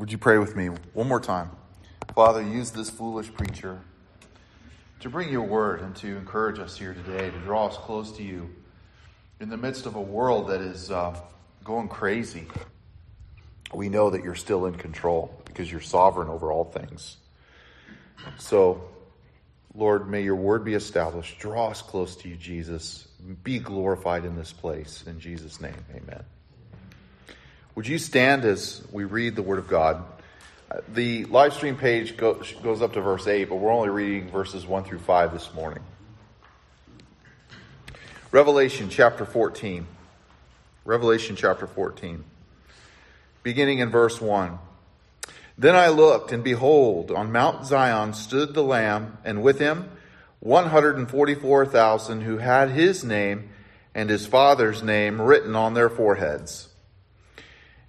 Would 0.00 0.10
you 0.10 0.16
pray 0.16 0.38
with 0.38 0.56
me 0.56 0.68
one 0.94 1.08
more 1.08 1.20
time? 1.20 1.50
Father, 2.14 2.40
use 2.40 2.70
this 2.70 2.88
foolish 2.88 3.30
preacher 3.34 3.78
to 5.00 5.10
bring 5.10 5.28
your 5.28 5.42
word 5.42 5.82
and 5.82 5.94
to 5.96 6.16
encourage 6.16 6.58
us 6.58 6.78
here 6.78 6.94
today, 6.94 7.28
to 7.28 7.38
draw 7.40 7.66
us 7.66 7.76
close 7.76 8.10
to 8.12 8.22
you 8.22 8.48
in 9.40 9.50
the 9.50 9.58
midst 9.58 9.84
of 9.84 9.96
a 9.96 10.00
world 10.00 10.48
that 10.48 10.62
is 10.62 10.90
uh, 10.90 11.20
going 11.64 11.88
crazy. 11.88 12.46
We 13.74 13.90
know 13.90 14.08
that 14.08 14.24
you're 14.24 14.34
still 14.34 14.64
in 14.64 14.74
control 14.76 15.38
because 15.44 15.70
you're 15.70 15.82
sovereign 15.82 16.30
over 16.30 16.50
all 16.50 16.64
things. 16.64 17.18
So, 18.38 18.82
Lord, 19.74 20.08
may 20.08 20.22
your 20.22 20.36
word 20.36 20.64
be 20.64 20.72
established. 20.72 21.38
Draw 21.40 21.72
us 21.72 21.82
close 21.82 22.16
to 22.16 22.28
you, 22.30 22.36
Jesus. 22.36 23.06
Be 23.44 23.58
glorified 23.58 24.24
in 24.24 24.34
this 24.34 24.50
place. 24.50 25.04
In 25.06 25.20
Jesus' 25.20 25.60
name, 25.60 25.84
amen. 25.94 26.24
Would 27.76 27.86
you 27.86 27.98
stand 27.98 28.44
as 28.44 28.82
we 28.90 29.04
read 29.04 29.36
the 29.36 29.42
word 29.42 29.60
of 29.60 29.68
God? 29.68 30.02
Uh, 30.70 30.80
the 30.92 31.24
live 31.26 31.52
stream 31.52 31.76
page 31.76 32.16
goes 32.16 32.82
up 32.82 32.94
to 32.94 33.00
verse 33.00 33.28
8, 33.28 33.44
but 33.44 33.56
we're 33.56 33.72
only 33.72 33.90
reading 33.90 34.28
verses 34.28 34.66
1 34.66 34.84
through 34.84 34.98
5 34.98 35.32
this 35.32 35.54
morning. 35.54 35.82
Revelation 38.32 38.88
chapter 38.88 39.24
14. 39.24 39.86
Revelation 40.84 41.36
chapter 41.36 41.68
14. 41.68 42.24
Beginning 43.44 43.78
in 43.78 43.90
verse 43.90 44.20
1. 44.20 44.58
Then 45.56 45.76
I 45.76 45.88
looked, 45.88 46.32
and 46.32 46.42
behold, 46.42 47.12
on 47.12 47.30
Mount 47.30 47.66
Zion 47.66 48.14
stood 48.14 48.52
the 48.52 48.64
Lamb, 48.64 49.18
and 49.24 49.42
with 49.42 49.60
him 49.60 49.88
144,000 50.40 52.22
who 52.22 52.38
had 52.38 52.70
his 52.70 53.04
name 53.04 53.50
and 53.94 54.10
his 54.10 54.26
father's 54.26 54.82
name 54.82 55.20
written 55.20 55.54
on 55.54 55.74
their 55.74 55.90
foreheads. 55.90 56.69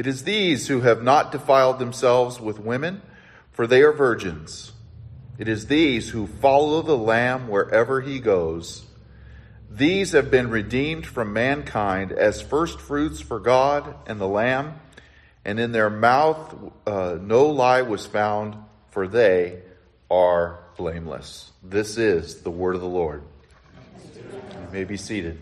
It 0.00 0.06
is 0.06 0.24
these 0.24 0.68
who 0.68 0.80
have 0.80 1.02
not 1.02 1.30
defiled 1.30 1.78
themselves 1.78 2.40
with 2.40 2.58
women, 2.58 3.02
for 3.52 3.66
they 3.66 3.82
are 3.82 3.92
virgins. 3.92 4.72
It 5.36 5.46
is 5.46 5.66
these 5.66 6.08
who 6.08 6.26
follow 6.26 6.80
the 6.80 6.96
Lamb 6.96 7.48
wherever 7.48 8.00
he 8.00 8.18
goes. 8.18 8.86
These 9.70 10.12
have 10.12 10.30
been 10.30 10.48
redeemed 10.48 11.04
from 11.06 11.34
mankind 11.34 12.12
as 12.12 12.40
firstfruits 12.40 13.20
for 13.20 13.40
God 13.40 13.94
and 14.06 14.18
the 14.18 14.26
Lamb, 14.26 14.80
and 15.44 15.60
in 15.60 15.72
their 15.72 15.90
mouth 15.90 16.72
uh, 16.86 17.18
no 17.20 17.48
lie 17.48 17.82
was 17.82 18.06
found, 18.06 18.56
for 18.92 19.06
they 19.06 19.60
are 20.10 20.60
blameless. 20.78 21.52
This 21.62 21.98
is 21.98 22.40
the 22.40 22.50
word 22.50 22.74
of 22.74 22.80
the 22.80 22.88
Lord. 22.88 23.22
You 24.14 24.68
may 24.72 24.84
be 24.84 24.96
seated. 24.96 25.38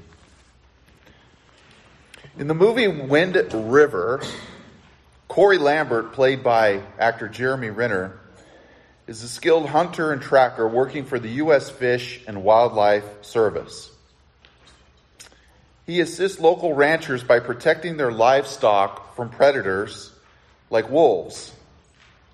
In 2.38 2.46
the 2.46 2.54
movie 2.54 2.86
Wind 2.86 3.34
River, 3.52 4.22
Corey 5.26 5.58
Lambert, 5.58 6.12
played 6.12 6.44
by 6.44 6.82
actor 6.96 7.26
Jeremy 7.26 7.70
Renner, 7.70 8.16
is 9.08 9.24
a 9.24 9.28
skilled 9.28 9.68
hunter 9.68 10.12
and 10.12 10.22
tracker 10.22 10.68
working 10.68 11.04
for 11.04 11.18
the 11.18 11.30
U.S. 11.30 11.68
Fish 11.68 12.20
and 12.28 12.44
Wildlife 12.44 13.24
Service. 13.24 13.90
He 15.84 15.98
assists 15.98 16.38
local 16.38 16.74
ranchers 16.74 17.24
by 17.24 17.40
protecting 17.40 17.96
their 17.96 18.12
livestock 18.12 19.16
from 19.16 19.30
predators 19.30 20.12
like 20.70 20.88
wolves. 20.88 21.52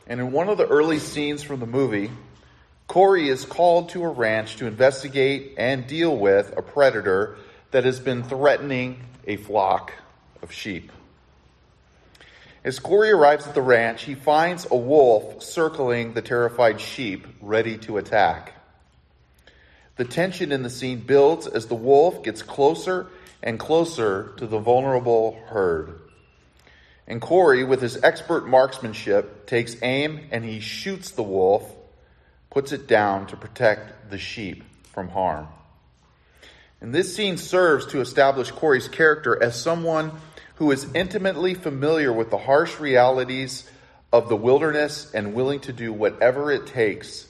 And 0.06 0.20
in 0.20 0.32
one 0.32 0.50
of 0.50 0.58
the 0.58 0.66
early 0.66 0.98
scenes 0.98 1.42
from 1.42 1.60
the 1.60 1.66
movie, 1.66 2.10
Corey 2.88 3.30
is 3.30 3.46
called 3.46 3.88
to 3.90 4.04
a 4.04 4.10
ranch 4.10 4.56
to 4.56 4.66
investigate 4.66 5.54
and 5.56 5.86
deal 5.86 6.14
with 6.14 6.52
a 6.58 6.60
predator 6.60 7.38
that 7.70 7.84
has 7.84 8.00
been 8.00 8.22
threatening 8.22 9.00
a 9.26 9.36
flock 9.36 9.92
of 10.42 10.52
sheep. 10.52 10.90
As 12.64 12.78
Corey 12.78 13.10
arrives 13.10 13.46
at 13.46 13.54
the 13.54 13.62
ranch, 13.62 14.04
he 14.04 14.14
finds 14.14 14.66
a 14.70 14.76
wolf 14.76 15.42
circling 15.42 16.14
the 16.14 16.22
terrified 16.22 16.80
sheep, 16.80 17.26
ready 17.42 17.76
to 17.78 17.98
attack. 17.98 18.54
The 19.96 20.04
tension 20.04 20.50
in 20.50 20.62
the 20.62 20.70
scene 20.70 21.00
builds 21.00 21.46
as 21.46 21.66
the 21.66 21.74
wolf 21.74 22.22
gets 22.24 22.42
closer 22.42 23.06
and 23.42 23.58
closer 23.58 24.32
to 24.38 24.46
the 24.46 24.58
vulnerable 24.58 25.38
herd. 25.46 26.00
And 27.06 27.20
Corey, 27.20 27.64
with 27.64 27.82
his 27.82 28.02
expert 28.02 28.48
marksmanship, 28.48 29.46
takes 29.46 29.76
aim 29.82 30.28
and 30.30 30.42
he 30.42 30.60
shoots 30.60 31.10
the 31.10 31.22
wolf, 31.22 31.70
puts 32.50 32.72
it 32.72 32.86
down 32.86 33.26
to 33.26 33.36
protect 33.36 34.10
the 34.10 34.18
sheep 34.18 34.64
from 34.92 35.08
harm. 35.10 35.48
And 36.84 36.94
this 36.94 37.16
scene 37.16 37.38
serves 37.38 37.86
to 37.86 38.02
establish 38.02 38.50
Corey's 38.50 38.88
character 38.88 39.42
as 39.42 39.58
someone 39.58 40.12
who 40.56 40.70
is 40.70 40.86
intimately 40.92 41.54
familiar 41.54 42.12
with 42.12 42.28
the 42.28 42.36
harsh 42.36 42.78
realities 42.78 43.66
of 44.12 44.28
the 44.28 44.36
wilderness 44.36 45.10
and 45.14 45.32
willing 45.32 45.60
to 45.60 45.72
do 45.72 45.94
whatever 45.94 46.52
it 46.52 46.66
takes, 46.66 47.26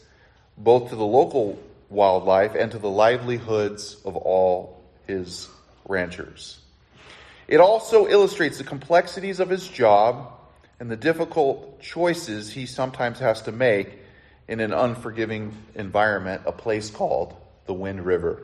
both 0.59 0.91
to 0.91 0.97
the 0.97 1.04
local 1.04 1.56
wildlife 1.88 2.56
and 2.56 2.72
to 2.72 2.81
the 2.81 2.91
livelihoods 2.91 3.97
of 4.04 4.16
all 4.16 4.82
his 5.06 5.48
ranchers. 5.87 6.59
It 7.47 7.60
also 7.60 8.09
illustrates 8.09 8.59
the 8.59 8.64
complexities 8.64 9.38
of 9.38 9.50
his 9.50 9.69
job 9.69 10.32
and 10.81 10.91
the 10.91 10.97
difficult 10.97 11.81
choices 11.81 12.50
he 12.50 12.66
sometimes 12.66 13.20
has 13.20 13.43
to 13.43 13.53
make 13.53 14.00
in 14.48 14.59
an 14.59 14.72
unforgiving 14.72 15.56
environment, 15.76 16.43
a 16.44 16.50
place 16.50 16.91
called 16.91 17.37
the 17.66 17.75
Wind 17.75 18.04
River. 18.04 18.43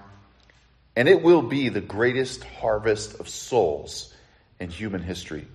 and 0.95 1.07
it 1.07 1.21
will 1.21 1.41
be 1.41 1.69
the 1.69 1.81
greatest 1.81 2.43
harvest 2.43 3.19
of 3.19 3.29
souls 3.29 4.13
in 4.59 4.69
human 4.69 5.01
history. 5.01 5.47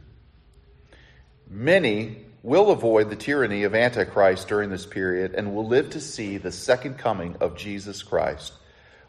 Many 1.48 2.18
will 2.42 2.70
avoid 2.70 3.10
the 3.10 3.16
tyranny 3.16 3.64
of 3.64 3.74
Antichrist 3.74 4.48
during 4.48 4.70
this 4.70 4.86
period 4.86 5.34
and 5.34 5.54
will 5.54 5.66
live 5.66 5.90
to 5.90 6.00
see 6.00 6.38
the 6.38 6.52
second 6.52 6.98
coming 6.98 7.36
of 7.40 7.56
Jesus 7.56 8.02
Christ 8.02 8.52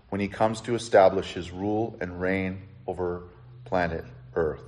when 0.09 0.21
he 0.21 0.27
comes 0.27 0.61
to 0.61 0.75
establish 0.75 1.33
his 1.33 1.51
rule 1.51 1.97
and 1.99 2.21
reign 2.21 2.61
over 2.87 3.23
planet 3.65 4.05
Earth. 4.35 4.61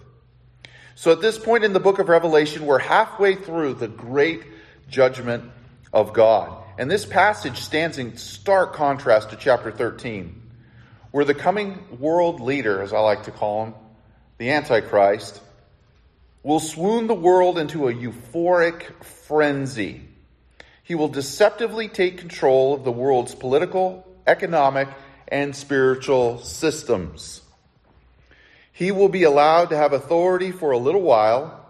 So 0.95 1.11
at 1.11 1.21
this 1.21 1.37
point 1.37 1.63
in 1.63 1.73
the 1.73 1.79
book 1.79 1.99
of 1.99 2.09
Revelation, 2.09 2.65
we're 2.65 2.79
halfway 2.79 3.35
through 3.35 3.75
the 3.75 3.87
great 3.87 4.41
judgment 4.89 5.51
of 5.93 6.13
God. 6.13 6.63
And 6.77 6.91
this 6.91 7.05
passage 7.05 7.61
stands 7.61 7.97
in 7.97 8.17
stark 8.17 8.73
contrast 8.73 9.31
to 9.31 9.35
chapter 9.35 9.71
13, 9.71 10.41
where 11.09 11.25
the 11.25 11.33
coming 11.33 11.99
world 11.99 12.39
leader, 12.39 12.83
as 12.83 12.93
I 12.93 12.99
like 12.99 13.23
to 13.23 13.31
call 13.31 13.65
him, 13.65 13.73
the 14.37 14.51
Antichrist, 14.51 15.41
will 16.43 16.59
swoon 16.59 17.07
the 17.07 17.15
world 17.15 17.57
into 17.57 17.87
a 17.87 17.93
euphoric 17.93 19.03
frenzy. 19.03 20.01
He 20.83 20.93
will 20.93 21.07
deceptively 21.07 21.87
take 21.87 22.19
control 22.19 22.75
of 22.75 22.83
the 22.83 22.91
world's 22.91 23.33
political, 23.33 24.07
economic, 24.27 24.87
and 25.27 25.55
spiritual 25.55 26.39
systems. 26.39 27.41
He 28.71 28.91
will 28.91 29.09
be 29.09 29.23
allowed 29.23 29.71
to 29.71 29.77
have 29.77 29.93
authority 29.93 30.51
for 30.51 30.71
a 30.71 30.77
little 30.77 31.01
while, 31.01 31.66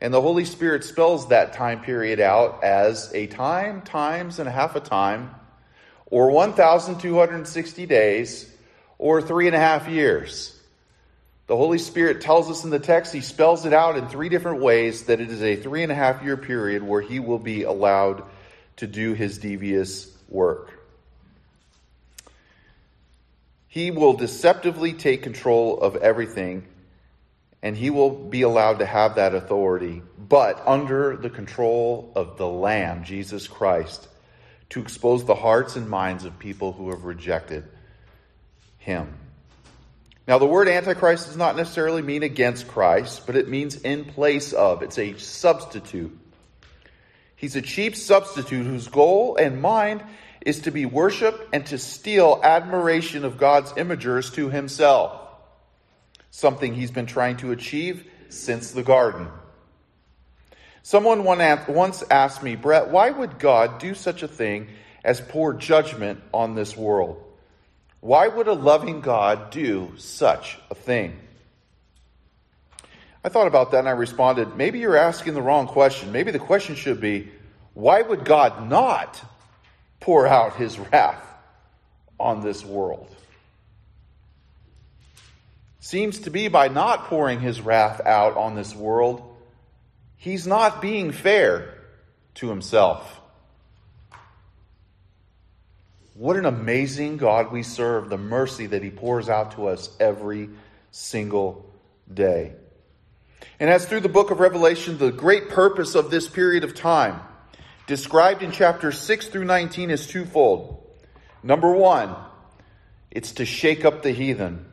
and 0.00 0.14
the 0.14 0.20
Holy 0.20 0.44
Spirit 0.44 0.84
spells 0.84 1.28
that 1.28 1.52
time 1.52 1.80
period 1.80 2.20
out 2.20 2.64
as 2.64 3.12
a 3.14 3.26
time, 3.26 3.82
times, 3.82 4.38
and 4.38 4.48
a 4.48 4.52
half 4.52 4.74
a 4.76 4.80
time, 4.80 5.34
or 6.06 6.30
1,260 6.30 7.86
days, 7.86 8.50
or 8.98 9.20
three 9.20 9.46
and 9.46 9.54
a 9.54 9.58
half 9.58 9.88
years. 9.88 10.56
The 11.46 11.56
Holy 11.56 11.78
Spirit 11.78 12.20
tells 12.20 12.48
us 12.48 12.64
in 12.64 12.70
the 12.70 12.78
text, 12.78 13.12
He 13.12 13.20
spells 13.20 13.66
it 13.66 13.72
out 13.72 13.96
in 13.96 14.06
three 14.06 14.28
different 14.28 14.62
ways 14.62 15.04
that 15.04 15.20
it 15.20 15.30
is 15.30 15.42
a 15.42 15.56
three 15.56 15.82
and 15.82 15.90
a 15.90 15.96
half 15.96 16.22
year 16.22 16.36
period 16.36 16.82
where 16.82 17.02
He 17.02 17.18
will 17.18 17.38
be 17.38 17.64
allowed 17.64 18.22
to 18.76 18.86
do 18.86 19.14
His 19.14 19.38
devious 19.38 20.08
work. 20.28 20.70
He 23.66 23.90
will 23.90 24.14
deceptively 24.14 24.92
take 24.92 25.22
control 25.22 25.80
of 25.80 25.96
everything, 25.96 26.66
and 27.62 27.76
He 27.76 27.90
will 27.90 28.10
be 28.10 28.42
allowed 28.42 28.78
to 28.78 28.86
have 28.86 29.16
that 29.16 29.34
authority, 29.34 30.02
but 30.18 30.62
under 30.66 31.16
the 31.16 31.30
control 31.30 32.12
of 32.14 32.36
the 32.36 32.48
Lamb, 32.48 33.04
Jesus 33.04 33.46
Christ, 33.46 34.08
to 34.70 34.80
expose 34.80 35.24
the 35.24 35.34
hearts 35.34 35.76
and 35.76 35.88
minds 35.88 36.24
of 36.24 36.38
people 36.38 36.72
who 36.72 36.90
have 36.90 37.04
rejected 37.04 37.64
Him. 38.78 39.14
Now, 40.26 40.38
the 40.38 40.46
word 40.46 40.68
Antichrist 40.68 41.26
does 41.26 41.36
not 41.36 41.56
necessarily 41.56 42.02
mean 42.02 42.22
against 42.22 42.68
Christ, 42.68 43.26
but 43.26 43.36
it 43.36 43.48
means 43.48 43.76
in 43.76 44.04
place 44.04 44.52
of. 44.52 44.82
It's 44.82 44.98
a 44.98 45.18
substitute. 45.18 46.16
He's 47.34 47.56
a 47.56 47.62
cheap 47.62 47.96
substitute 47.96 48.64
whose 48.64 48.86
goal 48.86 49.36
and 49.36 49.60
mind 49.60 50.04
is 50.42 50.60
to 50.60 50.70
be 50.70 50.86
worshiped 50.86 51.42
and 51.52 51.66
to 51.66 51.78
steal 51.78 52.40
admiration 52.44 53.24
of 53.24 53.38
God's 53.38 53.72
imagers 53.72 54.32
to 54.34 54.50
himself. 54.50 55.29
Something 56.30 56.74
he's 56.74 56.90
been 56.90 57.06
trying 57.06 57.36
to 57.38 57.52
achieve 57.52 58.06
since 58.28 58.70
the 58.70 58.82
garden. 58.82 59.28
Someone 60.82 61.24
once 61.24 62.02
asked 62.10 62.42
me, 62.42 62.56
Brett, 62.56 62.88
why 62.88 63.10
would 63.10 63.38
God 63.38 63.78
do 63.78 63.94
such 63.94 64.22
a 64.22 64.28
thing 64.28 64.68
as 65.04 65.20
pour 65.20 65.52
judgment 65.52 66.20
on 66.32 66.54
this 66.54 66.76
world? 66.76 67.22
Why 68.00 68.28
would 68.28 68.48
a 68.48 68.54
loving 68.54 69.00
God 69.02 69.50
do 69.50 69.92
such 69.98 70.58
a 70.70 70.74
thing? 70.74 71.18
I 73.22 73.28
thought 73.28 73.46
about 73.46 73.72
that 73.72 73.80
and 73.80 73.88
I 73.88 73.92
responded, 73.92 74.56
maybe 74.56 74.78
you're 74.78 74.96
asking 74.96 75.34
the 75.34 75.42
wrong 75.42 75.66
question. 75.66 76.12
Maybe 76.12 76.30
the 76.30 76.38
question 76.38 76.74
should 76.74 77.00
be, 77.00 77.30
why 77.74 78.00
would 78.00 78.24
God 78.24 78.70
not 78.70 79.22
pour 80.00 80.26
out 80.26 80.56
his 80.56 80.78
wrath 80.78 81.22
on 82.18 82.40
this 82.40 82.64
world? 82.64 83.14
Seems 85.80 86.20
to 86.20 86.30
be 86.30 86.48
by 86.48 86.68
not 86.68 87.06
pouring 87.06 87.40
his 87.40 87.60
wrath 87.60 88.00
out 88.04 88.36
on 88.36 88.54
this 88.54 88.74
world, 88.74 89.22
he's 90.16 90.46
not 90.46 90.80
being 90.80 91.10
fair 91.10 91.74
to 92.34 92.48
himself. 92.48 93.20
What 96.20 96.36
an 96.36 96.44
amazing 96.44 97.16
God 97.16 97.50
we 97.50 97.62
serve, 97.62 98.10
the 98.10 98.18
mercy 98.18 98.66
that 98.66 98.82
He 98.82 98.90
pours 98.90 99.30
out 99.30 99.52
to 99.52 99.68
us 99.68 99.88
every 99.98 100.50
single 100.90 101.64
day. 102.12 102.52
And 103.58 103.70
as 103.70 103.86
through 103.86 104.00
the 104.00 104.10
book 104.10 104.30
of 104.30 104.38
Revelation, 104.38 104.98
the 104.98 105.12
great 105.12 105.48
purpose 105.48 105.94
of 105.94 106.10
this 106.10 106.28
period 106.28 106.62
of 106.62 106.74
time, 106.74 107.20
described 107.86 108.42
in 108.42 108.52
chapters 108.52 108.98
6 108.98 109.28
through 109.28 109.46
19, 109.46 109.90
is 109.90 110.06
twofold. 110.06 110.86
Number 111.42 111.72
one, 111.72 112.14
it's 113.10 113.32
to 113.32 113.46
shake 113.46 113.86
up 113.86 114.02
the 114.02 114.12
heathen. 114.12 114.66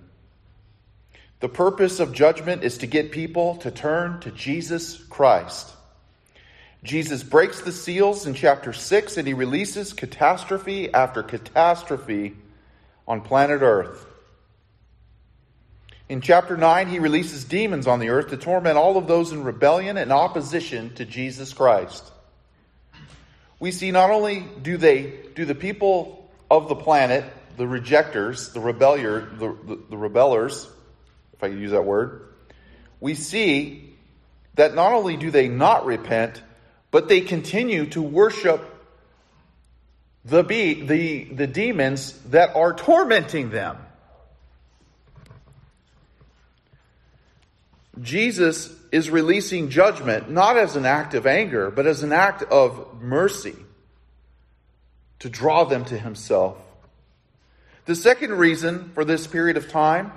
The 1.40 1.50
purpose 1.50 2.00
of 2.00 2.14
judgment 2.14 2.64
is 2.64 2.80
to 2.80 2.88
get 2.88 3.12
people 3.12 3.58
to 3.58 3.70
turn 3.70 4.20
to 4.22 4.32
Jesus 4.32 4.98
Christ. 5.04 5.72
Jesus 6.84 7.22
breaks 7.22 7.62
the 7.62 7.72
seals 7.72 8.26
in 8.26 8.34
chapter 8.34 8.74
6 8.74 9.18
and 9.18 9.28
he 9.28 9.34
releases 9.34 9.94
catastrophe 9.94 10.92
after 10.94 11.22
catastrophe 11.22 12.36
on 13.08 13.22
planet 13.22 13.62
Earth. 13.62 14.06
In 16.10 16.22
chapter 16.22 16.56
9, 16.56 16.88
he 16.88 17.00
releases 17.00 17.44
demons 17.44 17.86
on 17.86 18.00
the 18.00 18.10
earth 18.10 18.30
to 18.30 18.38
torment 18.38 18.78
all 18.78 18.96
of 18.96 19.08
those 19.08 19.34
in 19.34 19.44
rebellion 19.44 19.98
and 19.98 20.12
opposition 20.14 20.94
to 20.96 21.04
Jesus 21.04 21.54
Christ. 21.54 22.04
We 23.60 23.72
see 23.72 23.92
not 23.92 24.10
only 24.10 24.46
do 24.62 24.78
they 24.78 25.14
do 25.36 25.44
the 25.44 25.56
people 25.56 26.30
of 26.50 26.70
the 26.70 26.76
planet, 26.76 27.26
the 27.58 27.68
rejectors, 27.68 28.54
the 28.54 28.62
rebellier, 28.62 29.22
the, 29.38 29.56
the, 29.66 29.80
the 29.90 29.98
rebellers, 29.98 30.70
if 31.38 31.44
I 31.44 31.50
can 31.50 31.62
use 31.62 31.72
that 31.72 31.86
word, 31.86 32.28
we 33.00 33.14
see 33.14 33.96
that 34.56 34.74
not 34.74 34.94
only 34.94 35.18
do 35.18 35.30
they 35.30 35.48
not 35.48 35.86
repent, 35.86 36.42
but 36.90 37.08
they 37.08 37.22
continue 37.22 37.86
to 37.88 38.02
worship 38.02 38.74
the, 40.26 40.44
be- 40.44 40.82
the, 40.82 41.26
the 41.26 41.48
demons 41.48 42.14
that 42.30 42.56
are 42.56 42.74
tormenting 42.74 43.52
them. 43.52 43.78
Jesus 48.02 48.74
is 48.92 49.10
releasing 49.10 49.70
judgment 49.70 50.30
not 50.30 50.58
as 50.58 50.76
an 50.76 50.86
act 50.86 51.14
of 51.14 51.28
anger, 51.28 51.72
but 51.72 51.86
as 51.88 52.04
an 52.04 52.12
act 52.12 52.44
of 52.44 53.02
mercy 53.02 53.56
to 55.20 55.30
draw 55.30 55.64
them 55.66 55.86
to 55.86 55.98
himself. 55.98 56.58
The 57.86 57.96
second 57.96 58.34
reason 58.34 58.92
for 58.94 59.06
this 59.06 59.26
period 59.28 59.58
of 59.58 59.70
time 59.70 60.12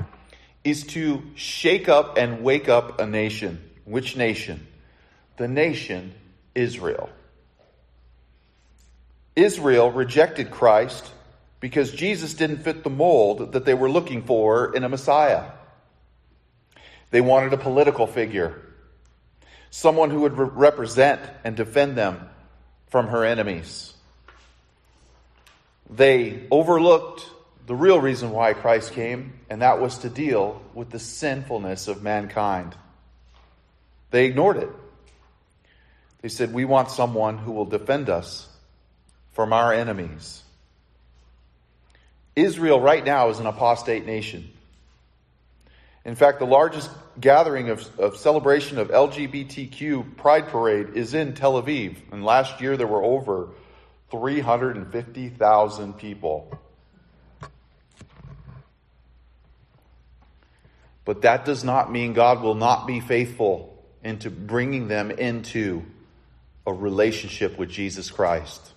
is 0.65 0.85
to 0.89 1.23
shake 1.35 1.89
up 1.89 2.19
and 2.19 2.43
wake 2.43 2.69
up 2.69 3.01
a 3.01 3.07
nation. 3.07 3.63
Which 3.85 4.17
nation? 4.17 4.67
The 5.37 5.49
nation 5.49 6.13
Israel. 6.55 7.09
Israel 9.35 9.91
rejected 9.91 10.51
Christ 10.51 11.11
because 11.61 11.93
Jesus 11.93 12.35
didn't 12.35 12.59
fit 12.59 12.85
the 12.85 12.91
mold 12.91 13.53
that 13.53 13.65
they 13.65 13.75
were 13.75 13.91
looking 13.91 14.23
for 14.23 14.75
in 14.75 14.85
a 14.85 14.89
Messiah. 14.89 15.45
They 17.11 17.21
wanted 17.21 17.53
a 17.53 17.59
political 17.59 18.07
figure, 18.07 18.61
someone 19.71 20.11
who 20.11 20.21
would 20.21 20.37
re- 20.37 20.49
represent 20.53 21.21
and 21.45 21.57
defend 21.57 21.97
them 21.97 22.29
from 22.89 23.09
her 23.09 23.25
enemies. 23.25 23.93
They 25.89 26.47
overlooked 26.51 27.29
the 27.71 27.77
real 27.77 28.01
reason 28.01 28.33
why 28.33 28.53
Christ 28.53 28.95
came, 28.95 29.33
and 29.49 29.63
that 29.63 29.81
was 29.81 29.99
to 29.99 30.11
deal 30.11 30.61
with 30.75 30.91
the 30.91 30.99
sinfulness 30.99 31.87
of 31.87 32.03
mankind. 32.03 32.75
They 34.11 34.25
ignored 34.25 34.57
it. 34.57 34.71
They 36.21 36.31
said, 36.31 36.53
We 36.53 36.65
want 36.65 36.91
someone 36.91 37.39
who 37.39 37.53
will 37.53 37.67
defend 37.67 38.11
us 38.11 38.49
from 39.35 39.53
our 39.53 39.73
enemies. 39.73 40.43
Israel 42.35 42.81
right 42.81 43.05
now 43.05 43.29
is 43.29 43.39
an 43.39 43.47
apostate 43.47 44.05
nation. 44.05 44.51
In 46.05 46.17
fact, 46.17 46.41
the 46.41 46.47
largest 46.47 46.91
gathering 47.21 47.71
of, 47.71 48.01
of 48.01 48.17
celebration 48.17 48.79
of 48.79 48.89
LGBTQ 48.89 50.17
Pride 50.17 50.49
Parade 50.49 50.97
is 50.97 51.15
in 51.15 51.35
Tel 51.35 51.63
Aviv. 51.63 51.99
And 52.11 52.25
last 52.25 52.61
year 52.61 52.77
there 52.77 52.89
were 52.89 53.05
over 53.05 53.51
350,000 54.11 55.93
people. 55.93 56.61
But 61.11 61.23
that 61.23 61.45
does 61.45 61.65
not 61.65 61.91
mean 61.91 62.13
God 62.13 62.41
will 62.41 62.55
not 62.55 62.87
be 62.87 63.01
faithful 63.01 63.77
into 64.05 64.31
bringing 64.31 64.87
them 64.87 65.11
into 65.11 65.83
a 66.65 66.73
relationship 66.73 67.59
with 67.59 67.69
Jesus 67.69 68.13
Christ. 68.13 68.73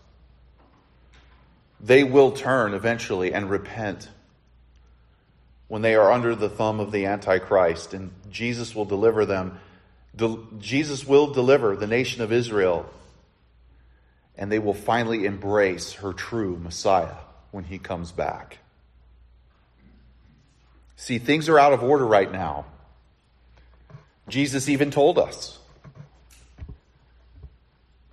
They 1.80 2.04
will 2.04 2.32
turn 2.32 2.74
eventually 2.74 3.36
and 3.36 3.52
repent 3.52 4.10
when 5.68 5.84
they 5.84 5.94
are 5.94 6.12
under 6.12 6.34
the 6.34 6.50
thumb 6.50 6.80
of 6.80 6.92
the 6.92 7.06
Antichrist, 7.06 7.94
and 7.94 8.12
Jesus 8.32 8.74
will 8.74 8.86
deliver 8.86 9.28
them. 9.28 9.60
Jesus 10.58 11.06
will 11.06 11.28
deliver 11.28 11.76
the 11.76 11.86
nation 11.86 12.24
of 12.24 12.32
Israel, 12.32 12.92
and 14.36 14.52
they 14.52 14.58
will 14.58 14.74
finally 14.74 15.28
embrace 15.28 15.94
her 15.94 16.14
true 16.14 16.58
Messiah 16.58 17.14
when 17.52 17.66
he 17.66 17.78
comes 17.78 18.12
back. 18.12 18.58
See, 20.96 21.20
things 21.20 21.50
are 21.50 21.60
out 21.60 21.74
of 21.74 21.84
order 21.84 22.06
right 22.06 22.32
now. 22.32 22.66
Jesus 24.30 24.70
even 24.70 24.92
told 24.92 25.18
us 25.20 25.60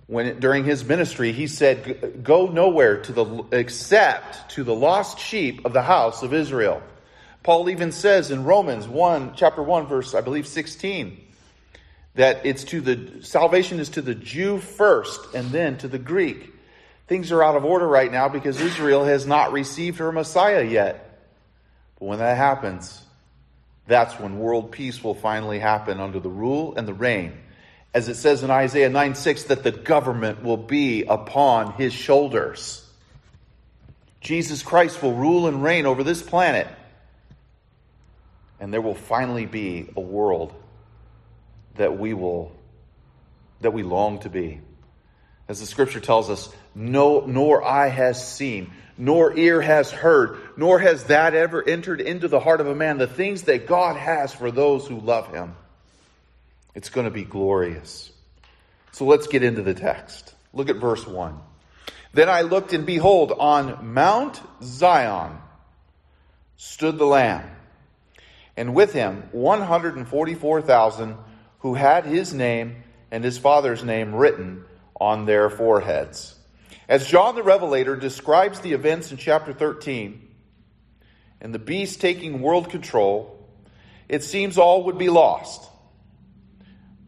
when 0.07 0.41
during 0.41 0.65
his 0.65 0.83
ministry 0.83 1.31
he 1.31 1.47
said 1.47 2.21
go 2.21 2.47
nowhere 2.47 2.97
to 3.01 3.13
the 3.13 3.45
except 3.53 4.51
to 4.51 4.63
the 4.65 4.75
lost 4.75 5.19
sheep 5.19 5.65
of 5.65 5.71
the 5.71 5.81
house 5.81 6.21
of 6.21 6.33
Israel. 6.33 6.83
Paul 7.43 7.69
even 7.69 7.93
says 7.93 8.29
in 8.29 8.43
Romans 8.43 8.87
1 8.89 9.35
chapter 9.35 9.63
1 9.63 9.87
verse 9.87 10.13
I 10.13 10.19
believe 10.19 10.47
16 10.47 11.17
that 12.15 12.45
it's 12.45 12.65
to 12.65 12.81
the 12.81 13.23
salvation 13.23 13.79
is 13.79 13.87
to 13.89 14.01
the 14.01 14.13
Jew 14.15 14.59
first 14.59 15.33
and 15.33 15.49
then 15.51 15.77
to 15.77 15.87
the 15.87 15.99
Greek. 15.99 16.53
Things 17.07 17.31
are 17.31 17.41
out 17.41 17.55
of 17.55 17.63
order 17.63 17.87
right 17.87 18.11
now 18.11 18.27
because 18.27 18.59
Israel 18.59 19.05
has 19.05 19.25
not 19.25 19.53
received 19.53 19.99
her 19.99 20.11
Messiah 20.11 20.63
yet. 20.63 21.10
But 22.01 22.07
when 22.07 22.19
that 22.19 22.35
happens, 22.35 22.99
that's 23.85 24.19
when 24.19 24.39
world 24.39 24.71
peace 24.71 25.03
will 25.03 25.13
finally 25.13 25.59
happen 25.59 25.99
under 25.99 26.19
the 26.19 26.29
rule 26.29 26.73
and 26.75 26.87
the 26.87 26.95
reign. 26.95 27.33
As 27.93 28.09
it 28.09 28.15
says 28.15 28.41
in 28.41 28.49
Isaiah 28.49 28.89
9 28.89 29.13
6, 29.13 29.43
that 29.43 29.61
the 29.61 29.71
government 29.71 30.41
will 30.43 30.57
be 30.57 31.03
upon 31.03 31.73
his 31.73 31.93
shoulders. 31.93 32.83
Jesus 34.19 34.63
Christ 34.63 35.03
will 35.03 35.13
rule 35.13 35.45
and 35.45 35.61
reign 35.61 35.85
over 35.85 36.03
this 36.03 36.23
planet. 36.23 36.67
And 38.59 38.73
there 38.73 38.81
will 38.81 38.95
finally 38.95 39.45
be 39.45 39.87
a 39.95 40.01
world 40.01 40.55
that 41.75 41.99
we 41.99 42.15
will 42.15 42.51
that 43.59 43.73
we 43.73 43.83
long 43.83 44.17
to 44.19 44.29
be. 44.29 44.59
As 45.47 45.59
the 45.59 45.67
scripture 45.67 45.99
tells 45.99 46.31
us, 46.31 46.49
no 46.73 47.25
nor 47.27 47.63
I 47.63 47.89
has 47.89 48.27
seen, 48.27 48.71
nor 49.01 49.35
ear 49.35 49.59
has 49.59 49.89
heard, 49.89 50.37
nor 50.55 50.77
has 50.77 51.05
that 51.05 51.33
ever 51.33 51.67
entered 51.67 51.99
into 51.99 52.27
the 52.27 52.39
heart 52.39 52.61
of 52.61 52.67
a 52.67 52.75
man, 52.75 52.99
the 52.99 53.07
things 53.07 53.41
that 53.43 53.65
God 53.65 53.95
has 53.95 54.31
for 54.31 54.51
those 54.51 54.85
who 54.85 54.99
love 54.99 55.33
him. 55.33 55.55
It's 56.75 56.89
going 56.89 57.05
to 57.05 57.11
be 57.11 57.23
glorious. 57.23 58.11
So 58.91 59.05
let's 59.05 59.25
get 59.25 59.41
into 59.41 59.63
the 59.63 59.73
text. 59.73 60.35
Look 60.53 60.69
at 60.69 60.75
verse 60.75 61.07
1. 61.07 61.35
Then 62.13 62.29
I 62.29 62.41
looked, 62.41 62.73
and 62.73 62.85
behold, 62.85 63.31
on 63.31 63.91
Mount 63.91 64.39
Zion 64.61 65.35
stood 66.57 66.99
the 66.99 67.05
Lamb, 67.05 67.49
and 68.55 68.75
with 68.75 68.93
him 68.93 69.23
144,000 69.31 71.17
who 71.61 71.73
had 71.73 72.05
his 72.05 72.35
name 72.35 72.83
and 73.09 73.23
his 73.23 73.39
father's 73.39 73.83
name 73.83 74.13
written 74.13 74.63
on 74.95 75.25
their 75.25 75.49
foreheads. 75.49 76.35
As 76.91 77.07
John 77.07 77.35
the 77.35 77.41
Revelator 77.41 77.95
describes 77.95 78.59
the 78.59 78.73
events 78.73 79.11
in 79.13 79.17
chapter 79.17 79.53
13 79.53 80.27
and 81.39 81.53
the 81.53 81.57
beast 81.57 82.01
taking 82.01 82.41
world 82.41 82.69
control, 82.69 83.47
it 84.09 84.25
seems 84.25 84.57
all 84.57 84.83
would 84.83 84.97
be 84.97 85.07
lost. 85.07 85.69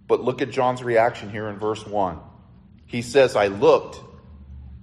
But 0.08 0.24
look 0.24 0.42
at 0.42 0.52
John's 0.52 0.82
reaction 0.82 1.30
here 1.30 1.50
in 1.50 1.60
verse 1.60 1.86
1. 1.86 2.18
He 2.86 3.02
says, 3.02 3.36
I 3.36 3.48
looked 3.48 4.00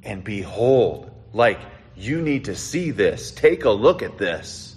and 0.02 0.22
behold, 0.22 1.10
like, 1.32 1.60
you 1.96 2.20
need 2.20 2.44
to 2.44 2.54
see 2.54 2.90
this. 2.90 3.30
Take 3.30 3.64
a 3.64 3.70
look 3.70 4.02
at 4.02 4.18
this. 4.18 4.76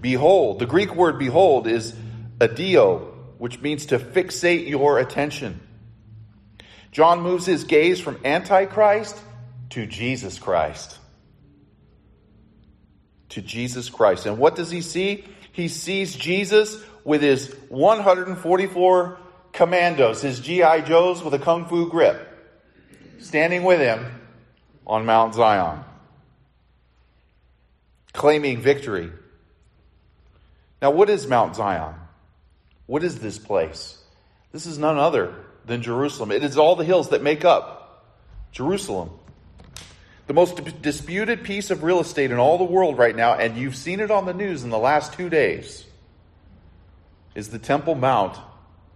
Behold, 0.00 0.58
the 0.58 0.66
Greek 0.66 0.96
word 0.96 1.16
behold 1.16 1.68
is 1.68 1.94
adio, 2.40 3.14
which 3.38 3.60
means 3.60 3.86
to 3.86 4.00
fixate 4.00 4.68
your 4.68 4.98
attention. 4.98 5.60
John 6.92 7.22
moves 7.22 7.46
his 7.46 7.64
gaze 7.64 8.00
from 8.00 8.20
Antichrist 8.22 9.18
to 9.70 9.86
Jesus 9.86 10.38
Christ. 10.38 10.98
To 13.30 13.40
Jesus 13.40 13.88
Christ. 13.88 14.26
And 14.26 14.36
what 14.36 14.54
does 14.54 14.70
he 14.70 14.82
see? 14.82 15.24
He 15.52 15.68
sees 15.68 16.14
Jesus 16.14 16.82
with 17.02 17.22
his 17.22 17.50
144 17.70 19.18
commandos, 19.52 20.20
his 20.20 20.38
G.I. 20.40 20.82
Joes 20.82 21.22
with 21.22 21.32
a 21.32 21.38
kung 21.38 21.66
fu 21.66 21.88
grip, 21.88 22.28
standing 23.18 23.64
with 23.64 23.80
him 23.80 24.04
on 24.86 25.06
Mount 25.06 25.34
Zion, 25.34 25.84
claiming 28.12 28.60
victory. 28.60 29.10
Now, 30.82 30.90
what 30.90 31.08
is 31.08 31.26
Mount 31.26 31.56
Zion? 31.56 31.94
What 32.86 33.02
is 33.02 33.18
this 33.18 33.38
place? 33.38 33.98
This 34.52 34.66
is 34.66 34.78
none 34.78 34.98
other 34.98 35.34
than 35.64 35.82
Jerusalem. 35.82 36.30
It 36.30 36.44
is 36.44 36.58
all 36.58 36.76
the 36.76 36.84
hills 36.84 37.10
that 37.10 37.22
make 37.22 37.44
up 37.44 38.04
Jerusalem. 38.52 39.10
The 40.26 40.34
most 40.34 40.82
disputed 40.82 41.44
piece 41.44 41.70
of 41.70 41.82
real 41.82 42.00
estate 42.00 42.30
in 42.30 42.38
all 42.38 42.58
the 42.58 42.64
world 42.64 42.96
right 42.96 43.14
now, 43.14 43.34
and 43.34 43.56
you've 43.56 43.76
seen 43.76 44.00
it 44.00 44.10
on 44.10 44.24
the 44.24 44.34
news 44.34 44.62
in 44.62 44.70
the 44.70 44.78
last 44.78 45.14
two 45.14 45.28
days, 45.28 45.84
is 47.34 47.48
the 47.48 47.58
Temple 47.58 47.94
Mount 47.94 48.38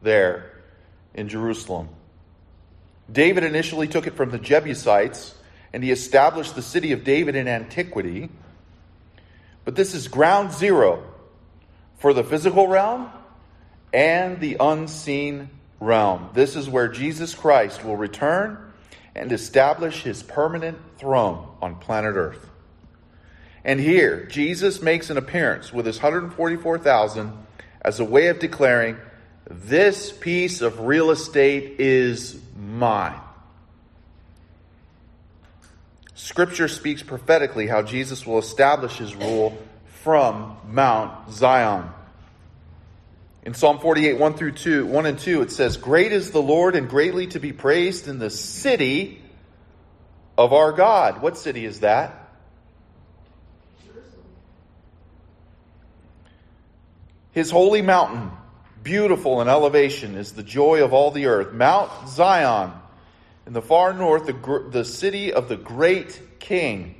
there 0.02 0.62
in 1.14 1.28
Jerusalem. 1.28 1.88
David 3.10 3.44
initially 3.44 3.88
took 3.88 4.06
it 4.06 4.14
from 4.14 4.30
the 4.30 4.38
Jebusites, 4.38 5.34
and 5.72 5.82
he 5.82 5.90
established 5.90 6.54
the 6.54 6.62
city 6.62 6.92
of 6.92 7.04
David 7.04 7.36
in 7.36 7.48
antiquity. 7.48 8.28
But 9.64 9.74
this 9.74 9.94
is 9.94 10.08
ground 10.08 10.52
zero 10.52 11.02
for 11.98 12.12
the 12.12 12.24
physical 12.24 12.68
realm 12.68 13.10
and 13.92 14.40
the 14.40 14.56
unseen 14.60 15.50
realm. 15.80 16.30
This 16.34 16.56
is 16.56 16.68
where 16.68 16.88
Jesus 16.88 17.34
Christ 17.34 17.84
will 17.84 17.96
return 17.96 18.58
and 19.14 19.32
establish 19.32 20.02
his 20.02 20.22
permanent 20.22 20.78
throne 20.98 21.48
on 21.62 21.76
planet 21.76 22.16
Earth. 22.16 22.48
And 23.64 23.80
here, 23.80 24.26
Jesus 24.26 24.80
makes 24.80 25.10
an 25.10 25.16
appearance 25.16 25.72
with 25.72 25.86
his 25.86 25.96
144,000 25.96 27.32
as 27.82 27.98
a 27.98 28.04
way 28.04 28.28
of 28.28 28.38
declaring, 28.38 28.96
This 29.48 30.12
piece 30.12 30.60
of 30.60 30.80
real 30.80 31.10
estate 31.10 31.80
is 31.80 32.38
mine. 32.56 33.20
Scripture 36.14 36.68
speaks 36.68 37.02
prophetically 37.02 37.66
how 37.66 37.82
Jesus 37.82 38.26
will 38.26 38.38
establish 38.38 38.96
his 38.98 39.14
rule 39.14 39.56
from 40.02 40.56
Mount 40.68 41.30
Zion. 41.32 41.90
In 43.46 43.54
Psalm 43.54 43.78
48, 43.78 44.18
1 44.18 44.34
through 44.34 44.52
2, 44.52 44.86
1 44.86 45.06
and 45.06 45.16
2, 45.20 45.42
it 45.42 45.52
says, 45.52 45.76
Great 45.76 46.10
is 46.10 46.32
the 46.32 46.42
Lord 46.42 46.74
and 46.74 46.88
greatly 46.88 47.28
to 47.28 47.38
be 47.38 47.52
praised 47.52 48.08
in 48.08 48.18
the 48.18 48.28
city 48.28 49.22
of 50.36 50.52
our 50.52 50.72
God. 50.72 51.22
What 51.22 51.38
city 51.38 51.64
is 51.64 51.78
that? 51.78 52.28
His 57.30 57.52
holy 57.52 57.82
mountain, 57.82 58.32
beautiful 58.82 59.40
in 59.40 59.46
elevation, 59.46 60.16
is 60.16 60.32
the 60.32 60.42
joy 60.42 60.82
of 60.82 60.92
all 60.92 61.12
the 61.12 61.26
earth. 61.26 61.52
Mount 61.52 62.08
Zion, 62.08 62.72
in 63.46 63.52
the 63.52 63.62
far 63.62 63.92
north, 63.92 64.26
the, 64.26 64.68
the 64.72 64.84
city 64.84 65.32
of 65.32 65.48
the 65.48 65.56
great 65.56 66.40
king. 66.40 66.96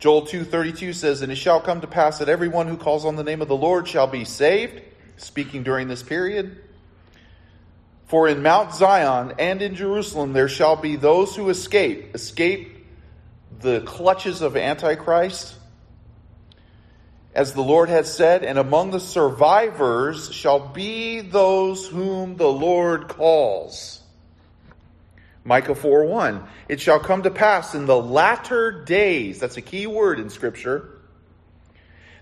Joel 0.00 0.22
2:32 0.22 0.92
says, 0.92 1.22
"And 1.22 1.30
it 1.30 1.36
shall 1.36 1.60
come 1.60 1.80
to 1.82 1.86
pass 1.86 2.18
that 2.18 2.28
everyone 2.28 2.66
who 2.66 2.76
calls 2.76 3.04
on 3.04 3.14
the 3.14 3.22
name 3.22 3.40
of 3.40 3.46
the 3.46 3.56
Lord 3.56 3.86
shall 3.86 4.08
be 4.08 4.24
saved." 4.24 4.82
Speaking 5.16 5.62
during 5.62 5.88
this 5.88 6.02
period. 6.02 6.62
For 8.06 8.28
in 8.28 8.42
Mount 8.42 8.72
Zion 8.74 9.34
and 9.38 9.60
in 9.60 9.74
Jerusalem 9.74 10.32
there 10.32 10.48
shall 10.48 10.76
be 10.76 10.96
those 10.96 11.34
who 11.34 11.50
escape, 11.50 12.14
escape 12.14 12.86
the 13.60 13.80
clutches 13.80 14.42
of 14.42 14.56
Antichrist, 14.56 15.56
as 17.34 17.52
the 17.52 17.62
Lord 17.62 17.88
has 17.88 18.12
said, 18.12 18.44
and 18.44 18.58
among 18.58 18.92
the 18.92 19.00
survivors 19.00 20.32
shall 20.32 20.58
be 20.58 21.20
those 21.20 21.86
whom 21.86 22.36
the 22.36 22.48
Lord 22.48 23.08
calls. 23.08 24.00
Micah 25.44 25.74
4 25.74 26.06
1. 26.06 26.44
It 26.68 26.80
shall 26.80 26.98
come 26.98 27.22
to 27.24 27.30
pass 27.30 27.74
in 27.74 27.86
the 27.86 28.00
latter 28.00 28.84
days, 28.84 29.38
that's 29.38 29.56
a 29.56 29.62
key 29.62 29.86
word 29.86 30.18
in 30.18 30.30
Scripture, 30.30 30.98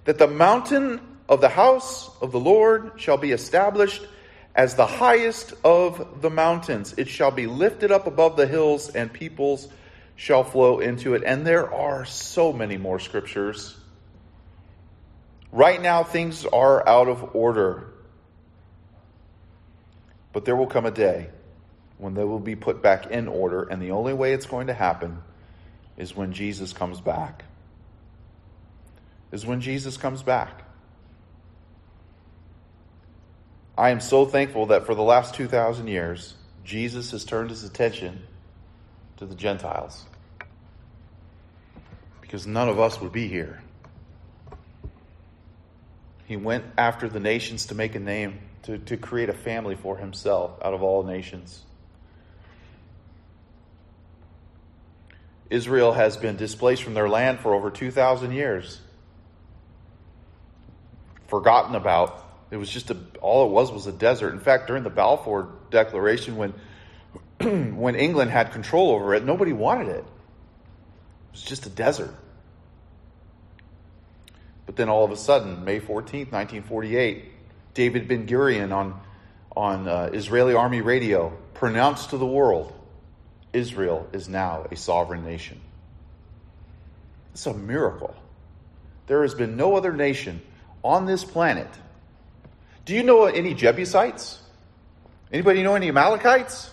that 0.05 0.19
the 0.19 0.27
mountain 0.27 1.01
of 1.29 1.41
the 1.41 1.49
house 1.49 2.11
of 2.21 2.33
the 2.33 2.41
Lord 2.41 2.93
shall 2.97 3.17
be 3.17 3.33
established 3.33 4.03
as 4.55 4.75
the 4.75 4.87
highest 4.87 5.55
of 5.65 6.21
the 6.21 6.31
mountains. 6.31 6.95
It 6.97 7.09
shall 7.09 7.31
be 7.31 7.47
lifted 7.47 7.91
up 7.91 8.07
above 8.07 8.37
the 8.37 8.47
hills, 8.47 8.89
and 8.91 9.13
peoples 9.13 9.69
shall 10.17 10.45
flow 10.45 10.81
into 10.81 11.15
it. 11.15 11.23
And 11.25 11.47
there 11.47 11.73
are 11.73 12.05
so 12.05 12.53
many 12.53 12.77
more 12.77 13.01
scriptures. 13.01 13.77
Right 15.51 15.81
now, 15.81 16.05
things 16.05 16.45
are 16.47 16.87
out 16.89 17.09
of 17.09 17.35
order. 17.35 17.93
But 20.33 20.45
there 20.45 20.57
will 20.57 20.67
come 20.67 20.85
a 20.85 20.91
day 20.91 21.31
when 21.99 22.15
they 22.15 22.25
will 22.25 22.41
be 22.41 22.57
put 22.57 22.83
back 22.83 23.07
in 23.07 23.29
order, 23.29 23.63
and 23.63 23.81
the 23.81 23.93
only 23.93 24.13
way 24.13 24.33
it's 24.33 24.47
going 24.47 24.67
to 24.67 24.75
happen 24.75 25.23
is 25.97 26.15
when 26.15 26.33
Jesus 26.33 26.73
comes 26.73 27.01
back. 27.01 27.45
Is 29.33 29.47
when 29.47 29.61
Jesus 29.61 29.97
comes 29.97 30.23
back. 30.23 30.64
I 33.77 33.91
am 33.91 34.01
so 34.01 34.25
thankful 34.25 34.67
that 34.67 34.87
for 34.87 34.95
the 34.95 35.03
last 35.03 35.35
2,000 35.35 35.89
years, 35.89 36.35
Jesus 36.65 37.11
has 37.11 37.25
turned 37.25 37.51
his 37.51 37.65
attention 37.65 38.23
to 39.17 39.27
the 39.27 39.35
Gentiles. 39.35 40.05
Because 42.21 42.47
none 42.47 42.69
of 42.69 42.79
us 42.79 43.01
would 43.01 43.13
be 43.13 43.27
here. 43.27 43.63
He 46.27 46.37
went 46.37 46.65
after 46.79 47.09
the 47.09 47.21
nations 47.21 47.67
to 47.67 47.75
make 47.75 47.95
a 47.95 48.01
name, 48.01 48.39
to, 48.63 48.79
to 48.79 48.97
create 48.97 49.29
a 49.29 49.35
family 49.35 49.75
for 49.75 49.97
himself 49.97 50.53
out 50.63 50.73
of 50.73 50.83
all 50.83 51.03
nations. 51.03 51.63
Israel 55.51 55.93
has 55.93 56.17
been 56.17 56.37
displaced 56.37 56.83
from 56.83 56.95
their 56.95 57.09
land 57.09 57.41
for 57.41 57.55
over 57.55 57.71
2,000 57.71 58.33
years. 58.33 58.81
Forgotten 61.29 61.75
about. 61.75 62.24
It 62.55 62.59
was 62.59 62.71
just 62.71 62.93
a, 62.93 62.97
all 63.21 63.47
it 63.47 63.51
was 63.51 63.73
was 63.73 63.89
a 63.89 63.93
desert. 63.93 64.33
In 64.33 64.39
fact, 64.39 64.69
during 64.69 64.85
the 64.85 64.91
Balfour 64.91 65.49
Declaration, 65.73 66.37
when 66.37 66.55
when 67.77 67.97
England 67.97 68.31
had 68.31 68.53
control 68.53 68.93
over 68.93 69.13
it, 69.13 69.25
nobody 69.25 69.53
wanted 69.53 69.89
it. 69.89 70.05
It 70.05 71.33
was 71.33 71.43
just 71.43 71.67
a 71.67 71.69
desert. 71.69 72.15
But 74.67 74.77
then 74.77 74.89
all 74.89 75.05
of 75.05 75.11
a 75.11 75.17
sudden, 75.17 75.65
May 75.65 75.81
14th, 75.81 76.31
1948, 76.31 77.25
David 77.75 78.07
Ben 78.07 78.29
Gurion 78.29 78.73
on, 78.73 79.01
on 79.57 79.89
uh, 79.89 80.11
Israeli 80.13 80.55
army 80.55 80.81
radio 80.81 81.37
pronounced 81.55 82.11
to 82.11 82.19
the 82.19 82.27
world 82.27 82.73
Israel 83.53 84.09
is 84.13 84.29
now 84.29 84.69
a 84.71 84.77
sovereign 84.77 85.25
nation. 85.25 85.61
It's 87.33 87.47
a 87.47 87.53
miracle. 87.53 88.15
There 89.09 89.23
has 89.23 89.35
been 89.35 89.57
no 89.57 89.75
other 89.75 89.93
nation 89.93 90.41
on 90.85 91.07
this 91.07 91.25
planet. 91.25 91.69
Do 92.85 92.95
you 92.95 93.03
know 93.03 93.25
any 93.25 93.55
Jebusites? 93.55 94.41
Anybody 95.33 95.63
know 95.63 95.75
any 95.75 95.89
Amalekites? 95.89 96.71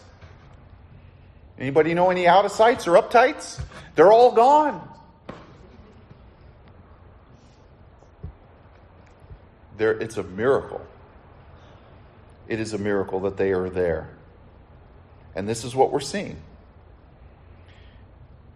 Anybody 1.58 1.94
know 1.94 2.10
any 2.10 2.28
out 2.28 2.46
of 2.46 2.52
sights 2.52 2.88
or 2.88 2.92
uptights? 2.92 3.62
They're 3.96 4.12
all 4.12 4.32
gone. 4.32 4.88
There, 9.78 9.94
it's 10.00 10.18
a 10.18 10.24
miracle. 10.24 10.86
It 12.48 12.60
is 12.60 12.74
a 12.74 12.78
miracle 12.78 13.22
that 13.22 13.38
they 13.38 13.52
are 13.52 13.70
there. 13.70 14.10
And 15.36 15.48
this 15.48 15.64
is 15.64 15.74
what 15.74 15.92
we're 15.92 16.02
seeing 16.02 16.42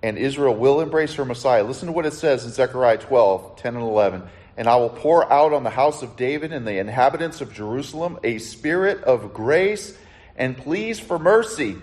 and 0.06 0.20
Israel 0.20 0.54
will 0.54 0.82
embrace 0.82 1.16
her 1.16 1.26
Messiah. 1.26 1.64
Listen 1.64 1.88
to 1.88 1.92
what 1.92 2.06
it 2.06 2.14
says 2.14 2.46
in 2.46 2.52
Zechariah 2.52 3.00
12, 3.00 3.56
10 3.56 3.74
and 3.74 3.84
11. 3.84 4.22
And 4.58 4.68
I 4.70 4.78
will 4.78 4.90
pour 4.90 5.32
out 5.32 5.54
on 5.54 5.64
the 5.64 5.70
house 5.70 6.02
of 6.02 6.16
David 6.16 6.54
and 6.54 6.66
the 6.66 6.78
inhabitants 6.78 7.42
of 7.42 7.54
Jerusalem 7.54 8.20
a 8.24 8.38
spirit 8.38 9.04
of 9.04 9.34
grace 9.34 9.98
and 10.38 10.58
pleas 10.58 11.00
for 11.00 11.20
mercy, 11.20 11.76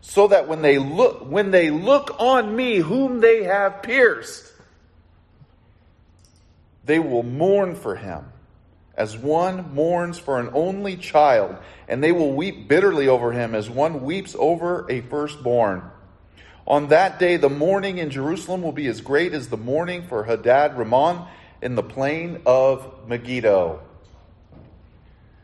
so 0.00 0.28
that 0.28 0.48
when 0.48 0.62
they 0.62 0.78
look, 0.78 1.30
when 1.30 1.50
they 1.50 1.70
look 1.70 2.16
on 2.18 2.54
me, 2.54 2.76
whom 2.76 3.20
they 3.20 3.44
have 3.44 3.82
pierced, 3.82 4.52
they 6.84 6.98
will 6.98 7.22
mourn 7.22 7.74
for 7.74 7.96
him 7.96 8.24
as 8.98 9.16
one 9.16 9.74
mourns 9.74 10.18
for 10.18 10.40
an 10.40 10.50
only 10.54 10.96
child, 10.96 11.56
and 11.86 12.02
they 12.02 12.10
will 12.10 12.32
weep 12.32 12.66
bitterly 12.66 13.06
over 13.06 13.30
him 13.32 13.54
as 13.54 13.70
one 13.70 14.02
weeps 14.02 14.34
over 14.38 14.90
a 14.90 15.00
firstborn. 15.02 15.82
On 16.66 16.88
that 16.88 17.18
day, 17.18 17.36
the 17.36 17.48
mourning 17.48 17.98
in 17.98 18.10
Jerusalem 18.10 18.60
will 18.60 18.72
be 18.72 18.88
as 18.88 19.00
great 19.00 19.32
as 19.32 19.48
the 19.48 19.56
mourning 19.56 20.02
for 20.02 20.24
Hadad 20.24 20.76
Rimmon 20.76 21.26
in 21.60 21.74
the 21.74 21.82
plain 21.82 22.42
of 22.46 23.08
Megiddo. 23.08 23.82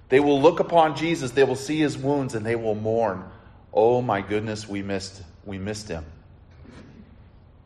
They 0.09 0.20
will 0.20 0.40
look 0.40 0.61
upon 0.61 0.96
Jesus, 0.96 1.33
they 1.33 1.44
will 1.44 1.57
see 1.57 1.79
his 1.79 1.96
wounds, 1.98 2.35
and 2.35 2.44
they 2.44 2.57
will 2.57 2.74
mourn. 2.74 3.24
Oh 3.72 4.00
my 4.00 4.20
goodness, 4.20 4.68
we 4.68 4.83
missed, 4.83 5.22
we 5.44 5.59
missed 5.59 5.88
him. 5.88 6.05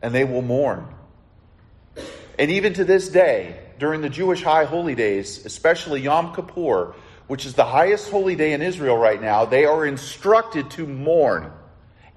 And 0.01 0.15
they 0.15 0.23
will 0.23 0.41
mourn. 0.41 0.87
And 2.39 2.51
even 2.51 2.73
to 2.75 2.85
this 2.85 3.09
day, 3.09 3.59
during 3.79 4.01
the 4.01 4.09
Jewish 4.09 4.41
high 4.41 4.65
holy 4.65 4.95
days, 4.95 5.45
especially 5.45 6.01
Yom 6.01 6.33
Kippur, 6.33 6.93
which 7.27 7.45
is 7.45 7.53
the 7.53 7.65
highest 7.65 8.09
holy 8.09 8.35
day 8.35 8.53
in 8.53 8.61
Israel 8.61 8.97
right 8.97 9.21
now, 9.21 9.45
they 9.45 9.65
are 9.65 9.85
instructed 9.85 10.71
to 10.71 10.87
mourn 10.87 11.51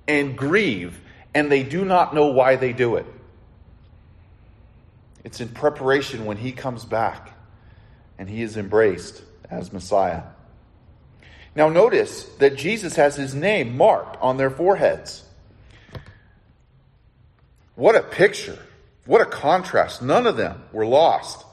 and 0.08 0.36
grieve 0.36 0.98
and 1.34 1.50
they 1.50 1.62
do 1.62 1.84
not 1.84 2.14
know 2.14 2.26
why 2.26 2.56
they 2.56 2.72
do 2.72 2.96
it. 2.96 3.06
It's 5.24 5.40
in 5.40 5.48
preparation 5.48 6.24
when 6.24 6.36
he 6.36 6.52
comes 6.52 6.84
back 6.84 7.32
and 8.18 8.28
he 8.28 8.42
is 8.42 8.56
embraced 8.56 9.22
as 9.50 9.72
Messiah. 9.72 10.22
Now, 11.54 11.68
notice 11.68 12.24
that 12.38 12.56
Jesus 12.56 12.96
has 12.96 13.16
his 13.16 13.34
name 13.34 13.76
marked 13.76 14.16
on 14.20 14.36
their 14.36 14.50
foreheads. 14.50 15.24
What 17.74 17.94
a 17.94 18.02
picture! 18.02 18.58
What 19.04 19.20
a 19.20 19.26
contrast. 19.26 20.00
None 20.00 20.26
of 20.26 20.36
them 20.36 20.62
were 20.72 20.86
lost. 20.86 21.44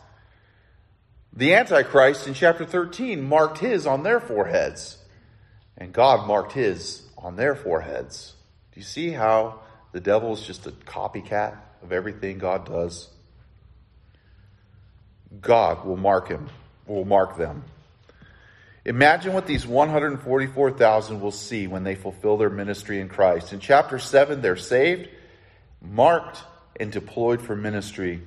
The 1.34 1.55
Antichrist 1.55 2.27
in 2.27 2.34
chapter 2.34 2.65
13 2.65 3.21
marked 3.21 3.58
his 3.58 3.88
on 3.88 4.03
their 4.03 4.19
foreheads, 4.19 4.97
and 5.77 5.91
God 5.91 6.27
marked 6.27 6.53
his 6.53 7.01
on 7.17 7.36
their 7.36 7.55
foreheads. 7.55 8.36
Do 8.71 8.79
you 8.79 8.86
see 8.86 9.10
how 9.10 9.62
the 9.91 9.99
devil 9.99 10.34
is 10.34 10.41
just 10.41 10.67
a 10.67 10.71
copycat 10.71 11.58
of 11.82 11.91
everything 11.91 12.38
God 12.38 12.65
does. 12.65 13.10
God 15.41 15.85
will 15.85 15.97
mark 15.97 16.27
him, 16.27 16.49
will 16.87 17.05
mark 17.05 17.37
them. 17.37 17.63
Imagine 18.85 19.33
what 19.33 19.45
these 19.45 19.67
144,000 19.67 21.21
will 21.21 21.31
see 21.31 21.67
when 21.67 21.83
they 21.83 21.95
fulfill 21.95 22.37
their 22.37 22.49
ministry 22.49 22.99
in 22.99 23.09
Christ. 23.09 23.53
In 23.53 23.59
chapter 23.59 23.99
7, 23.99 24.41
they're 24.41 24.55
saved, 24.55 25.09
marked, 25.81 26.39
and 26.79 26.91
deployed 26.91 27.41
for 27.41 27.55
ministry. 27.55 28.21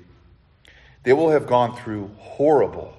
They 1.02 1.12
will 1.12 1.30
have 1.30 1.46
gone 1.46 1.76
through 1.76 2.10
horrible 2.18 2.94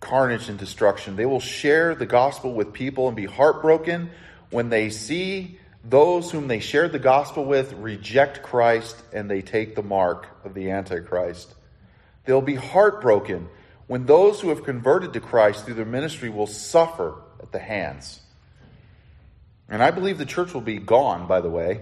carnage 0.00 0.48
and 0.48 0.58
destruction. 0.58 1.16
They 1.16 1.26
will 1.26 1.40
share 1.40 1.94
the 1.94 2.06
gospel 2.06 2.52
with 2.52 2.72
people 2.72 3.08
and 3.08 3.16
be 3.16 3.24
heartbroken 3.24 4.10
when 4.50 4.68
they 4.68 4.90
see 4.90 5.58
those 5.82 6.30
whom 6.30 6.46
they 6.46 6.60
shared 6.60 6.92
the 6.92 6.98
gospel 6.98 7.44
with 7.44 7.72
reject 7.72 8.42
Christ 8.42 8.96
and 9.12 9.30
they 9.30 9.42
take 9.42 9.74
the 9.74 9.82
mark 9.82 10.28
of 10.44 10.54
the 10.54 10.70
Antichrist. 10.70 11.54
They'll 12.24 12.40
be 12.40 12.54
heartbroken 12.54 13.48
when 13.86 14.06
those 14.06 14.40
who 14.40 14.48
have 14.48 14.64
converted 14.64 15.12
to 15.12 15.20
Christ 15.20 15.64
through 15.64 15.74
their 15.74 15.84
ministry 15.84 16.30
will 16.30 16.46
suffer 16.46 17.16
at 17.40 17.52
the 17.52 17.58
hands. 17.58 18.20
And 19.68 19.82
I 19.82 19.90
believe 19.90 20.18
the 20.18 20.26
church 20.26 20.54
will 20.54 20.60
be 20.60 20.78
gone, 20.78 21.26
by 21.26 21.40
the 21.40 21.50
way. 21.50 21.80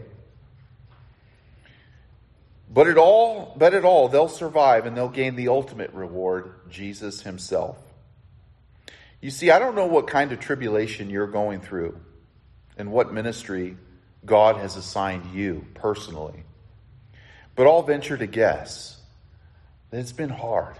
But 2.72 2.88
at 2.88 2.96
all, 2.96 3.54
but 3.56 3.74
at 3.74 3.84
all, 3.84 4.08
they'll 4.08 4.28
survive 4.28 4.86
and 4.86 4.96
they'll 4.96 5.08
gain 5.08 5.36
the 5.36 5.48
ultimate 5.48 5.92
reward, 5.92 6.54
Jesus 6.70 7.20
himself. 7.20 7.76
You 9.20 9.30
see, 9.30 9.50
I 9.50 9.58
don't 9.58 9.74
know 9.74 9.86
what 9.86 10.06
kind 10.06 10.32
of 10.32 10.40
tribulation 10.40 11.10
you're 11.10 11.26
going 11.26 11.60
through 11.60 12.00
and 12.78 12.90
what 12.90 13.12
ministry 13.12 13.76
God 14.24 14.56
has 14.56 14.76
assigned 14.76 15.34
you 15.34 15.66
personally. 15.74 16.44
But 17.54 17.66
I'll 17.66 17.82
venture 17.82 18.16
to 18.16 18.26
guess 18.26 18.98
it's 19.92 20.12
been 20.12 20.30
hard. 20.30 20.76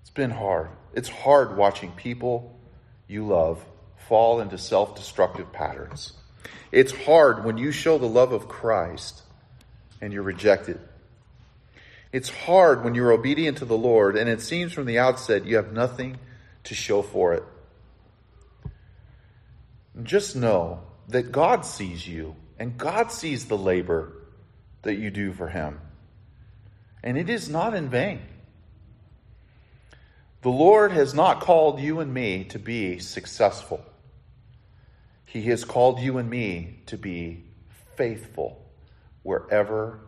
It's 0.00 0.10
been 0.10 0.30
hard. 0.30 0.70
It's 0.92 1.08
hard 1.08 1.56
watching 1.56 1.92
people 1.92 2.58
you 3.06 3.26
love 3.26 3.64
fall 4.08 4.40
into 4.40 4.58
self 4.58 4.94
destructive 4.94 5.52
patterns. 5.52 6.12
It's 6.72 6.92
hard 6.92 7.44
when 7.44 7.58
you 7.58 7.72
show 7.72 7.98
the 7.98 8.06
love 8.06 8.32
of 8.32 8.48
Christ 8.48 9.22
and 10.00 10.12
you're 10.12 10.22
rejected. 10.22 10.80
It's 12.12 12.28
hard 12.28 12.84
when 12.84 12.94
you're 12.94 13.12
obedient 13.12 13.58
to 13.58 13.64
the 13.64 13.76
Lord 13.76 14.16
and 14.16 14.28
it 14.28 14.40
seems 14.40 14.72
from 14.72 14.86
the 14.86 14.98
outset 14.98 15.46
you 15.46 15.56
have 15.56 15.72
nothing 15.72 16.18
to 16.64 16.74
show 16.74 17.02
for 17.02 17.34
it. 17.34 17.44
Just 20.02 20.36
know 20.36 20.80
that 21.08 21.32
God 21.32 21.64
sees 21.64 22.06
you 22.06 22.36
and 22.58 22.76
God 22.76 23.12
sees 23.12 23.46
the 23.46 23.58
labor 23.58 24.12
that 24.82 24.96
you 24.96 25.10
do 25.10 25.32
for 25.32 25.48
Him. 25.48 25.80
And 27.06 27.16
it 27.16 27.30
is 27.30 27.48
not 27.48 27.72
in 27.72 27.88
vain. 27.88 28.20
The 30.42 30.48
Lord 30.48 30.90
has 30.90 31.14
not 31.14 31.40
called 31.40 31.78
you 31.78 32.00
and 32.00 32.12
me 32.12 32.42
to 32.46 32.58
be 32.58 32.98
successful. 32.98 33.80
He 35.24 35.42
has 35.42 35.64
called 35.64 36.00
you 36.00 36.18
and 36.18 36.28
me 36.28 36.80
to 36.86 36.98
be 36.98 37.44
faithful 37.94 38.60
wherever 39.22 40.00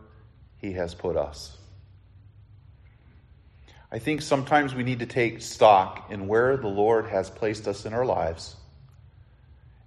He 0.57 0.73
has 0.73 0.93
put 0.93 1.15
us. 1.15 1.57
I 3.89 3.99
think 3.99 4.21
sometimes 4.21 4.75
we 4.75 4.83
need 4.83 4.99
to 4.99 5.05
take 5.05 5.41
stock 5.41 6.11
in 6.11 6.27
where 6.27 6.57
the 6.57 6.67
Lord 6.67 7.07
has 7.07 7.29
placed 7.29 7.65
us 7.65 7.85
in 7.85 7.93
our 7.93 8.05
lives, 8.05 8.57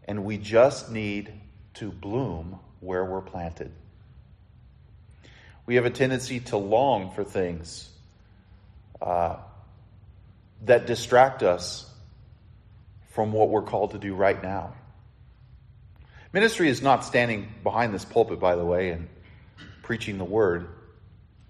and 0.08 0.24
we 0.24 0.38
just 0.38 0.90
need 0.90 1.30
to 1.74 1.90
bloom 1.90 2.58
where 2.80 3.04
we're 3.04 3.20
planted. 3.20 3.70
We 5.66 5.76
have 5.76 5.84
a 5.84 5.90
tendency 5.90 6.40
to 6.40 6.56
long 6.56 7.12
for 7.12 7.24
things 7.24 7.88
uh, 9.00 9.36
that 10.64 10.86
distract 10.86 11.42
us 11.42 11.88
from 13.10 13.32
what 13.32 13.48
we're 13.48 13.62
called 13.62 13.92
to 13.92 13.98
do 13.98 14.14
right 14.14 14.42
now. 14.42 14.74
Ministry 16.32 16.68
is 16.68 16.80
not 16.80 17.04
standing 17.04 17.48
behind 17.62 17.92
this 17.92 18.04
pulpit, 18.04 18.40
by 18.40 18.56
the 18.56 18.64
way, 18.64 18.90
and 18.90 19.08
preaching 19.82 20.18
the 20.18 20.24
word. 20.24 20.68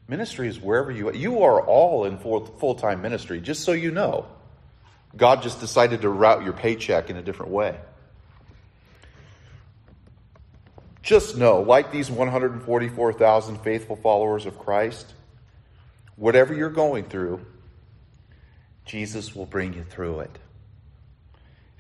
Ministry 0.09 0.49
is 0.49 0.61
wherever 0.61 0.91
you 0.91 1.09
are. 1.09 1.15
You 1.15 1.43
are 1.45 1.61
all 1.61 2.05
in 2.05 2.19
full 2.19 2.75
time 2.75 3.01
ministry, 3.01 3.41
just 3.41 3.63
so 3.63 3.73
you 3.73 3.93
know. 3.93 4.27
God 5.17 5.43
just 5.43 5.61
decided 5.61 6.03
to 6.03 6.09
route 6.09 6.43
your 6.43 6.53
paycheck 6.53 7.11
in 7.11 7.17
a 7.17 7.23
different 7.23 7.53
way. 7.53 7.79
Just 11.03 11.37
know, 11.37 11.63
like 11.63 11.91
these 11.91 12.11
144,000 12.11 13.59
faithful 13.59 13.97
followers 13.97 14.47
of 14.47 14.59
Christ, 14.59 15.13
whatever 16.15 16.55
you're 16.55 16.71
going 16.71 17.05
through, 17.05 17.45
Jesus 18.85 19.35
will 19.35 19.47
bring 19.47 19.75
you 19.75 19.83
through 19.83 20.21
it. 20.21 20.39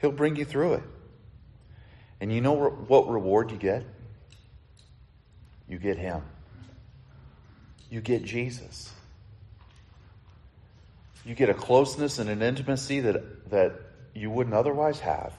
He'll 0.00 0.10
bring 0.10 0.34
you 0.34 0.44
through 0.44 0.74
it. 0.74 0.82
And 2.20 2.32
you 2.32 2.40
know 2.40 2.52
what 2.52 3.08
reward 3.08 3.52
you 3.52 3.56
get? 3.56 3.84
You 5.68 5.78
get 5.78 5.98
Him. 5.98 6.22
You 7.90 8.00
get 8.00 8.24
Jesus. 8.24 8.92
You 11.24 11.36
get 11.36 11.48
a 11.48 11.54
closeness 11.54 12.18
and 12.18 12.28
an 12.28 12.42
intimacy 12.42 13.00
that, 13.00 13.50
that 13.50 13.72
you 14.14 14.30
wouldn't 14.30 14.54
otherwise 14.54 14.98
have 15.00 15.32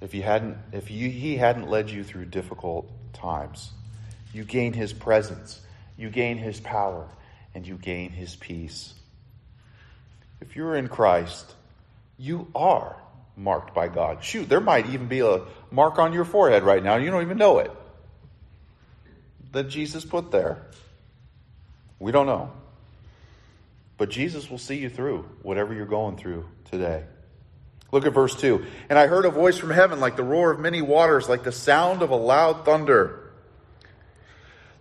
if 0.00 0.14
you 0.14 0.22
hadn't 0.22 0.56
if 0.72 0.90
you, 0.90 1.10
he 1.10 1.36
hadn't 1.36 1.68
led 1.68 1.90
you 1.90 2.04
through 2.04 2.26
difficult 2.26 2.90
times. 3.12 3.70
You 4.32 4.44
gain 4.44 4.72
his 4.72 4.92
presence, 4.92 5.60
you 5.96 6.10
gain 6.10 6.38
his 6.38 6.60
power, 6.60 7.08
and 7.54 7.66
you 7.66 7.76
gain 7.76 8.10
his 8.10 8.36
peace. 8.36 8.94
If 10.40 10.54
you're 10.54 10.76
in 10.76 10.88
Christ, 10.88 11.54
you 12.18 12.48
are 12.54 12.96
marked 13.36 13.74
by 13.74 13.88
God. 13.88 14.22
Shoot, 14.22 14.48
there 14.48 14.60
might 14.60 14.88
even 14.90 15.08
be 15.08 15.20
a 15.20 15.42
mark 15.70 15.98
on 15.98 16.12
your 16.12 16.24
forehead 16.24 16.62
right 16.62 16.82
now. 16.82 16.96
You 16.96 17.10
don't 17.10 17.22
even 17.22 17.38
know 17.38 17.58
it. 17.58 17.72
That 19.52 19.68
Jesus 19.68 20.04
put 20.04 20.30
there. 20.30 20.66
We 21.98 22.12
don't 22.12 22.26
know. 22.26 22.52
But 23.96 24.10
Jesus 24.10 24.48
will 24.48 24.58
see 24.58 24.76
you 24.76 24.88
through 24.88 25.28
whatever 25.42 25.74
you're 25.74 25.86
going 25.86 26.16
through 26.16 26.46
today. 26.70 27.04
Look 27.90 28.06
at 28.06 28.12
verse 28.12 28.34
2. 28.34 28.64
And 28.90 28.98
I 28.98 29.06
heard 29.06 29.24
a 29.24 29.30
voice 29.30 29.56
from 29.56 29.70
heaven 29.70 30.00
like 30.00 30.16
the 30.16 30.22
roar 30.22 30.50
of 30.50 30.60
many 30.60 30.82
waters, 30.82 31.28
like 31.28 31.42
the 31.42 31.52
sound 31.52 32.02
of 32.02 32.10
a 32.10 32.16
loud 32.16 32.64
thunder. 32.64 33.32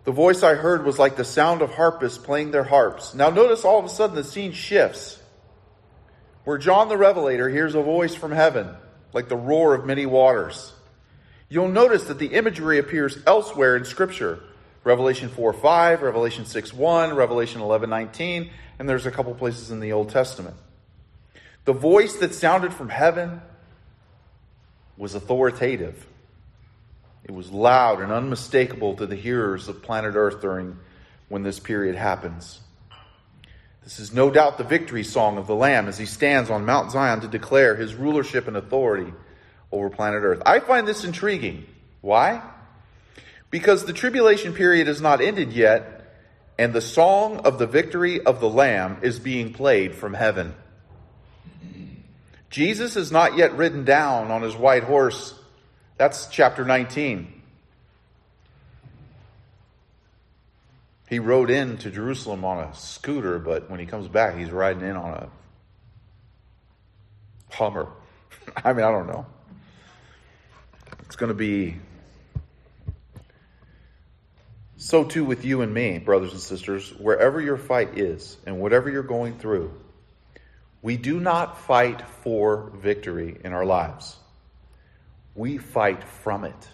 The 0.04 0.12
voice 0.12 0.44
I 0.44 0.56
heard 0.56 0.86
was 0.86 1.00
like 1.00 1.16
the 1.16 1.26
sound 1.26 1.62
of 1.62 1.72
harpists 1.72 2.18
playing 2.18 2.52
their 2.52 2.64
harps. 2.64 3.14
Now 3.14 3.30
notice 3.30 3.66
all 3.66 3.80
of 3.80 3.86
a 3.86 3.90
sudden 3.90 4.16
the 4.16 4.24
scene 4.24 4.54
shifts 4.54 5.20
where 6.44 6.58
John 6.58 6.88
the 6.88 6.96
Revelator 6.98 7.50
hears 7.50 7.76
a 7.76 7.82
voice 7.82 8.16
from 8.16 8.32
heaven, 8.32 8.70
like 9.12 9.28
the 9.28 9.36
roar 9.36 9.74
of 9.74 9.86
many 9.86 10.06
waters. 10.06 10.72
You'll 11.50 11.68
notice 11.68 12.06
that 12.06 12.20
the 12.20 12.28
imagery 12.28 12.80
appears 12.80 13.18
elsewhere 13.26 13.76
in 13.76 13.84
Scripture. 13.84 14.40
Revelation 14.86 15.28
4 15.28 15.52
5, 15.52 16.02
Revelation 16.02 16.46
6 16.46 16.74
1, 16.74 17.16
Revelation 17.16 17.60
11 17.60 17.90
19, 17.90 18.50
and 18.80 18.88
there's 18.88 19.06
a 19.06 19.12
couple 19.12 19.36
places 19.36 19.72
in 19.72 19.82
the 19.82 19.92
Old 19.92 20.10
Testament. 20.10 20.56
The 21.68 21.74
voice 21.74 22.16
that 22.20 22.34
sounded 22.34 22.74
from 22.74 22.88
heaven 22.88 23.42
was 24.96 25.16
authoritative. 25.16 26.08
It 27.26 27.32
was 27.32 27.52
loud 27.52 28.00
and 28.00 28.10
unmistakable 28.10 28.96
to 28.96 29.06
the 29.06 29.18
hearers 29.18 29.68
of 29.68 29.82
planet 29.82 30.16
Earth 30.16 30.40
during 30.40 30.78
when 31.28 31.44
this 31.44 31.60
period 31.60 31.98
happens. 31.98 32.62
This 33.84 34.00
is 34.00 34.14
no 34.14 34.32
doubt 34.32 34.58
the 34.58 34.64
victory 34.64 35.04
song 35.04 35.38
of 35.38 35.46
the 35.46 35.56
Lamb 35.56 35.90
as 35.90 35.98
he 35.98 36.06
stands 36.06 36.50
on 36.50 36.64
Mount 36.64 36.92
Zion 36.92 37.20
to 37.20 37.28
declare 37.28 37.76
his 37.76 37.96
rulership 37.96 38.48
and 38.48 38.56
authority 38.56 39.12
over 39.70 39.90
planet 39.90 40.24
Earth. 40.24 40.42
I 40.46 40.62
find 40.62 40.88
this 40.88 41.04
intriguing. 41.04 41.66
Why? 42.00 42.50
Because 43.52 43.84
the 43.84 43.92
tribulation 43.92 44.54
period 44.54 44.88
is 44.88 45.02
not 45.02 45.20
ended 45.20 45.52
yet, 45.52 46.16
and 46.58 46.72
the 46.72 46.80
song 46.80 47.40
of 47.40 47.60
the 47.60 47.68
victory 47.68 48.22
of 48.22 48.40
the 48.40 48.50
Lamb 48.50 49.00
is 49.02 49.20
being 49.20 49.52
played 49.52 49.96
from 49.96 50.14
heaven. 50.14 50.56
Jesus 52.50 52.96
is 52.96 53.12
not 53.12 53.38
yet 53.38 53.56
ridden 53.58 53.84
down 53.84 54.32
on 54.32 54.42
his 54.42 54.56
white 54.56 54.84
horse. 54.84 55.34
That's 55.98 56.28
chapter 56.28 56.64
19. 56.64 57.34
He 61.10 61.20
rode 61.20 61.50
into 61.50 61.90
Jerusalem 61.90 62.44
on 62.44 62.60
a 62.60 62.76
scooter, 62.76 63.40
but 63.40 63.70
when 63.70 63.80
he 63.80 63.86
comes 63.86 64.08
back, 64.08 64.38
he's 64.38 64.52
riding 64.52 64.84
in 64.84 64.96
on 64.96 65.14
a 65.14 65.30
Hummer. 67.50 67.88
I 68.64 68.74
mean, 68.74 68.84
I 68.84 68.92
don't 68.92 69.08
know. 69.08 69.26
It's 71.06 71.16
going 71.16 71.30
to 71.30 71.34
be 71.34 71.78
so 74.76 75.04
too 75.04 75.24
with 75.24 75.44
you 75.44 75.62
and 75.62 75.74
me, 75.74 75.98
brothers 75.98 76.34
and 76.34 76.42
sisters, 76.42 76.94
wherever 77.00 77.42
your 77.42 77.58
fight 77.58 77.98
is 77.98 78.38
and 78.46 78.60
whatever 78.60 78.90
you're 78.90 79.02
going 79.02 79.40
through, 79.40 79.72
we 80.88 80.96
do 80.96 81.20
not 81.20 81.58
fight 81.58 82.02
for 82.24 82.72
victory 82.74 83.38
in 83.44 83.52
our 83.52 83.66
lives. 83.66 84.16
We 85.36 85.58
fight 85.58 86.02
from 86.24 86.46
it 86.46 86.70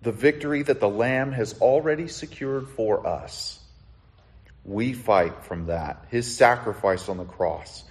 the 0.00 0.10
victory 0.10 0.62
that 0.62 0.80
the 0.80 0.88
Lamb 0.88 1.32
has 1.32 1.60
already 1.60 2.08
secured 2.08 2.70
for 2.70 3.06
us. 3.06 3.60
We 4.64 4.94
fight 4.94 5.44
from 5.44 5.66
that, 5.66 6.06
his 6.08 6.34
sacrifice 6.34 7.10
on 7.10 7.18
the 7.18 7.26
cross. 7.26 7.84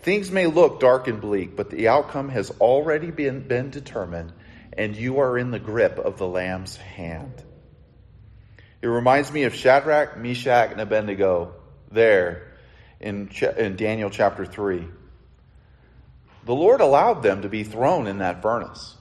Things 0.00 0.30
may 0.30 0.48
look 0.48 0.80
dark 0.80 1.08
and 1.08 1.18
bleak, 1.22 1.56
but 1.56 1.70
the 1.70 1.88
outcome 1.88 2.28
has 2.28 2.50
already 2.60 3.10
been, 3.10 3.48
been 3.48 3.70
determined, 3.70 4.34
and 4.74 4.94
you 4.94 5.20
are 5.20 5.38
in 5.38 5.50
the 5.50 5.58
grip 5.58 5.98
of 5.98 6.18
the 6.18 6.28
Lamb's 6.28 6.76
hand. 6.76 7.42
It 8.82 8.88
reminds 8.88 9.32
me 9.32 9.44
of 9.44 9.54
Shadrach, 9.54 10.18
Meshach, 10.18 10.72
and 10.72 10.80
Abednego 10.82 11.54
there 11.90 12.53
in, 13.00 13.28
in 13.56 13.76
Daniel 13.76 14.10
chapter 14.10 14.44
3. 14.44 14.86
The 16.44 16.54
Lord 16.54 16.80
allowed 16.80 17.22
them 17.22 17.42
to 17.42 17.48
be 17.48 17.64
thrown 17.64 18.06
in 18.06 18.18
that 18.18 18.42
furnace. 18.42 18.96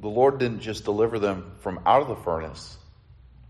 the 0.00 0.08
Lord 0.08 0.38
didn't 0.38 0.60
just 0.60 0.84
deliver 0.84 1.18
them 1.18 1.52
from 1.60 1.80
out 1.84 2.02
of 2.02 2.08
the 2.08 2.16
furnace, 2.16 2.76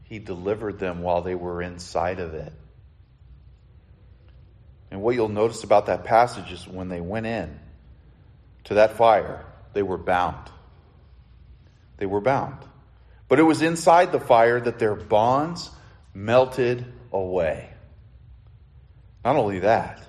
He 0.05 0.19
delivered 0.19 0.79
them 0.79 1.03
while 1.03 1.23
they 1.23 1.35
were 1.35 1.63
inside 1.63 2.21
of 2.21 2.35
it. 2.35 2.53
And 4.91 5.03
what 5.03 5.15
you'll 5.15 5.29
notice 5.29 5.65
about 5.65 5.87
that 5.87 6.05
passage 6.05 6.51
is 6.51 6.67
when 6.67 6.89
they 6.89 7.01
went 7.01 7.27
in 7.27 7.59
to 8.65 8.75
that 8.75 8.97
fire, 8.97 9.45
they 9.75 9.83
were 9.83 9.99
bound. 9.99 10.51
They 11.99 12.07
were 12.07 12.23
bound. 12.23 12.57
But 13.29 13.39
it 13.39 13.43
was 13.43 13.61
inside 13.61 14.13
the 14.13 14.21
fire 14.21 14.59
that 14.59 14.79
their 14.79 14.95
bonds 14.95 15.71
melted 16.15 16.87
away. 17.13 17.71
Not 19.25 19.37
only 19.37 19.61
that, 19.61 20.03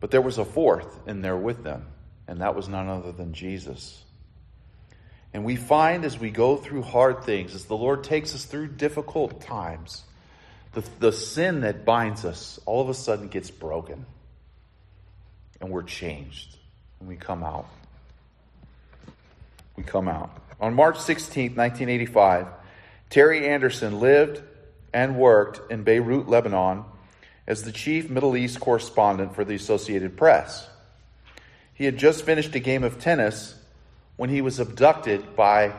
but 0.00 0.10
there 0.10 0.20
was 0.20 0.38
a 0.38 0.44
fourth 0.44 1.08
in 1.08 1.22
there 1.22 1.36
with 1.36 1.62
them, 1.62 1.86
and 2.28 2.40
that 2.40 2.54
was 2.54 2.68
none 2.68 2.88
other 2.88 3.12
than 3.12 3.32
Jesus. 3.32 4.02
And 5.32 5.44
we 5.44 5.56
find 5.56 6.04
as 6.04 6.18
we 6.18 6.30
go 6.30 6.56
through 6.56 6.82
hard 6.82 7.24
things, 7.24 7.54
as 7.54 7.64
the 7.66 7.76
Lord 7.76 8.04
takes 8.04 8.34
us 8.34 8.44
through 8.44 8.68
difficult 8.68 9.42
times, 9.42 10.02
the, 10.72 10.84
the 10.98 11.12
sin 11.12 11.60
that 11.62 11.84
binds 11.84 12.24
us 12.24 12.60
all 12.66 12.82
of 12.82 12.88
a 12.88 12.94
sudden 12.94 13.28
gets 13.28 13.50
broken. 13.50 14.06
And 15.60 15.70
we're 15.70 15.82
changed. 15.82 16.56
And 17.00 17.08
we 17.08 17.16
come 17.16 17.42
out. 17.42 17.66
We 19.76 19.82
come 19.82 20.08
out. 20.08 20.30
On 20.60 20.74
March 20.74 20.96
16th, 20.96 21.56
1985, 21.56 22.46
Terry 23.10 23.46
Anderson 23.48 24.00
lived 24.00 24.42
and 24.96 25.14
worked 25.18 25.70
in 25.70 25.82
Beirut, 25.82 26.26
Lebanon, 26.26 26.82
as 27.46 27.62
the 27.62 27.70
chief 27.70 28.08
Middle 28.08 28.34
East 28.34 28.58
correspondent 28.60 29.34
for 29.34 29.44
the 29.44 29.54
Associated 29.54 30.16
Press. 30.16 30.66
He 31.74 31.84
had 31.84 31.98
just 31.98 32.24
finished 32.24 32.54
a 32.54 32.60
game 32.60 32.82
of 32.82 32.98
tennis 32.98 33.54
when 34.16 34.30
he 34.30 34.40
was 34.40 34.58
abducted 34.58 35.36
by 35.36 35.74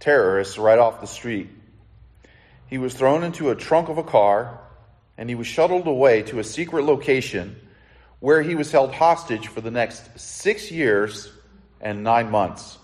terrorists 0.00 0.58
right 0.58 0.80
off 0.80 1.00
the 1.00 1.06
street. 1.06 1.48
He 2.66 2.76
was 2.76 2.92
thrown 2.92 3.22
into 3.22 3.50
a 3.50 3.54
trunk 3.54 3.88
of 3.88 3.98
a 3.98 4.02
car, 4.02 4.58
and 5.16 5.28
he 5.28 5.36
was 5.36 5.46
shuttled 5.46 5.86
away 5.86 6.22
to 6.22 6.40
a 6.40 6.44
secret 6.44 6.84
location 6.86 7.54
where 8.18 8.42
he 8.42 8.56
was 8.56 8.72
held 8.72 8.92
hostage 8.92 9.46
for 9.46 9.60
the 9.60 9.70
next 9.70 10.18
six 10.18 10.72
years 10.72 11.30
and 11.80 12.02
nine 12.02 12.32
months. 12.32 12.78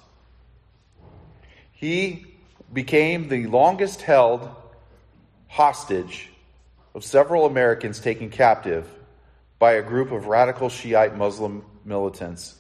He 1.73 2.25
became 2.73 3.29
the 3.29 3.49
longest 3.49 4.03
held 4.03 4.49
hostage 5.53 6.31
of 6.95 7.05
several 7.05 7.45
Americans 7.45 8.01
taken 8.01 8.31
captive 8.31 8.89
by 9.59 9.73
a 9.73 9.83
group 9.83 10.11
of 10.11 10.27
radical 10.27 10.71
Shiite 10.71 11.15
Muslim 11.15 11.63
militants 11.85 12.57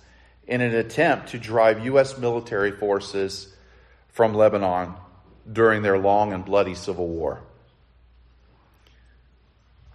in 0.46 0.60
an 0.60 0.74
attempt 0.74 1.30
to 1.30 1.38
drive 1.38 1.86
U.S. 1.86 2.18
military 2.18 2.70
forces 2.70 3.48
from 4.10 4.34
Lebanon 4.34 4.92
during 5.50 5.80
their 5.80 5.98
long 5.98 6.34
and 6.34 6.44
bloody 6.44 6.74
civil 6.74 7.08
war. 7.08 7.40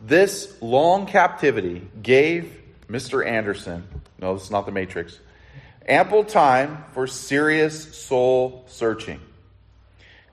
This 0.02 0.60
long 0.60 1.06
captivity 1.06 1.88
gave 2.02 2.52
Mr. 2.90 3.24
Anderson, 3.24 3.88
no, 4.20 4.34
this 4.34 4.46
is 4.46 4.52
not 4.52 4.66
the 4.66 4.72
Matrix, 4.72 5.20
ample 5.88 6.24
time 6.24 6.84
for 6.94 7.06
serious 7.06 7.96
soul 7.96 8.66
searching. 8.68 9.20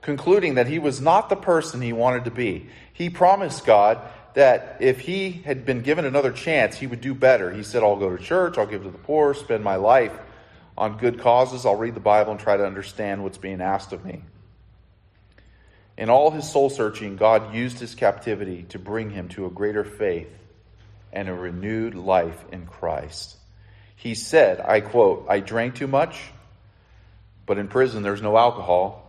Concluding 0.05 0.53
that 0.53 0.67
he 0.67 0.77
was 0.77 1.01
not 1.01 1.29
the 1.29 1.35
person 1.35 1.81
he 1.81 1.91
wanted 1.91 2.25
to 2.25 2.29
be, 2.31 2.69
he 2.93 3.09
promised 3.09 3.65
God 3.65 3.99
that 4.35 4.77
if 4.79 4.99
he 4.99 5.31
had 5.31 5.65
been 5.65 5.81
given 5.81 6.05
another 6.05 6.31
chance, 6.31 6.77
he 6.77 6.85
would 6.85 7.01
do 7.01 7.15
better. 7.15 7.51
He 7.51 7.63
said, 7.63 7.81
I'll 7.81 7.95
go 7.95 8.15
to 8.15 8.23
church, 8.23 8.59
I'll 8.59 8.67
give 8.67 8.83
to 8.83 8.91
the 8.91 8.99
poor, 8.99 9.33
spend 9.33 9.63
my 9.63 9.77
life 9.77 10.11
on 10.77 10.99
good 10.99 11.21
causes, 11.21 11.65
I'll 11.65 11.75
read 11.75 11.95
the 11.95 11.99
Bible 11.99 12.33
and 12.33 12.39
try 12.39 12.55
to 12.55 12.63
understand 12.63 13.23
what's 13.23 13.39
being 13.39 13.61
asked 13.61 13.93
of 13.93 14.05
me. 14.05 14.21
In 15.97 16.11
all 16.11 16.29
his 16.29 16.47
soul 16.47 16.69
searching, 16.69 17.15
God 17.15 17.55
used 17.55 17.79
his 17.79 17.95
captivity 17.95 18.61
to 18.69 18.77
bring 18.77 19.09
him 19.09 19.27
to 19.29 19.47
a 19.47 19.49
greater 19.49 19.83
faith 19.83 20.29
and 21.11 21.27
a 21.27 21.33
renewed 21.33 21.95
life 21.95 22.45
in 22.51 22.67
Christ. 22.67 23.37
He 23.95 24.13
said, 24.13 24.61
I 24.61 24.81
quote, 24.81 25.25
I 25.27 25.39
drank 25.39 25.73
too 25.73 25.87
much, 25.87 26.21
but 27.47 27.57
in 27.57 27.69
prison 27.69 28.03
there's 28.03 28.21
no 28.21 28.37
alcohol. 28.37 29.01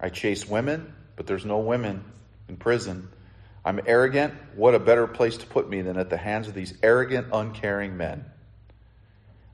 I 0.00 0.08
chase 0.08 0.48
women, 0.48 0.92
but 1.16 1.26
there's 1.26 1.44
no 1.44 1.58
women 1.58 2.04
in 2.48 2.56
prison. 2.56 3.08
I'm 3.64 3.80
arrogant. 3.86 4.34
What 4.56 4.74
a 4.74 4.78
better 4.78 5.06
place 5.06 5.36
to 5.38 5.46
put 5.46 5.68
me 5.68 5.82
than 5.82 5.98
at 5.98 6.08
the 6.08 6.16
hands 6.16 6.48
of 6.48 6.54
these 6.54 6.74
arrogant, 6.82 7.28
uncaring 7.32 7.96
men. 7.96 8.24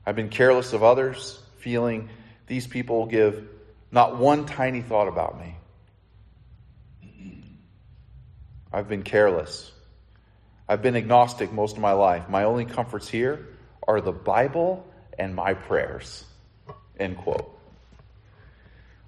I've 0.05 0.15
been 0.15 0.29
careless 0.29 0.71
of 0.71 0.83
others, 0.83 1.37
feeling 1.57 2.09
these 2.47 2.65
people 2.65 3.07
give 3.07 3.45
not 3.91 4.17
one 4.17 4.45
tiny 4.45 4.81
thought 4.81 5.09
about 5.09 5.37
me. 5.39 5.55
I've 8.71 8.87
been 8.87 9.03
careless. 9.03 9.71
I've 10.69 10.81
been 10.81 10.95
agnostic 10.95 11.51
most 11.51 11.75
of 11.75 11.81
my 11.81 11.93
life. 11.93 12.29
My 12.29 12.43
only 12.43 12.65
comforts 12.65 13.07
here 13.07 13.47
are 13.87 14.01
the 14.01 14.11
Bible 14.11 14.85
and 15.17 15.35
my 15.35 15.53
prayers. 15.53 16.25
End 16.99 17.17
quote. 17.17 17.56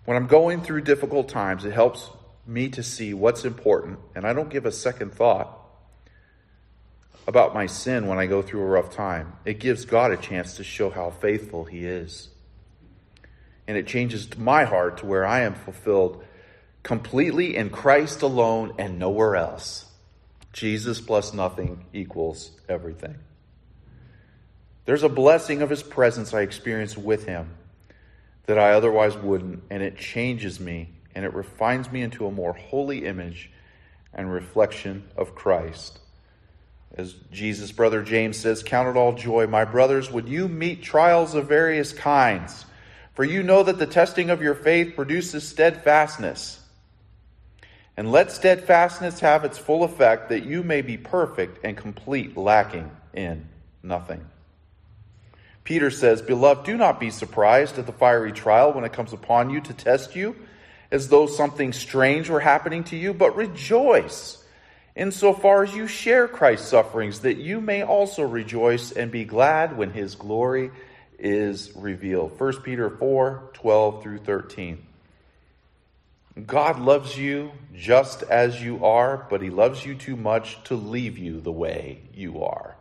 When 0.10 0.18
I'm 0.18 0.26
going 0.26 0.64
through 0.64 0.82
difficult 0.82 1.30
times, 1.30 1.66
it 1.66 1.72
helps 1.72 2.10
me 2.48 2.70
to 2.70 2.82
see 2.82 3.14
what's 3.14 3.46
important, 3.46 4.00
and 4.16 4.26
I 4.26 4.34
don't 4.34 4.50
give 4.50 4.66
a 4.66 4.72
second 4.72 5.14
thought 5.14 5.56
about 7.28 7.54
my 7.54 7.68
sin 7.68 8.08
when 8.08 8.18
I 8.18 8.26
go 8.26 8.42
through 8.42 8.62
a 8.62 8.66
rough 8.66 8.90
time. 8.96 9.34
It 9.46 9.60
gives 9.60 9.86
God 9.86 10.10
a 10.10 10.18
chance 10.18 10.56
to 10.56 10.64
show 10.64 10.90
how 10.90 11.12
faithful 11.12 11.64
He 11.64 11.86
is. 11.86 12.30
And 13.68 13.78
it 13.78 13.86
changes 13.86 14.36
my 14.36 14.64
heart 14.64 14.98
to 14.98 15.06
where 15.06 15.28
I 15.28 15.42
am 15.42 15.54
fulfilled 15.54 16.24
completely 16.82 17.56
in 17.56 17.70
Christ 17.70 18.24
alone 18.24 18.74
and 18.80 18.98
nowhere 18.98 19.36
else. 19.36 19.86
Jesus 20.54 21.00
plus 21.00 21.36
nothing 21.36 21.86
equals 21.94 22.50
everything. 22.68 23.20
There's 24.86 25.04
a 25.04 25.08
blessing 25.08 25.62
of 25.62 25.70
His 25.70 25.84
presence 25.84 26.34
I 26.34 26.42
experience 26.42 26.98
with 26.98 27.28
Him 27.28 27.52
that 28.50 28.58
I 28.58 28.72
otherwise 28.72 29.16
wouldn't, 29.16 29.62
and 29.70 29.84
it 29.84 29.96
changes 29.96 30.60
me 30.60 30.90
and 31.14 31.24
it 31.24 31.36
refines 31.36 31.92
me 31.92 32.02
into 32.02 32.26
a 32.26 32.32
more 32.32 32.54
holy 32.54 33.06
image 33.06 33.52
and 34.12 34.34
reflection 34.34 35.04
of 35.16 35.36
Christ. 35.36 36.00
As 36.98 37.14
Jesus' 37.32 37.72
brother 37.72 38.02
James 38.02 38.38
says, 38.38 38.64
Count 38.64 38.90
it 38.90 38.98
all 38.98 39.14
joy, 39.14 39.46
my 39.46 39.66
brothers, 39.66 40.12
when 40.12 40.26
you 40.26 40.48
meet 40.48 40.82
trials 40.82 41.36
of 41.36 41.48
various 41.48 41.94
kinds, 41.94 42.66
for 43.14 43.24
you 43.24 43.44
know 43.44 43.62
that 43.62 43.78
the 43.78 43.86
testing 43.86 44.32
of 44.32 44.42
your 44.42 44.56
faith 44.56 44.96
produces 44.96 45.48
steadfastness. 45.48 46.60
And 47.96 48.12
let 48.12 48.32
steadfastness 48.32 49.20
have 49.20 49.46
its 49.46 49.60
full 49.60 49.84
effect, 49.84 50.30
that 50.30 50.44
you 50.44 50.64
may 50.64 50.82
be 50.82 50.98
perfect 50.98 51.64
and 51.64 51.78
complete, 51.78 52.36
lacking 52.36 52.90
in 53.14 53.48
nothing. 53.84 54.26
Peter 55.70 55.92
says, 55.92 56.24
Beloved, 56.24 56.66
do 56.66 56.76
not 56.76 57.00
be 57.00 57.12
surprised 57.12 57.78
at 57.78 57.86
the 57.86 57.92
fiery 57.92 58.32
trial 58.32 58.74
when 58.74 58.86
it 58.86 58.92
comes 58.92 59.14
upon 59.14 59.52
you 59.52 59.62
to 59.62 59.72
test 59.72 60.16
you, 60.16 60.36
as 60.90 61.10
though 61.10 61.28
something 61.28 61.74
strange 61.74 62.28
were 62.28 62.40
happening 62.40 62.84
to 62.86 62.98
you, 62.98 63.14
but 63.14 63.36
rejoice 63.36 64.44
insofar 64.96 65.62
as 65.62 65.76
you 65.76 65.86
share 65.86 66.28
Christ's 66.28 66.70
sufferings, 66.70 67.20
that 67.20 67.38
you 67.38 67.62
may 67.62 67.84
also 67.84 68.24
rejoice 68.24 68.92
and 68.92 69.12
be 69.12 69.26
glad 69.26 69.78
when 69.78 69.92
his 69.92 70.16
glory 70.16 70.72
is 71.20 71.72
revealed. 71.76 72.40
1 72.40 72.64
Peter 72.64 72.90
4 72.90 73.52
12 73.54 74.02
through 74.02 74.18
13. 74.18 74.84
God 76.48 76.80
loves 76.80 77.16
you 77.16 77.52
just 77.76 78.24
as 78.24 78.60
you 78.60 78.84
are, 78.84 79.28
but 79.30 79.44
He 79.44 79.52
loves 79.52 79.86
you 79.86 79.94
too 79.94 80.16
much 80.16 80.64
to 80.64 80.76
leave 80.76 81.20
you 81.20 81.40
the 81.40 81.52
way 81.52 82.00
you 82.16 82.44
are. 82.44 82.79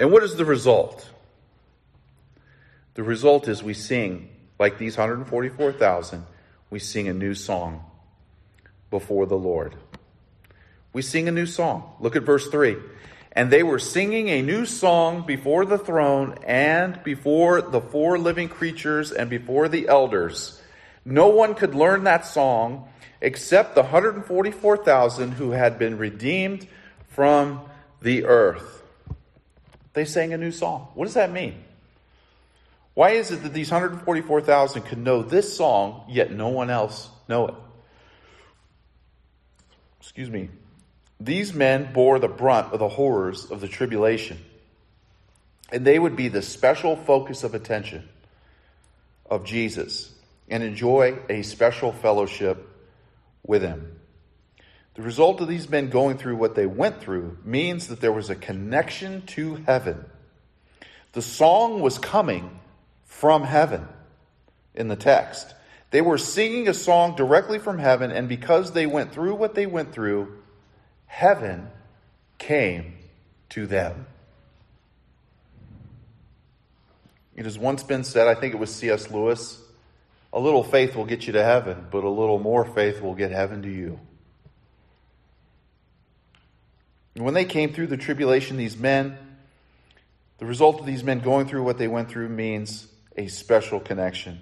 And 0.00 0.10
what 0.10 0.22
is 0.22 0.34
the 0.34 0.46
result? 0.46 1.06
The 2.94 3.02
result 3.02 3.48
is 3.48 3.62
we 3.62 3.74
sing, 3.74 4.30
like 4.58 4.78
these 4.78 4.96
144,000, 4.96 6.24
we 6.70 6.78
sing 6.78 7.08
a 7.08 7.12
new 7.12 7.34
song 7.34 7.84
before 8.90 9.26
the 9.26 9.36
Lord. 9.36 9.74
We 10.94 11.02
sing 11.02 11.28
a 11.28 11.32
new 11.32 11.44
song. 11.44 11.96
Look 12.00 12.16
at 12.16 12.22
verse 12.22 12.48
3. 12.48 12.78
And 13.32 13.50
they 13.50 13.62
were 13.62 13.78
singing 13.78 14.30
a 14.30 14.40
new 14.40 14.64
song 14.64 15.26
before 15.26 15.66
the 15.66 15.78
throne 15.78 16.38
and 16.46 17.04
before 17.04 17.60
the 17.60 17.82
four 17.82 18.18
living 18.18 18.48
creatures 18.48 19.12
and 19.12 19.28
before 19.28 19.68
the 19.68 19.86
elders. 19.86 20.62
No 21.04 21.28
one 21.28 21.54
could 21.54 21.74
learn 21.74 22.04
that 22.04 22.24
song 22.24 22.88
except 23.20 23.74
the 23.74 23.82
144,000 23.82 25.32
who 25.32 25.50
had 25.50 25.78
been 25.78 25.98
redeemed 25.98 26.66
from 27.10 27.60
the 28.00 28.24
earth. 28.24 28.79
They 29.92 30.04
sang 30.04 30.32
a 30.32 30.38
new 30.38 30.52
song. 30.52 30.88
What 30.94 31.06
does 31.06 31.14
that 31.14 31.32
mean? 31.32 31.64
Why 32.94 33.10
is 33.10 33.30
it 33.30 33.42
that 33.42 33.52
these 33.52 33.70
144,000 33.70 34.82
could 34.82 34.98
know 34.98 35.22
this 35.22 35.56
song, 35.56 36.04
yet 36.08 36.32
no 36.32 36.48
one 36.48 36.70
else 36.70 37.08
know 37.28 37.48
it? 37.48 37.54
Excuse 40.00 40.30
me. 40.30 40.50
These 41.20 41.54
men 41.54 41.92
bore 41.92 42.18
the 42.18 42.28
brunt 42.28 42.72
of 42.72 42.78
the 42.78 42.88
horrors 42.88 43.50
of 43.50 43.60
the 43.60 43.68
tribulation, 43.68 44.38
and 45.70 45.84
they 45.84 45.98
would 45.98 46.16
be 46.16 46.28
the 46.28 46.42
special 46.42 46.96
focus 46.96 47.44
of 47.44 47.54
attention 47.54 48.08
of 49.28 49.44
Jesus 49.44 50.12
and 50.48 50.62
enjoy 50.62 51.18
a 51.28 51.42
special 51.42 51.92
fellowship 51.92 52.66
with 53.46 53.62
Him. 53.62 53.99
The 54.94 55.02
result 55.02 55.40
of 55.40 55.48
these 55.48 55.68
men 55.68 55.88
going 55.88 56.18
through 56.18 56.36
what 56.36 56.54
they 56.54 56.66
went 56.66 57.00
through 57.00 57.38
means 57.44 57.88
that 57.88 58.00
there 58.00 58.12
was 58.12 58.28
a 58.28 58.34
connection 58.34 59.22
to 59.22 59.56
heaven. 59.66 60.04
The 61.12 61.22
song 61.22 61.80
was 61.80 61.98
coming 61.98 62.60
from 63.04 63.44
heaven 63.44 63.86
in 64.74 64.88
the 64.88 64.96
text. 64.96 65.54
They 65.90 66.00
were 66.00 66.18
singing 66.18 66.68
a 66.68 66.74
song 66.74 67.16
directly 67.16 67.58
from 67.58 67.78
heaven, 67.78 68.10
and 68.10 68.28
because 68.28 68.72
they 68.72 68.86
went 68.86 69.12
through 69.12 69.34
what 69.34 69.54
they 69.54 69.66
went 69.66 69.92
through, 69.92 70.36
heaven 71.06 71.68
came 72.38 72.94
to 73.50 73.66
them. 73.66 74.06
It 77.36 77.44
has 77.44 77.58
once 77.58 77.82
been 77.82 78.04
said, 78.04 78.28
I 78.28 78.34
think 78.34 78.54
it 78.54 78.58
was 78.58 78.74
C.S. 78.74 79.10
Lewis, 79.10 79.60
a 80.32 80.38
little 80.38 80.62
faith 80.62 80.94
will 80.94 81.06
get 81.06 81.26
you 81.26 81.32
to 81.32 81.42
heaven, 81.42 81.86
but 81.90 82.04
a 82.04 82.08
little 82.08 82.38
more 82.38 82.64
faith 82.64 83.00
will 83.00 83.14
get 83.14 83.30
heaven 83.30 83.62
to 83.62 83.68
you. 83.68 83.98
When 87.24 87.34
they 87.34 87.44
came 87.44 87.72
through 87.72 87.88
the 87.88 87.96
tribulation, 87.96 88.56
these 88.56 88.76
men, 88.76 89.18
the 90.38 90.46
result 90.46 90.80
of 90.80 90.86
these 90.86 91.04
men 91.04 91.20
going 91.20 91.46
through 91.46 91.62
what 91.62 91.78
they 91.78 91.88
went 91.88 92.08
through 92.08 92.28
means 92.28 92.86
a 93.16 93.28
special 93.28 93.80
connection. 93.80 94.40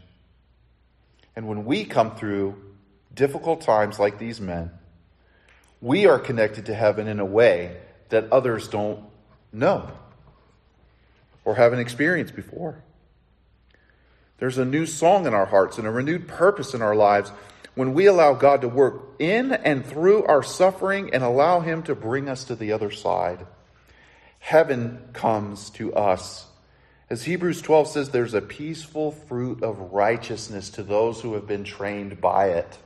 And 1.35 1.49
when 1.49 1.65
we 1.65 1.85
come 1.85 2.15
through 2.15 2.57
difficult 3.15 3.63
times 3.63 3.99
like 3.99 4.19
these 4.19 4.41
men, 4.41 4.71
we 5.81 6.07
are 6.07 6.19
connected 6.19 6.67
to 6.67 6.75
heaven 6.75 7.09
in 7.09 7.21
a 7.21 7.25
way 7.25 7.77
that 8.09 8.31
others 8.33 8.69
don't 8.69 9.05
know 9.53 9.91
or 11.45 11.55
haven't 11.55 11.79
experienced 11.79 12.35
before. 12.35 12.83
There's 14.39 14.59
a 14.59 14.65
new 14.65 14.87
song 14.87 15.27
in 15.27 15.35
our 15.35 15.47
hearts 15.47 15.79
and 15.79 15.87
a 15.87 15.91
renewed 15.91 16.29
purpose 16.29 16.75
in 16.75 16.83
our 16.83 16.95
lives 16.95 17.33
when 17.75 17.95
we 17.95 18.07
allow 18.07 18.35
God 18.35 18.63
to 18.63 18.69
work 18.69 19.15
in 19.19 19.53
and 19.53 19.87
through 19.87 20.25
our 20.25 20.43
suffering 20.43 21.11
and 21.13 21.23
allow 21.23 21.61
Him 21.61 21.83
to 21.85 21.95
bring 21.95 22.29
us 22.29 22.45
to 22.45 22.57
the 22.57 22.73
other 22.73 22.91
side. 22.91 23.47
Heaven 24.39 25.09
comes 25.13 25.71
to 25.71 25.95
us. 25.95 26.47
As 27.11 27.25
Hebrews 27.25 27.63
12 27.63 27.89
says, 27.89 28.11
there's 28.11 28.35
a 28.35 28.41
peaceful 28.41 29.13
fruit 29.13 29.63
of 29.63 29.93
righteousness 29.93 30.71
to 30.71 30.83
those 30.83 31.21
who 31.21 31.35
have 31.35 31.47
been 31.47 31.65
trained 31.65 32.21
by 32.21 32.51
it. 32.51 32.79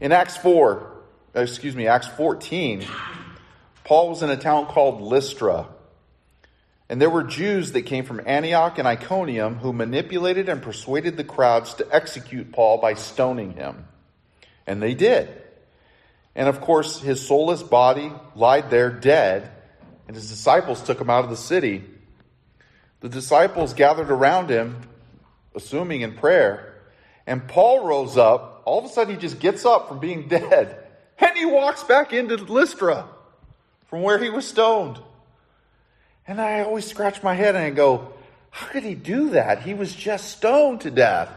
In 0.00 0.12
Acts 0.12 0.36
4, 0.36 0.92
excuse 1.34 1.74
me, 1.74 1.86
Acts 1.86 2.08
14, 2.08 2.84
Paul 3.84 4.10
was 4.10 4.22
in 4.22 4.28
a 4.28 4.36
town 4.36 4.66
called 4.66 5.00
Lystra. 5.00 5.66
And 6.88 7.00
there 7.00 7.10
were 7.10 7.22
Jews 7.22 7.72
that 7.72 7.82
came 7.82 8.04
from 8.04 8.22
Antioch 8.24 8.78
and 8.78 8.88
Iconium 8.88 9.56
who 9.56 9.72
manipulated 9.72 10.48
and 10.48 10.62
persuaded 10.62 11.16
the 11.16 11.24
crowds 11.24 11.74
to 11.74 11.86
execute 11.94 12.52
Paul 12.52 12.78
by 12.78 12.94
stoning 12.94 13.52
him. 13.52 13.86
And 14.66 14.82
they 14.82 14.94
did. 14.94 15.28
And 16.34 16.48
of 16.48 16.60
course, 16.60 17.00
his 17.00 17.26
soulless 17.26 17.62
body 17.62 18.12
lied 18.34 18.70
there 18.70 18.90
dead, 18.90 19.50
and 20.06 20.16
his 20.16 20.30
disciples 20.30 20.82
took 20.82 21.00
him 21.00 21.10
out 21.10 21.24
of 21.24 21.30
the 21.30 21.36
city. 21.36 21.84
The 23.00 23.08
disciples 23.08 23.74
gathered 23.74 24.10
around 24.10 24.48
him, 24.48 24.82
assuming 25.54 26.02
in 26.02 26.14
prayer, 26.14 26.74
and 27.26 27.46
Paul 27.46 27.84
rose 27.84 28.16
up. 28.16 28.62
All 28.64 28.78
of 28.78 28.84
a 28.84 28.88
sudden, 28.88 29.14
he 29.14 29.20
just 29.20 29.40
gets 29.40 29.66
up 29.66 29.88
from 29.88 29.98
being 29.98 30.28
dead, 30.28 30.86
and 31.18 31.36
he 31.36 31.44
walks 31.44 31.82
back 31.82 32.12
into 32.12 32.36
Lystra 32.36 33.06
from 33.88 34.02
where 34.02 34.18
he 34.18 34.30
was 34.30 34.46
stoned. 34.46 34.98
And 36.28 36.42
I 36.42 36.60
always 36.60 36.84
scratch 36.84 37.22
my 37.22 37.34
head 37.34 37.56
and 37.56 37.64
I 37.64 37.70
go, 37.70 38.12
how 38.50 38.66
could 38.66 38.82
he 38.82 38.94
do 38.94 39.30
that? 39.30 39.62
He 39.62 39.72
was 39.72 39.94
just 39.94 40.28
stoned 40.28 40.82
to 40.82 40.90
death. 40.90 41.30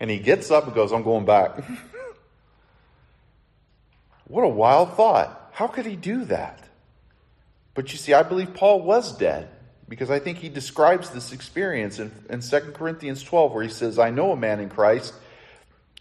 And 0.00 0.10
he 0.10 0.18
gets 0.18 0.50
up 0.50 0.64
and 0.64 0.74
goes, 0.74 0.90
I'm 0.90 1.02
going 1.02 1.26
back. 1.26 1.62
what 4.26 4.42
a 4.42 4.48
wild 4.48 4.94
thought. 4.94 5.50
How 5.52 5.66
could 5.66 5.84
he 5.84 5.96
do 5.96 6.24
that? 6.24 6.64
But 7.74 7.92
you 7.92 7.98
see, 7.98 8.14
I 8.14 8.22
believe 8.22 8.54
Paul 8.54 8.80
was 8.80 9.16
dead 9.16 9.48
because 9.86 10.10
I 10.10 10.18
think 10.18 10.38
he 10.38 10.48
describes 10.48 11.10
this 11.10 11.32
experience 11.32 11.98
in, 11.98 12.10
in 12.30 12.40
2 12.40 12.58
Corinthians 12.72 13.22
12, 13.22 13.52
where 13.52 13.62
he 13.62 13.68
says, 13.68 13.98
I 13.98 14.10
know 14.10 14.32
a 14.32 14.36
man 14.36 14.60
in 14.60 14.70
Christ 14.70 15.12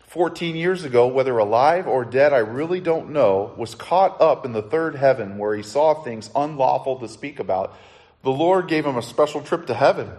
14 0.10 0.56
years 0.56 0.84
ago, 0.86 1.08
whether 1.08 1.38
alive 1.38 1.88
or 1.88 2.04
dead, 2.04 2.34
I 2.34 2.40
really 2.40 2.82
don't 2.82 3.12
know, 3.12 3.54
was 3.58 3.76
caught 3.76 4.20
up 4.20 4.44
in 4.44 4.54
the 4.54 4.64
third 4.64 4.96
heaven 4.96 5.38
where 5.38 5.56
he 5.56 5.62
saw 5.62 5.94
things 5.94 6.32
unlawful 6.36 7.00
to 7.00 7.08
speak 7.08 7.40
about. 7.40 7.78
The 8.24 8.32
Lord 8.32 8.68
gave 8.68 8.88
him 8.88 8.98
a 8.98 9.04
special 9.04 9.42
trip 9.42 9.68
to 9.68 9.76
heaven. 9.76 10.10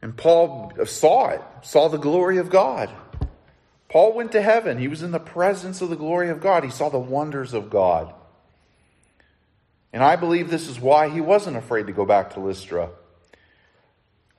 And 0.00 0.16
Paul 0.16 0.72
saw 0.86 1.28
it, 1.28 1.42
saw 1.60 1.88
the 1.88 1.98
glory 1.98 2.38
of 2.38 2.48
God. 2.48 2.88
Paul 3.90 4.14
went 4.14 4.32
to 4.32 4.40
heaven. 4.40 4.78
He 4.78 4.88
was 4.88 5.02
in 5.02 5.10
the 5.10 5.20
presence 5.20 5.82
of 5.82 5.90
the 5.90 5.96
glory 5.96 6.30
of 6.30 6.40
God. 6.40 6.64
He 6.64 6.70
saw 6.70 6.88
the 6.88 6.98
wonders 6.98 7.52
of 7.52 7.68
God. 7.68 8.14
And 9.92 10.02
I 10.02 10.16
believe 10.16 10.48
this 10.48 10.68
is 10.68 10.80
why 10.80 11.10
he 11.10 11.20
wasn't 11.20 11.58
afraid 11.58 11.86
to 11.88 11.92
go 11.92 12.06
back 12.06 12.32
to 12.32 12.40
Lystra. 12.40 12.90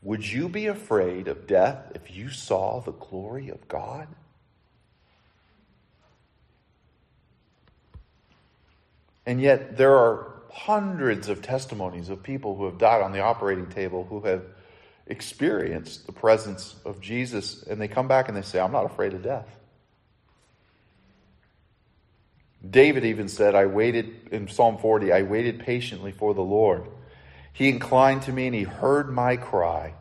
Would 0.03 0.27
you 0.27 0.49
be 0.49 0.67
afraid 0.67 1.27
of 1.27 1.45
death 1.45 1.91
if 1.93 2.15
you 2.15 2.29
saw 2.29 2.79
the 2.79 2.93
glory 2.93 3.49
of 3.49 3.67
God? 3.67 4.07
And 9.25 9.39
yet, 9.39 9.77
there 9.77 9.95
are 9.95 10.41
hundreds 10.51 11.29
of 11.29 11.41
testimonies 11.41 12.09
of 12.09 12.23
people 12.23 12.55
who 12.55 12.65
have 12.65 12.77
died 12.77 13.01
on 13.01 13.11
the 13.11 13.21
operating 13.21 13.67
table 13.67 14.05
who 14.09 14.21
have 14.21 14.43
experienced 15.05 16.05
the 16.07 16.11
presence 16.11 16.75
of 16.83 16.99
Jesus, 16.99 17.63
and 17.63 17.79
they 17.79 17.87
come 17.87 18.07
back 18.07 18.27
and 18.27 18.35
they 18.35 18.41
say, 18.41 18.59
I'm 18.59 18.71
not 18.71 18.85
afraid 18.85 19.13
of 19.13 19.21
death. 19.21 19.47
David 22.67 23.05
even 23.05 23.27
said, 23.27 23.55
I 23.55 23.65
waited 23.65 24.29
in 24.31 24.47
Psalm 24.47 24.77
40, 24.77 25.11
I 25.11 25.23
waited 25.23 25.59
patiently 25.59 26.11
for 26.11 26.33
the 26.33 26.41
Lord. 26.41 26.87
He 27.53 27.69
inclined 27.69 28.23
to 28.23 28.31
me 28.31 28.47
and 28.47 28.55
he 28.55 28.63
heard 28.63 29.11
my 29.11 29.37
cry. 29.37 29.93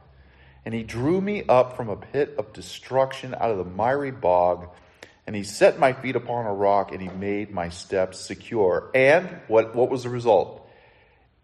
And 0.65 0.75
he 0.75 0.83
drew 0.83 1.21
me 1.21 1.43
up 1.49 1.77
from 1.77 1.89
a 1.89 1.97
pit 1.97 2.35
of 2.39 2.53
destruction 2.53 3.35
out 3.35 3.51
of 3.51 3.59
the 3.59 3.65
miry 3.65 4.11
bog. 4.11 4.69
And 5.27 5.35
he 5.35 5.43
set 5.43 5.79
my 5.79 5.93
feet 5.93 6.17
upon 6.17 6.47
a 6.47 6.53
rock 6.53 6.93
and 6.93 7.01
he 7.01 7.09
made 7.09 7.51
my 7.51 7.69
steps 7.71 8.21
secure. 8.21 8.91
And 8.95 9.41
what, 9.49 9.75
what 9.75 9.91
was 9.91 10.03
the 10.03 10.11
result? 10.11 10.69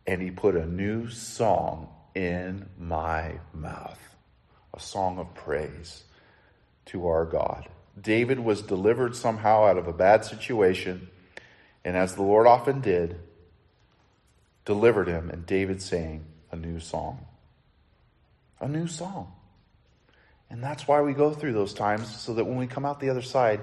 And 0.06 0.20
he 0.20 0.30
put 0.30 0.54
a 0.54 0.66
new 0.66 1.08
song 1.08 1.88
in 2.14 2.68
my 2.78 3.38
mouth 3.52 3.98
a 4.76 4.80
song 4.80 5.18
of 5.18 5.34
praise 5.34 6.04
to 6.84 7.08
our 7.08 7.24
God. 7.24 7.68
David 8.00 8.38
was 8.38 8.60
delivered 8.60 9.16
somehow 9.16 9.64
out 9.64 9.78
of 9.78 9.88
a 9.88 9.92
bad 9.92 10.24
situation. 10.24 11.08
And 11.84 11.96
as 11.96 12.14
the 12.14 12.22
Lord 12.22 12.46
often 12.46 12.82
did, 12.82 13.18
delivered 14.66 15.08
him, 15.08 15.30
and 15.30 15.46
David 15.46 15.80
sang 15.80 16.26
a 16.52 16.56
new 16.56 16.78
song. 16.78 17.24
A 18.60 18.68
new 18.68 18.86
song. 18.86 19.32
And 20.50 20.62
that's 20.62 20.86
why 20.86 21.00
we 21.00 21.14
go 21.14 21.32
through 21.32 21.54
those 21.54 21.72
times, 21.72 22.14
so 22.20 22.34
that 22.34 22.44
when 22.44 22.58
we 22.58 22.66
come 22.66 22.84
out 22.84 23.00
the 23.00 23.08
other 23.08 23.22
side, 23.22 23.62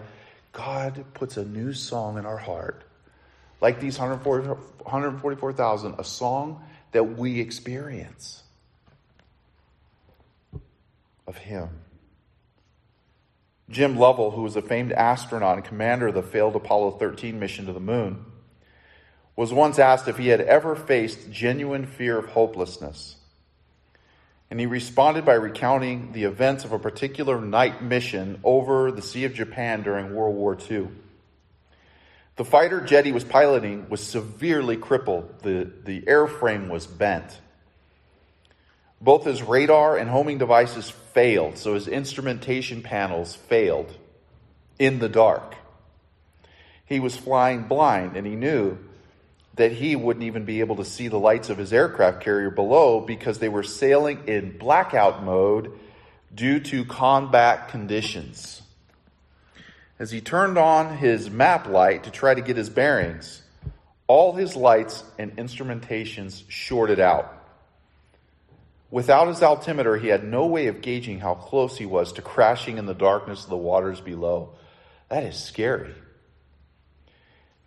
God 0.52 1.06
puts 1.14 1.38
a 1.38 1.46
new 1.46 1.74
song 1.74 2.18
in 2.18 2.26
our 2.26 2.38
heart. 2.38 2.84
Like 3.62 3.80
these 3.80 4.00
144,000, 4.00 5.96
a 5.98 6.04
song 6.04 6.64
that 6.92 7.18
we 7.18 7.40
experience 7.40 8.42
of 11.26 11.38
Him. 11.38 11.70
Jim 13.70 13.98
Lovell, 13.98 14.32
who 14.32 14.42
was 14.42 14.58
a 14.58 14.62
famed 14.62 14.92
astronaut 14.92 15.56
and 15.58 15.66
commander 15.66 16.08
of 16.08 16.16
the 16.16 16.22
failed 16.22 16.56
Apollo 16.56 16.92
13 16.92 17.40
mission 17.40 17.66
to 17.66 17.74
the 17.74 17.80
moon, 17.80 18.26
was 19.36 19.52
once 19.52 19.80
asked 19.80 20.08
if 20.08 20.18
he 20.18 20.28
had 20.28 20.42
ever 20.42 20.76
faced 20.76 21.32
genuine 21.32 21.86
fear 21.86 22.18
of 22.18 22.30
hopelessness. 22.30 23.16
And 24.52 24.60
he 24.60 24.68
responded 24.68 25.26
by 25.26 25.34
recounting 25.34 26.12
the 26.12 26.26
events 26.26 26.64
of 26.64 26.72
a 26.72 26.80
particular 26.80 27.42
night 27.42 27.82
mission 27.82 28.40
over 28.44 28.92
the 28.92 29.02
Sea 29.02 29.26
of 29.26 29.34
Japan 29.34 29.82
during 29.82 30.14
World 30.14 30.36
War 30.36 30.56
II. 30.70 30.90
The 32.36 32.46
fighter 32.46 32.82
jet 32.82 33.06
he 33.06 33.12
was 33.12 33.24
piloting 33.24 33.90
was 33.90 34.02
severely 34.02 34.78
crippled. 34.78 35.42
The, 35.42 35.72
the 35.84 36.02
airframe 36.02 36.70
was 36.70 36.86
bent. 36.86 37.40
Both 39.02 39.26
his 39.26 39.42
radar 39.42 39.98
and 39.98 40.10
homing 40.10 40.38
devices 40.38 40.90
failed, 40.90 41.58
so 41.58 41.74
his 41.74 41.88
instrumentation 41.88 42.82
panels 42.82 43.36
failed 43.36 43.96
in 44.80 45.00
the 45.00 45.10
dark. 45.10 45.56
He 46.86 47.00
was 47.00 47.16
flying 47.16 47.64
blind, 47.64 48.16
and 48.16 48.26
he 48.26 48.36
knew 48.36 48.78
that 49.56 49.72
he 49.72 49.96
wouldn't 49.96 50.26
even 50.26 50.46
be 50.46 50.62
able 50.62 50.78
to 50.78 50.86
see 50.86 51.08
the 51.08 51.20
lights 51.20 51.50
of 51.50 51.58
his 51.58 51.72
aircraft 51.72 52.22
carrier 52.22 52.50
below 52.50 53.00
because 53.00 53.40
they 53.40 53.50
were 53.50 53.64
sailing 53.64 54.28
in 54.28 54.58
blackout 54.58 55.24
mode 55.24 55.72
due 56.34 56.60
to 56.60 56.86
combat 56.86 57.70
conditions. 57.70 58.62
As 60.00 60.10
he 60.10 60.22
turned 60.22 60.58
on 60.58 60.98
his 60.98 61.30
map 61.30 61.68
light 61.68 62.06
to 62.06 62.12
try 62.12 62.34
to 62.34 62.42
get 62.42 62.58
his 62.58 62.70
bearings, 62.70 63.44
all 64.08 64.34
his 64.34 64.56
lights 64.56 65.04
and 65.20 65.36
instrumentations 65.38 66.44
shorted 66.50 67.00
out. 67.00 67.40
Without 68.90 69.28
his 69.28 69.42
altimeter, 69.42 69.98
he 69.98 70.08
had 70.08 70.24
no 70.24 70.46
way 70.46 70.68
of 70.68 70.82
gauging 70.82 71.20
how 71.20 71.36
close 71.36 71.78
he 71.78 71.86
was 71.86 72.14
to 72.14 72.22
crashing 72.22 72.78
in 72.78 72.86
the 72.86 72.94
darkness 72.94 73.44
of 73.44 73.50
the 73.50 73.58
waters 73.58 74.02
below. 74.02 74.50
That 75.10 75.24
is 75.24 75.36
scary. 75.36 75.94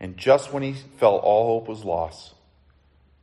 And 0.01 0.17
just 0.17 0.53
when 0.53 0.63
he 0.63 0.75
felt 0.75 1.23
all 1.23 1.47
hope 1.47 1.69
was 1.69 1.85
lost, 1.85 2.35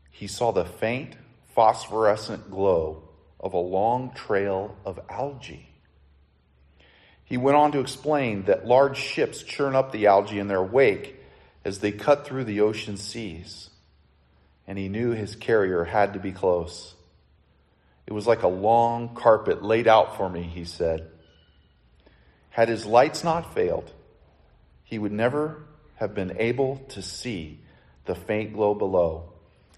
he 0.10 0.28
saw 0.28 0.52
the 0.52 0.66
faint 0.66 1.16
phosphorescent 1.56 2.50
glow 2.50 3.04
of 3.40 3.54
a 3.54 3.58
long 3.58 4.12
trail 4.14 4.76
of 4.86 5.00
algae. 5.10 5.70
He 7.26 7.38
went 7.38 7.58
on 7.58 7.72
to 7.74 7.80
explain 7.80 8.44
that 8.46 8.68
large 8.68 8.98
ships 8.98 9.44
churn 9.44 9.76
up 9.76 9.92
the 9.92 10.08
algae 10.08 10.40
in 10.40 10.48
their 10.48 10.64
wake 10.64 11.20
as 11.66 11.80
they 11.80 11.92
cut 11.92 12.26
through 12.26 12.44
the 12.46 12.62
ocean 12.62 12.98
seas. 12.98 13.70
And 14.68 14.78
he 14.78 14.90
knew 14.90 15.12
his 15.12 15.36
carrier 15.36 15.84
had 15.84 16.14
to 16.14 16.20
be 16.20 16.32
close. 16.32 16.96
It 18.06 18.14
was 18.14 18.28
like 18.28 18.44
a 18.44 18.48
long 18.48 19.16
carpet 19.16 19.64
laid 19.64 19.88
out 19.88 20.18
for 20.18 20.30
me, 20.30 20.44
he 20.44 20.66
said. 20.66 21.10
Had 22.50 22.70
his 22.70 22.86
lights 22.86 23.24
not 23.24 23.54
failed, 23.54 23.92
he 24.84 25.00
would 25.00 25.12
never 25.12 25.64
have 26.04 26.14
been 26.14 26.36
able 26.38 26.78
to 26.90 27.02
see 27.02 27.58
the 28.06 28.14
faint 28.14 28.54
glow 28.54 28.76
below. 28.76 29.30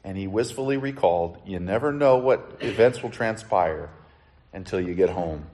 And 0.03 0.17
he 0.17 0.25
wistfully 0.25 0.77
recalled, 0.77 1.37
You 1.45 1.59
never 1.59 1.91
know 1.91 2.17
what 2.17 2.57
events 2.61 3.03
will 3.03 3.11
transpire 3.11 3.91
until 4.51 4.81
you 4.81 4.95
get 4.95 5.11
home. 5.11 5.45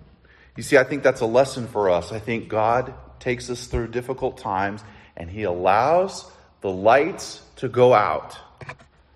You 0.56 0.64
see, 0.64 0.78
I 0.78 0.86
think 0.86 1.04
that's 1.04 1.20
a 1.20 1.26
lesson 1.26 1.68
for 1.68 1.90
us. 1.90 2.14
I 2.14 2.20
think 2.20 2.48
God 2.48 2.94
takes 3.20 3.50
us 3.50 3.68
through 3.68 3.90
difficult 3.90 4.38
times 4.38 4.82
and 5.18 5.30
he 5.30 5.44
allows 5.44 6.30
the 6.62 6.70
lights 6.70 7.42
to 7.58 7.68
go 7.68 7.94
out 7.94 8.38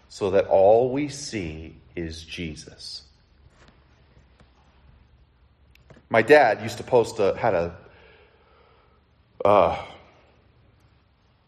so 0.09 0.31
that 0.31 0.47
all 0.47 0.91
we 0.91 1.07
see 1.07 1.75
is 1.95 2.21
Jesus. 2.23 3.03
My 6.09 6.21
dad 6.21 6.61
used 6.61 6.77
to 6.77 6.83
post 6.83 7.19
a, 7.19 7.35
had 7.37 7.53
a 7.53 7.77
uh, 9.43 9.77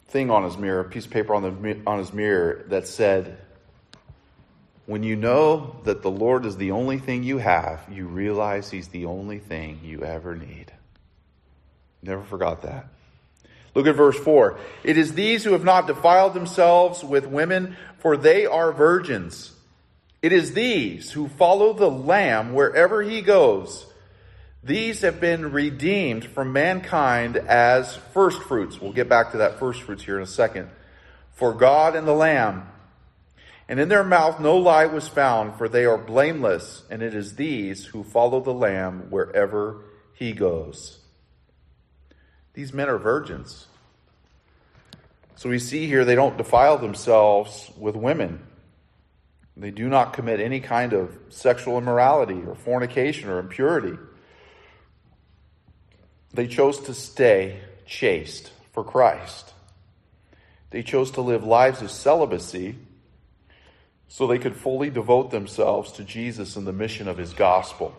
thing 0.08 0.30
on 0.30 0.43
his 0.43 0.58
mirror, 0.58 0.82
a 0.82 0.86
piece 0.86 1.05
of 1.05 1.12
paper 1.12 1.36
on, 1.36 1.43
the, 1.43 1.80
on 1.86 1.99
his 1.99 2.14
mirror 2.14 2.66
that 2.70 2.88
said, 2.88 3.38
When 4.86 5.03
you 5.03 5.16
know 5.16 5.76
that 5.84 6.01
the 6.01 6.12
Lord 6.12 6.45
is 6.45 6.58
the 6.58 6.72
only 6.72 6.97
thing 6.97 7.24
you 7.24 7.38
have, 7.39 7.86
you 7.91 8.08
realize 8.08 8.72
He's 8.72 8.88
the 8.88 9.05
only 9.05 9.39
thing 9.39 9.82
you 9.84 10.03
ever 10.03 10.36
need. 10.36 10.72
Never 12.01 12.24
forgot 12.24 12.62
that. 12.62 12.88
Look 13.76 13.86
at 13.86 13.95
verse 13.95 14.18
4. 14.18 14.58
It 14.84 14.97
is 14.97 15.14
these 15.14 15.43
who 15.43 15.51
have 15.51 15.64
not 15.64 15.88
defiled 15.88 16.34
themselves 16.34 17.03
with 17.03 17.28
women, 17.28 17.76
for 17.99 18.18
they 18.18 18.45
are 18.45 18.72
virgins. 18.72 19.51
It 20.22 20.32
is 20.32 20.53
these 20.53 21.12
who 21.12 21.28
follow 21.28 21.74
the 21.74 21.89
Lamb 21.89 22.53
wherever 22.53 23.03
he 23.03 23.22
goes. 23.22 23.86
These 24.64 25.01
have 25.01 25.20
been 25.22 25.51
redeemed 25.51 26.26
from 26.26 26.51
mankind 26.51 27.38
as 27.38 27.95
firstfruits. 27.95 28.82
We'll 28.82 28.93
get 28.93 29.08
back 29.08 29.32
to 29.32 29.38
that 29.38 29.60
firstfruits 29.60 30.03
here 30.03 30.18
in 30.18 30.24
a 30.24 30.28
second. 30.28 30.70
For 31.34 31.53
God 31.53 31.95
and 31.95 32.08
the 32.08 32.14
Lamb. 32.14 32.68
And 33.70 33.80
in 33.80 33.89
their 33.89 34.03
mouth 34.03 34.39
no 34.39 34.58
lie 34.58 34.86
was 34.86 35.08
found, 35.08 35.58
for 35.58 35.70
they 35.70 35.86
are 35.86 35.97
blameless, 35.97 36.84
and 36.89 37.01
it 37.01 37.14
is 37.14 37.36
these 37.36 37.86
who 37.86 38.03
follow 38.03 38.39
the 38.39 38.53
Lamb 38.53 39.08
wherever 39.10 39.84
he 40.14 40.32
goes. 40.32 40.99
These 42.53 42.74
men 42.74 42.89
are 42.89 42.97
virgins. 42.97 43.68
So 45.36 45.49
we 45.49 45.60
see 45.60 45.86
here 45.86 46.03
they 46.03 46.16
don't 46.16 46.38
defile 46.38 46.80
themselves 46.80 47.72
with 47.78 47.95
women. 47.95 48.41
They 49.55 49.70
do 49.72 49.89
not 49.89 50.14
commit 50.14 50.39
any 50.39 50.60
kind 50.60 50.93
of 50.93 51.16
sexual 51.30 51.78
immorality 51.78 52.41
or 52.47 52.55
fornication 52.55 53.30
or 53.30 53.38
impurity. 53.38 53.97
They 56.34 56.47
chose 56.47 56.80
to 56.82 56.93
stay 56.93 57.61
chaste 57.86 58.51
for 58.73 58.84
Christ. 58.84 59.53
They 60.69 60.84
chose 60.84 61.11
to 61.11 61.21
live 61.21 61.43
lives 61.43 61.82
of 61.82 61.91
celibacy 61.91 62.75
so 64.07 64.28
they 64.28 64.39
could 64.39 64.55
fully 64.55 64.89
devote 64.89 65.32
themselves 65.32 65.91
to 65.93 66.03
Jesus 66.03 66.55
and 66.55 66.67
the 66.67 66.73
mission 66.73 67.07
of 67.07 67.17
his 67.17 67.34
gospel. 67.34 67.95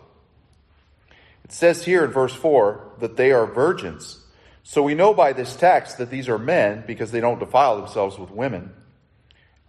It 1.43 1.51
says 1.51 1.83
here 1.83 2.05
in 2.05 2.11
verse 2.11 2.33
4 2.33 2.93
that 2.99 3.17
they 3.17 3.31
are 3.31 3.45
virgins. 3.45 4.19
So 4.63 4.83
we 4.83 4.93
know 4.93 5.13
by 5.13 5.33
this 5.33 5.55
text 5.55 5.97
that 5.97 6.11
these 6.11 6.29
are 6.29 6.37
men 6.37 6.83
because 6.85 7.11
they 7.11 7.21
don't 7.21 7.39
defile 7.39 7.77
themselves 7.77 8.19
with 8.19 8.29
women, 8.29 8.71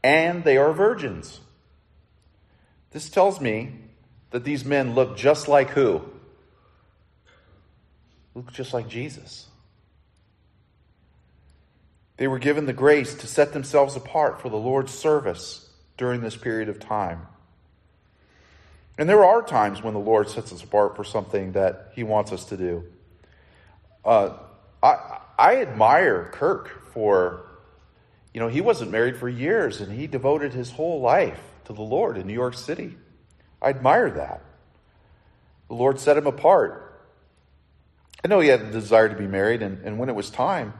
and 0.02 0.44
they 0.44 0.58
are 0.58 0.72
virgins. 0.72 1.40
This 2.90 3.08
tells 3.08 3.40
me 3.40 3.72
that 4.30 4.44
these 4.44 4.64
men 4.64 4.94
look 4.94 5.16
just 5.16 5.48
like 5.48 5.70
who? 5.70 6.02
Look 8.34 8.52
just 8.52 8.72
like 8.72 8.88
Jesus. 8.88 9.46
They 12.16 12.28
were 12.28 12.38
given 12.38 12.66
the 12.66 12.72
grace 12.72 13.14
to 13.14 13.26
set 13.26 13.52
themselves 13.52 13.96
apart 13.96 14.40
for 14.42 14.50
the 14.50 14.56
Lord's 14.56 14.92
service 14.92 15.68
during 15.96 16.20
this 16.20 16.36
period 16.36 16.68
of 16.68 16.78
time. 16.78 17.26
And 18.98 19.08
there 19.08 19.24
are 19.24 19.42
times 19.42 19.82
when 19.82 19.94
the 19.94 20.00
Lord 20.00 20.28
sets 20.28 20.52
us 20.52 20.62
apart 20.62 20.96
for 20.96 21.04
something 21.04 21.52
that 21.52 21.92
He 21.94 22.02
wants 22.02 22.32
us 22.32 22.44
to 22.46 22.56
do. 22.56 22.84
Uh, 24.04 24.34
I, 24.82 25.20
I 25.38 25.56
admire 25.56 26.28
Kirk 26.32 26.92
for, 26.92 27.46
you 28.34 28.40
know, 28.40 28.48
he 28.48 28.60
wasn't 28.60 28.90
married 28.90 29.16
for 29.16 29.28
years 29.28 29.80
and 29.80 29.92
he 29.92 30.06
devoted 30.06 30.52
his 30.52 30.70
whole 30.70 31.00
life 31.00 31.40
to 31.64 31.72
the 31.72 31.82
Lord 31.82 32.16
in 32.18 32.26
New 32.26 32.34
York 32.34 32.54
City. 32.54 32.96
I 33.62 33.70
admire 33.70 34.10
that. 34.10 34.42
The 35.68 35.74
Lord 35.74 36.00
set 36.00 36.16
him 36.16 36.26
apart. 36.26 36.89
I 38.24 38.28
know 38.28 38.40
he 38.40 38.48
had 38.48 38.60
a 38.60 38.70
desire 38.70 39.08
to 39.08 39.14
be 39.14 39.26
married, 39.26 39.62
and, 39.62 39.84
and 39.84 39.98
when 39.98 40.08
it 40.08 40.14
was 40.14 40.30
time, 40.30 40.74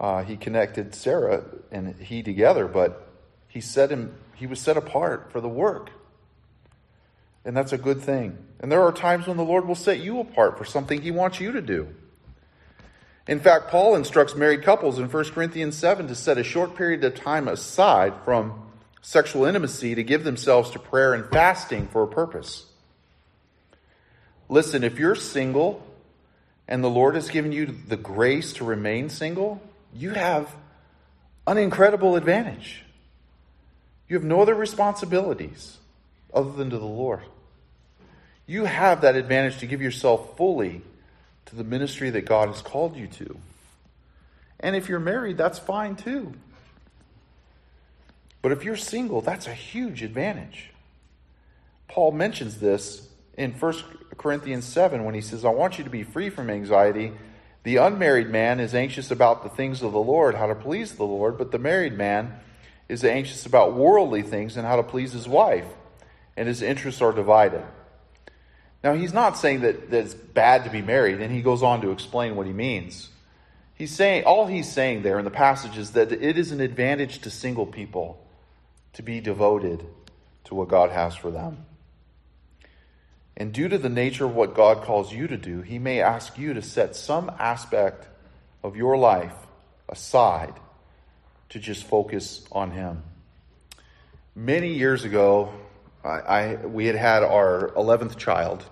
uh, 0.00 0.22
he 0.22 0.36
connected 0.36 0.94
Sarah 0.94 1.44
and 1.70 1.94
he 1.96 2.22
together, 2.22 2.66
but 2.66 3.08
he 3.48 3.60
set 3.60 3.90
him 3.90 4.14
he 4.34 4.46
was 4.48 4.58
set 4.58 4.76
apart 4.76 5.30
for 5.30 5.40
the 5.40 5.48
work. 5.48 5.90
And 7.44 7.56
that's 7.56 7.72
a 7.72 7.78
good 7.78 8.00
thing. 8.00 8.36
And 8.58 8.72
there 8.72 8.82
are 8.82 8.90
times 8.90 9.28
when 9.28 9.36
the 9.36 9.44
Lord 9.44 9.68
will 9.68 9.76
set 9.76 10.00
you 10.00 10.18
apart 10.18 10.58
for 10.58 10.64
something 10.64 11.00
he 11.00 11.12
wants 11.12 11.38
you 11.38 11.52
to 11.52 11.62
do. 11.62 11.88
In 13.28 13.38
fact, 13.38 13.68
Paul 13.68 13.94
instructs 13.94 14.34
married 14.34 14.64
couples 14.64 14.98
in 14.98 15.08
1 15.08 15.24
Corinthians 15.30 15.76
7 15.76 16.08
to 16.08 16.14
set 16.16 16.38
a 16.38 16.42
short 16.42 16.74
period 16.74 17.04
of 17.04 17.14
time 17.14 17.46
aside 17.46 18.14
from 18.24 18.72
sexual 19.00 19.44
intimacy 19.44 19.94
to 19.94 20.02
give 20.02 20.24
themselves 20.24 20.70
to 20.70 20.80
prayer 20.80 21.14
and 21.14 21.30
fasting 21.30 21.86
for 21.86 22.02
a 22.02 22.08
purpose. 22.08 22.66
Listen, 24.48 24.82
if 24.82 24.98
you're 24.98 25.14
single 25.14 25.86
and 26.68 26.82
the 26.82 26.90
Lord 26.90 27.14
has 27.14 27.28
given 27.28 27.52
you 27.52 27.66
the 27.66 27.96
grace 27.96 28.54
to 28.54 28.64
remain 28.64 29.08
single, 29.08 29.60
you 29.94 30.10
have 30.10 30.54
an 31.46 31.58
incredible 31.58 32.16
advantage. 32.16 32.82
You 34.08 34.16
have 34.16 34.24
no 34.24 34.42
other 34.42 34.54
responsibilities 34.54 35.78
other 36.32 36.52
than 36.52 36.70
to 36.70 36.78
the 36.78 36.84
Lord. 36.84 37.22
You 38.46 38.64
have 38.64 39.02
that 39.02 39.16
advantage 39.16 39.58
to 39.58 39.66
give 39.66 39.82
yourself 39.82 40.36
fully 40.36 40.82
to 41.46 41.56
the 41.56 41.64
ministry 41.64 42.10
that 42.10 42.22
God 42.22 42.48
has 42.48 42.62
called 42.62 42.96
you 42.96 43.06
to. 43.08 43.38
And 44.60 44.76
if 44.76 44.88
you're 44.88 45.00
married, 45.00 45.36
that's 45.36 45.58
fine 45.58 45.96
too. 45.96 46.34
But 48.40 48.52
if 48.52 48.64
you're 48.64 48.76
single, 48.76 49.20
that's 49.20 49.46
a 49.46 49.54
huge 49.54 50.02
advantage. 50.02 50.70
Paul 51.88 52.12
mentions 52.12 52.58
this 52.58 53.08
in 53.36 53.52
1 53.52 53.74
Corinthians 54.16 54.64
7 54.64 55.04
when 55.04 55.14
he 55.14 55.20
says, 55.20 55.44
I 55.44 55.50
want 55.50 55.78
you 55.78 55.84
to 55.84 55.90
be 55.90 56.02
free 56.02 56.30
from 56.30 56.50
anxiety. 56.50 57.12
The 57.64 57.76
unmarried 57.76 58.28
man 58.28 58.60
is 58.60 58.74
anxious 58.74 59.10
about 59.10 59.42
the 59.42 59.48
things 59.48 59.82
of 59.82 59.92
the 59.92 60.00
Lord, 60.00 60.34
how 60.34 60.46
to 60.46 60.54
please 60.54 60.94
the 60.94 61.04
Lord, 61.04 61.38
but 61.38 61.52
the 61.52 61.58
married 61.58 61.96
man 61.96 62.34
is 62.88 63.04
anxious 63.04 63.46
about 63.46 63.74
worldly 63.74 64.22
things 64.22 64.56
and 64.56 64.66
how 64.66 64.76
to 64.76 64.82
please 64.82 65.12
his 65.12 65.28
wife, 65.28 65.66
and 66.36 66.48
his 66.48 66.60
interests 66.60 67.00
are 67.00 67.12
divided. 67.12 67.64
Now, 68.82 68.94
he's 68.94 69.12
not 69.12 69.38
saying 69.38 69.60
that, 69.60 69.90
that 69.90 70.04
it's 70.04 70.14
bad 70.14 70.64
to 70.64 70.70
be 70.70 70.82
married, 70.82 71.20
and 71.20 71.32
he 71.32 71.40
goes 71.40 71.62
on 71.62 71.80
to 71.82 71.92
explain 71.92 72.34
what 72.34 72.46
he 72.46 72.52
means. 72.52 73.10
He's 73.74 73.92
saying, 73.92 74.24
all 74.24 74.46
he's 74.46 74.70
saying 74.70 75.02
there 75.02 75.18
in 75.18 75.24
the 75.24 75.30
passage 75.30 75.78
is 75.78 75.92
that 75.92 76.12
it 76.12 76.36
is 76.36 76.52
an 76.52 76.60
advantage 76.60 77.20
to 77.20 77.30
single 77.30 77.66
people 77.66 78.24
to 78.94 79.02
be 79.02 79.20
devoted 79.20 79.84
to 80.44 80.54
what 80.54 80.68
God 80.68 80.90
has 80.90 81.14
for 81.14 81.30
them. 81.30 81.64
And 83.42 83.52
due 83.52 83.66
to 83.66 83.76
the 83.76 83.88
nature 83.88 84.24
of 84.24 84.36
what 84.36 84.54
God 84.54 84.84
calls 84.84 85.12
you 85.12 85.26
to 85.26 85.36
do, 85.36 85.62
he 85.62 85.80
may 85.80 86.00
ask 86.00 86.38
you 86.38 86.54
to 86.54 86.62
set 86.62 86.94
some 86.94 87.28
aspect 87.40 88.06
of 88.62 88.76
your 88.76 88.96
life 88.96 89.34
aside 89.88 90.54
to 91.48 91.58
just 91.58 91.82
focus 91.82 92.46
on 92.52 92.70
him. 92.70 93.02
Many 94.36 94.74
years 94.74 95.02
ago, 95.02 95.52
I, 96.04 96.08
I, 96.08 96.54
we 96.66 96.86
had 96.86 96.94
had 96.94 97.24
our 97.24 97.72
11th 97.74 98.16
child, 98.16 98.64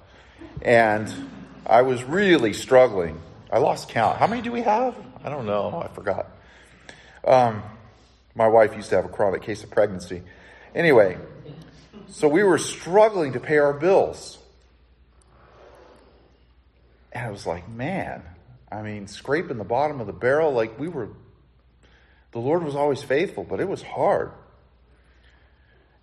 and 0.63 1.13
I 1.67 1.83
was 1.83 2.05
really 2.05 2.53
struggling. 2.53 3.21
I 3.53 3.59
lost 3.59 3.89
count. 3.89 4.19
How 4.19 4.29
many 4.29 4.41
do 4.41 4.53
we 4.53 4.63
have? 4.63 4.95
I 5.25 5.31
don't 5.31 5.47
know. 5.47 5.83
I 5.85 5.93
forgot. 5.93 6.31
Um, 7.27 7.65
my 8.37 8.47
wife 8.47 8.77
used 8.77 8.91
to 8.91 8.95
have 8.95 9.05
a 9.05 9.09
chronic 9.09 9.43
case 9.43 9.65
of 9.65 9.71
pregnancy. 9.73 10.23
Anyway, 10.77 11.19
so 12.07 12.29
we 12.29 12.45
were 12.45 12.59
struggling 12.59 13.33
to 13.33 13.41
pay 13.41 13.59
our 13.59 13.73
bills. 13.73 14.37
And 17.13 17.27
I 17.27 17.31
was 17.31 17.47
like, 17.47 17.69
man, 17.69 18.23
I 18.71 18.83
mean, 18.83 19.07
scraping 19.07 19.59
the 19.59 19.65
bottom 19.65 20.01
of 20.01 20.07
the 20.07 20.13
barrel, 20.13 20.53
like 20.53 20.79
we 20.79 20.89
were, 20.89 21.09
the 22.33 22.39
Lord 22.39 22.63
was 22.63 22.77
always 22.77 23.03
faithful, 23.03 23.45
but 23.45 23.61
it 23.61 23.69
was 23.69 23.83
hard. 23.83 24.33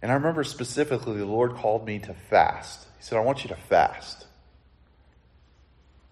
And 0.02 0.12
I 0.12 0.16
remember 0.16 0.44
specifically 0.44 1.18
the 1.18 1.26
Lord 1.26 1.56
called 1.56 1.86
me 1.86 2.00
to 2.00 2.14
fast. 2.30 2.86
He 2.98 3.04
said, 3.04 3.18
I 3.18 3.22
want 3.22 3.44
you 3.44 3.50
to 3.50 3.56
fast. 3.56 4.26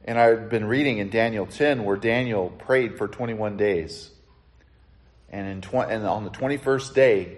And 0.05 0.19
I've 0.19 0.49
been 0.49 0.65
reading 0.65 0.99
in 0.99 1.09
Daniel 1.09 1.45
10 1.45 1.83
where 1.83 1.97
Daniel 1.97 2.49
prayed 2.49 2.97
for 2.97 3.07
21 3.07 3.57
days. 3.57 4.11
And, 5.29 5.47
in 5.47 5.61
tw- 5.61 5.89
and 5.89 6.05
on 6.05 6.23
the 6.23 6.29
21st 6.29 6.93
day, 6.93 7.37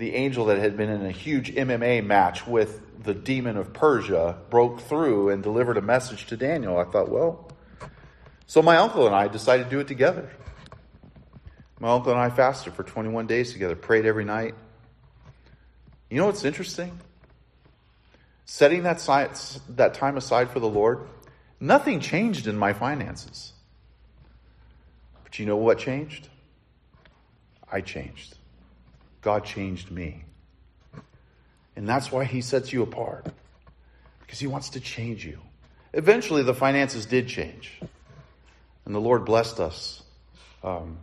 the 0.00 0.14
angel 0.14 0.46
that 0.46 0.56
had 0.56 0.78
been 0.78 0.88
in 0.88 1.04
a 1.04 1.10
huge 1.10 1.54
MMA 1.54 2.02
match 2.02 2.46
with 2.46 2.80
the 3.02 3.12
demon 3.12 3.58
of 3.58 3.74
Persia 3.74 4.38
broke 4.48 4.80
through 4.80 5.28
and 5.28 5.42
delivered 5.42 5.76
a 5.76 5.82
message 5.82 6.24
to 6.28 6.38
Daniel. 6.38 6.78
I 6.78 6.84
thought, 6.84 7.10
well, 7.10 7.50
so 8.46 8.62
my 8.62 8.78
uncle 8.78 9.04
and 9.06 9.14
I 9.14 9.28
decided 9.28 9.64
to 9.64 9.70
do 9.70 9.78
it 9.78 9.88
together. 9.88 10.30
My 11.78 11.90
uncle 11.90 12.12
and 12.12 12.20
I 12.20 12.30
fasted 12.30 12.72
for 12.72 12.82
21 12.82 13.26
days 13.26 13.52
together, 13.52 13.76
prayed 13.76 14.06
every 14.06 14.24
night. 14.24 14.54
You 16.08 16.16
know 16.16 16.24
what's 16.24 16.46
interesting? 16.46 16.98
Setting 18.46 18.84
that, 18.84 19.06
that 19.68 19.92
time 19.92 20.16
aside 20.16 20.48
for 20.48 20.60
the 20.60 20.68
Lord 20.68 21.06
Nothing 21.60 22.00
changed 22.00 22.46
in 22.46 22.56
my 22.56 22.72
finances. 22.72 23.52
But 25.22 25.38
you 25.38 25.44
know 25.44 25.58
what 25.58 25.78
changed? 25.78 26.26
I 27.70 27.82
changed. 27.82 28.38
God 29.22 29.44
changed 29.44 29.90
me. 29.90 30.24
And 31.76 31.88
that's 31.88 32.10
why 32.10 32.24
He 32.24 32.40
sets 32.40 32.72
you 32.72 32.82
apart, 32.82 33.26
because 34.20 34.38
He 34.38 34.46
wants 34.46 34.70
to 34.70 34.80
change 34.80 35.24
you. 35.24 35.38
Eventually, 35.92 36.42
the 36.42 36.54
finances 36.54 37.06
did 37.06 37.28
change. 37.28 37.80
And 38.84 38.94
the 38.94 39.00
Lord 39.00 39.24
blessed 39.24 39.60
us 39.60 40.02
um, 40.62 40.98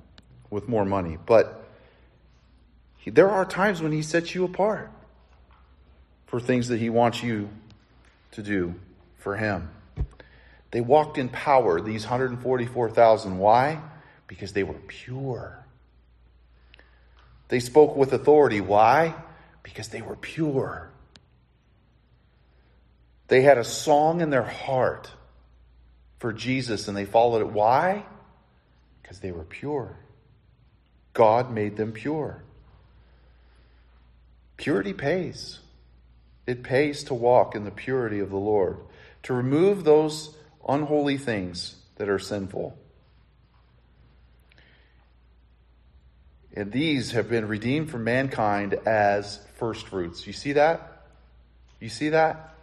with 0.50 0.68
more 0.68 0.86
money. 0.86 1.18
But 1.26 1.64
he, 2.98 3.12
there 3.12 3.30
are 3.30 3.46
times 3.46 3.82
when 3.82 3.92
He 3.92 4.02
sets 4.02 4.34
you 4.34 4.46
apart 4.46 4.92
for 6.26 6.40
things 6.40 6.70
that 6.70 6.80
He 6.80 6.90
wants 6.90 7.24
you 7.24 7.50
to 8.32 8.44
do 8.44 8.76
for 9.18 9.36
Him. 9.36 9.70
They 10.72 10.82
walked 10.82 11.18
in 11.18 11.30
power, 11.30 11.80
these 11.80 12.04
144,000. 12.04 13.38
Why? 13.38 13.82
Because 14.28 14.52
they 14.52 14.64
were 14.64 14.80
pure. 14.88 15.66
They 17.48 17.60
spoke 17.60 17.96
with 17.96 18.14
authority. 18.14 18.62
Why? 18.62 19.16
Because 19.64 19.90
they 19.90 20.02
were 20.02 20.16
pure. 20.16 20.90
They 23.28 23.42
had 23.42 23.58
a 23.58 23.64
song 23.64 24.22
in 24.22 24.30
their 24.30 24.44
heart 24.44 25.12
for 26.20 26.34
Jesus 26.34 26.88
and 26.88 26.96
they 26.96 27.06
followed 27.06 27.42
it. 27.42 27.52
Why? 27.52 28.06
Because 29.02 29.20
they 29.20 29.32
were 29.32 29.44
pure. 29.44 29.98
God 31.14 31.52
made 31.52 31.78
them 31.78 31.92
pure. 31.92 32.44
Purity 34.58 34.94
pays. 34.94 35.60
It 36.46 36.64
pays 36.64 37.04
to 37.06 37.14
walk 37.14 37.56
in 37.56 37.66
the 37.66 37.72
purity 37.72 38.20
of 38.20 38.30
the 38.30 38.38
Lord, 38.38 38.78
to 39.24 39.34
remove 39.34 39.84
those 39.84 40.36
unholy 40.68 41.18
things 41.18 41.76
that 41.98 42.10
are 42.10 42.20
sinful. 42.20 42.78
And 46.58 46.72
these 46.72 47.12
have 47.12 47.30
been 47.30 47.48
redeemed 47.48 47.92
from 47.92 48.04
mankind 48.04 48.74
as 48.88 49.40
first 49.58 49.86
fruits. 49.90 50.26
You 50.26 50.34
see 50.34 50.54
that? 50.54 51.04
You 51.80 51.88
see 51.88 52.10
that? 52.10 52.56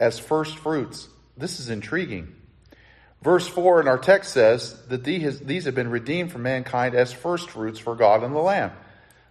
As 0.00 0.18
first 0.18 0.56
fruits. 0.56 1.06
This 1.36 1.60
is 1.60 1.68
intriguing. 1.68 2.34
Verse 3.20 3.46
4 3.46 3.82
in 3.82 3.88
our 3.88 3.98
text 3.98 4.32
says 4.32 4.74
that 4.86 5.04
these 5.04 5.66
have 5.66 5.74
been 5.74 5.90
redeemed 5.90 6.32
from 6.32 6.44
mankind 6.44 6.94
as 6.94 7.12
first 7.12 7.50
fruits 7.50 7.78
for 7.78 7.94
God 7.94 8.24
and 8.24 8.34
the 8.34 8.40
Lamb. 8.40 8.72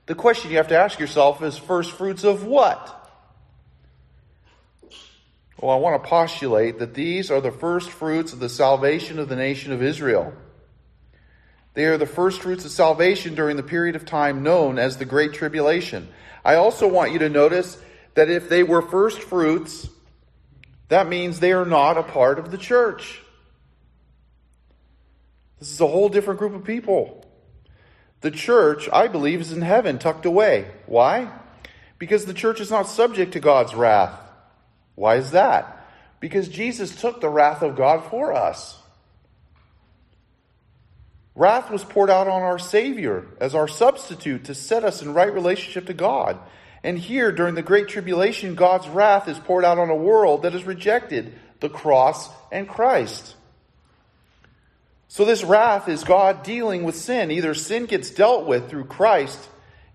The 0.05 0.13
question 0.13 0.51
you 0.51 0.57
have 0.57 0.67
to 0.67 0.77
ask 0.77 0.99
yourself 0.99 1.41
is 1.41 1.57
first 1.57 1.93
fruits 1.93 2.23
of 2.23 2.45
what? 2.45 3.09
Well, 5.59 5.71
I 5.71 5.77
want 5.77 6.03
to 6.03 6.07
postulate 6.07 6.77
that 6.77 6.93
these 6.93 7.31
are 7.31 7.41
the 7.41 7.51
first 7.51 7.89
fruits 7.89 8.33
of 8.33 8.39
the 8.39 8.49
salvation 8.49 9.17
of 9.17 9.29
the 9.29 9.35
nation 9.35 9.71
of 9.71 9.81
Israel. 9.81 10.31
They 11.75 11.85
are 11.85 11.97
the 11.97 12.05
first 12.05 12.41
fruits 12.41 12.65
of 12.65 12.71
salvation 12.71 13.35
during 13.35 13.57
the 13.57 13.63
period 13.63 13.95
of 13.95 14.05
time 14.05 14.43
known 14.43 14.79
as 14.79 14.97
the 14.97 15.05
Great 15.05 15.33
Tribulation. 15.33 16.07
I 16.43 16.55
also 16.55 16.87
want 16.87 17.11
you 17.11 17.19
to 17.19 17.29
notice 17.29 17.77
that 18.15 18.29
if 18.29 18.49
they 18.49 18.63
were 18.63 18.81
first 18.81 19.21
fruits, 19.21 19.87
that 20.87 21.07
means 21.07 21.39
they 21.39 21.51
are 21.51 21.65
not 21.65 21.97
a 21.97 22.03
part 22.03 22.39
of 22.39 22.49
the 22.49 22.57
church. 22.57 23.21
This 25.59 25.69
is 25.69 25.81
a 25.81 25.87
whole 25.87 26.09
different 26.09 26.39
group 26.39 26.53
of 26.53 26.63
people. 26.63 27.25
The 28.21 28.31
church, 28.31 28.87
I 28.91 29.07
believe, 29.07 29.41
is 29.41 29.51
in 29.51 29.61
heaven, 29.61 29.99
tucked 29.99 30.25
away. 30.25 30.71
Why? 30.85 31.29
Because 31.99 32.25
the 32.25 32.33
church 32.33 32.61
is 32.61 32.71
not 32.71 32.87
subject 32.87 33.33
to 33.33 33.39
God's 33.41 33.75
wrath. 33.75 34.17
Why 34.95 35.15
is 35.17 35.31
that? 35.31 35.85
Because 36.21 36.47
Jesus 36.47 36.99
took 36.99 37.19
the 37.19 37.29
wrath 37.29 37.61
of 37.61 37.75
God 37.75 38.09
for 38.09 38.31
us. 38.31 38.77
Wrath 41.35 41.69
was 41.69 41.83
poured 41.83 42.09
out 42.09 42.27
on 42.27 42.41
our 42.41 42.57
Savior 42.57 43.27
as 43.41 43.55
our 43.55 43.67
substitute 43.67 44.45
to 44.45 44.55
set 44.55 44.85
us 44.85 45.01
in 45.01 45.13
right 45.13 45.33
relationship 45.33 45.87
to 45.87 45.93
God. 45.93 46.39
And 46.81 46.97
here, 46.97 47.31
during 47.31 47.55
the 47.55 47.61
Great 47.61 47.89
Tribulation, 47.89 48.55
God's 48.55 48.87
wrath 48.87 49.27
is 49.27 49.39
poured 49.39 49.65
out 49.65 49.77
on 49.77 49.89
a 49.89 49.95
world 49.95 50.43
that 50.43 50.53
has 50.53 50.63
rejected 50.63 51.33
the 51.59 51.69
cross 51.69 52.29
and 52.51 52.69
Christ. 52.69 53.35
So, 55.07 55.25
this 55.25 55.43
wrath 55.43 55.89
is 55.89 56.03
God 56.03 56.43
dealing 56.43 56.83
with 56.83 56.95
sin. 56.95 57.31
Either 57.31 57.53
sin 57.53 57.85
gets 57.85 58.11
dealt 58.11 58.45
with 58.45 58.69
through 58.69 58.85
Christ 58.85 59.39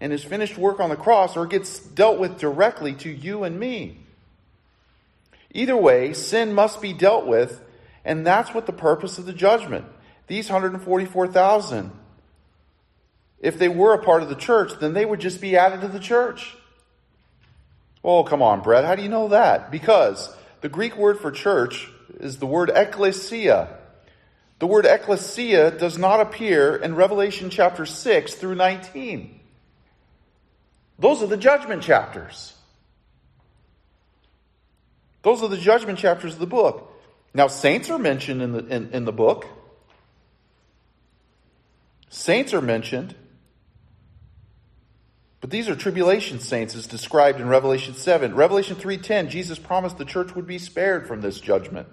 and 0.01 0.13
his 0.13 0.25
finished 0.25 0.59
work 0.59 0.81
on 0.81 0.91
the 0.91 0.97
cross, 0.97 1.37
or 1.37 1.45
it 1.45 1.51
gets 1.51 1.79
dealt 1.79 2.19
with 2.19 2.39
directly 2.39 2.95
to 2.95 3.11
you 3.11 3.45
and 3.45 3.59
me. 3.59 3.99
Either 5.53 5.77
way, 5.77 6.13
sin 6.13 6.55
must 6.55 6.81
be 6.81 6.93
dealt 6.93 7.27
with, 7.27 7.61
and 8.05 8.27
that's 8.27 8.55
what 8.55 8.67
the 8.67 8.73
purpose 8.73 9.19
of 9.19 9.27
the 9.27 9.33
judgment. 9.33 9.85
These 10.31 10.49
144,000, 10.49 11.91
if 13.41 13.59
they 13.59 13.69
were 13.69 13.95
a 13.95 13.99
part 14.05 14.23
of 14.23 14.29
the 14.29 14.37
church, 14.37 14.71
then 14.79 14.93
they 14.93 15.05
would 15.05 15.19
just 15.19 15.41
be 15.41 15.57
added 15.57 15.81
to 15.81 15.89
the 15.89 15.99
church. 15.99 16.55
Oh, 18.05 18.23
come 18.23 18.41
on, 18.41 18.63
Brett. 18.63 18.85
How 18.85 18.95
do 18.95 19.03
you 19.03 19.09
know 19.09 19.27
that? 19.27 19.73
Because 19.73 20.33
the 20.61 20.69
Greek 20.69 20.97
word 20.97 21.19
for 21.19 21.33
church 21.33 21.91
is 22.21 22.37
the 22.37 22.47
word 22.47 22.71
ecclesia. 22.71 23.77
The 24.61 24.69
word 24.69 24.87
ecclesia 24.87 25.73
does 25.73 25.99
not 25.99 26.21
appear 26.21 26.77
in 26.77 26.95
Revelation 26.95 27.51
chapter 27.51 27.85
6 27.85 28.35
through 28.35 28.55
19. 28.55 29.41
Those 31.01 31.25
are 31.25 31.27
the 31.27 31.39
judgment 31.39 31.83
chapters. 31.83 32.55
Those 35.23 35.43
are 35.43 35.49
the 35.49 35.59
judgment 35.59 35.99
chapters 35.99 36.35
of 36.35 36.39
the 36.39 36.47
book. 36.47 36.89
Now, 37.35 37.49
saints 37.49 37.91
are 37.91 37.99
mentioned 37.99 38.43
in 38.43 38.53
the, 38.53 38.67
in, 38.67 38.91
in 38.93 39.05
the 39.05 39.13
book. 39.13 39.57
Saints 42.11 42.53
are 42.53 42.61
mentioned. 42.61 43.15
But 45.41 45.51
these 45.51 45.69
are 45.69 45.77
tribulation 45.77 46.41
saints 46.41 46.75
as 46.75 46.87
described 46.87 47.41
in 47.41 47.49
Revelation 47.49 47.95
7. 47.95 48.35
Revelation 48.35 48.77
3:10, 48.77 49.31
Jesus 49.31 49.59
promised 49.59 49.97
the 49.97 50.05
church 50.05 50.35
would 50.35 50.47
be 50.47 50.59
spared 50.59 51.07
from 51.07 51.23
this 51.23 51.41
judgment. 51.41 51.89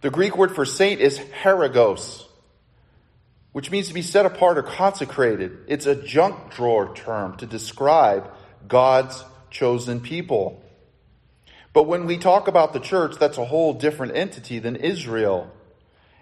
The 0.00 0.10
Greek 0.10 0.36
word 0.36 0.54
for 0.54 0.64
saint 0.64 1.00
is 1.00 1.18
hagios, 1.18 2.26
which 3.52 3.70
means 3.72 3.88
to 3.88 3.94
be 3.94 4.02
set 4.02 4.24
apart 4.24 4.56
or 4.56 4.62
consecrated. 4.62 5.58
It's 5.66 5.86
a 5.86 5.96
junk 5.96 6.54
drawer 6.54 6.94
term 6.94 7.36
to 7.38 7.46
describe 7.46 8.30
God's 8.66 9.24
chosen 9.50 10.00
people. 10.00 10.62
But 11.72 11.88
when 11.88 12.06
we 12.06 12.16
talk 12.16 12.46
about 12.46 12.72
the 12.72 12.80
church, 12.80 13.16
that's 13.18 13.36
a 13.36 13.44
whole 13.44 13.74
different 13.74 14.16
entity 14.16 14.60
than 14.60 14.76
Israel 14.76 15.50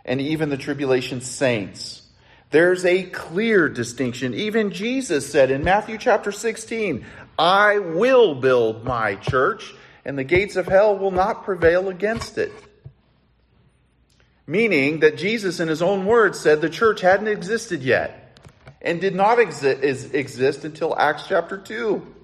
and 0.04 0.20
even 0.20 0.48
the 0.48 0.56
tribulation 0.56 1.20
saints. 1.20 2.05
There's 2.50 2.84
a 2.84 3.02
clear 3.02 3.68
distinction. 3.68 4.34
Even 4.34 4.70
Jesus 4.70 5.30
said 5.30 5.50
in 5.50 5.64
Matthew 5.64 5.98
chapter 5.98 6.30
16, 6.30 7.04
I 7.38 7.78
will 7.78 8.34
build 8.34 8.84
my 8.84 9.16
church, 9.16 9.74
and 10.04 10.16
the 10.16 10.24
gates 10.24 10.56
of 10.56 10.66
hell 10.66 10.96
will 10.96 11.10
not 11.10 11.44
prevail 11.44 11.88
against 11.88 12.38
it. 12.38 12.52
Meaning 14.46 15.00
that 15.00 15.18
Jesus, 15.18 15.58
in 15.58 15.66
his 15.66 15.82
own 15.82 16.06
words, 16.06 16.38
said 16.38 16.60
the 16.60 16.70
church 16.70 17.00
hadn't 17.00 17.26
existed 17.26 17.82
yet 17.82 18.38
and 18.80 19.00
did 19.00 19.16
not 19.16 19.38
exi- 19.38 20.14
exist 20.14 20.64
until 20.64 20.96
Acts 20.96 21.24
chapter 21.26 21.58
2. 21.58 22.14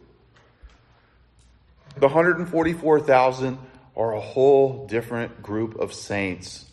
The 1.97 2.07
144,000 2.07 3.59
are 3.97 4.15
a 4.15 4.21
whole 4.21 4.87
different 4.87 5.43
group 5.43 5.75
of 5.81 5.93
saints. 5.93 6.65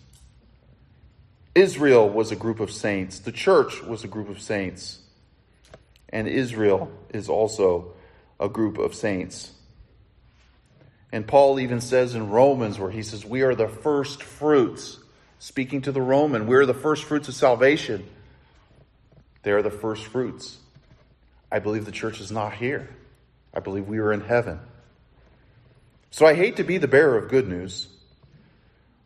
Israel 1.56 2.10
was 2.10 2.32
a 2.32 2.36
group 2.36 2.60
of 2.60 2.72
saints. 2.72 3.20
The 3.20 3.32
church 3.32 3.82
was 3.84 4.04
a 4.04 4.08
group 4.08 4.30
of 4.30 4.42
saints. 4.42 5.00
And 6.10 6.28
Israel 6.28 6.92
is 7.10 7.30
also 7.30 7.94
a 8.40 8.50
group 8.50 8.78
of 8.78 8.96
saints. 8.96 9.52
And 11.12 11.28
Paul 11.28 11.60
even 11.60 11.82
says 11.82 12.14
in 12.14 12.30
Romans, 12.30 12.78
where 12.78 12.92
he 12.92 13.02
says, 13.02 13.26
We 13.26 13.42
are 13.42 13.56
the 13.56 13.68
first 13.68 14.22
fruits, 14.22 15.00
speaking 15.40 15.82
to 15.84 15.92
the 15.92 16.02
Roman, 16.02 16.46
we 16.48 16.56
are 16.56 16.66
the 16.66 16.74
first 16.74 17.04
fruits 17.04 17.28
of 17.28 17.34
salvation. 17.34 18.08
They 19.42 19.52
are 19.52 19.62
the 19.62 19.72
first 19.72 20.06
fruits. 20.06 20.58
I 21.52 21.60
believe 21.60 21.86
the 21.86 21.92
church 21.92 22.20
is 22.20 22.32
not 22.32 22.54
here. 22.54 22.90
I 23.54 23.60
believe 23.60 23.88
we 23.88 24.00
are 24.00 24.14
in 24.14 24.22
heaven. 24.22 24.60
So 26.12 26.26
I 26.26 26.34
hate 26.34 26.58
to 26.58 26.64
be 26.64 26.78
the 26.78 26.88
bearer 26.88 27.18
of 27.18 27.30
good 27.30 27.48
news, 27.48 27.88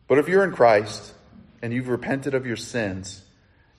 but 0.08 0.18
if 0.18 0.28
you're 0.28 0.44
in 0.44 0.52
Christ 0.52 1.13
and 1.64 1.72
you've 1.72 1.88
repented 1.88 2.34
of 2.34 2.44
your 2.44 2.58
sins 2.58 3.22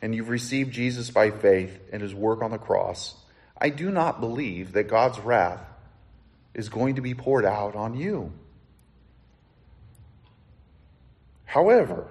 and 0.02 0.16
you've 0.16 0.30
received 0.30 0.74
Jesus 0.74 1.12
by 1.12 1.30
faith 1.30 1.80
and 1.94 2.02
his 2.02 2.16
work 2.16 2.42
on 2.42 2.50
the 2.50 2.58
cross, 2.58 3.14
I 3.56 3.70
do 3.70 3.92
not 3.92 4.20
believe 4.20 4.72
that 4.72 4.88
God's 4.88 5.20
wrath 5.20 5.62
is 6.56 6.68
going 6.68 6.96
to 6.96 7.02
be 7.02 7.14
poured 7.14 7.46
out 7.46 7.76
on 7.76 7.94
you. 7.94 8.34
However, 11.46 12.08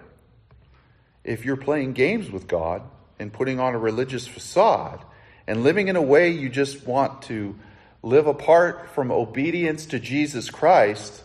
if 1.25 1.45
you're 1.45 1.57
playing 1.57 1.95
games 1.95 2.31
with 2.31 2.47
God 2.47 2.83
and 3.19 3.33
putting 3.33 3.59
on 3.59 3.75
a 3.75 3.79
religious 3.79 4.29
facade 4.29 5.05
and 5.49 5.65
living 5.65 5.89
in 5.89 5.97
a 5.97 6.03
way 6.03 6.31
you 6.31 6.49
just 6.49 6.87
want 6.87 7.23
to 7.23 7.59
live 8.01 8.29
apart 8.29 8.91
from 8.95 9.11
obedience 9.11 9.87
to 9.87 9.99
Jesus 9.99 10.51
Christ, 10.51 11.25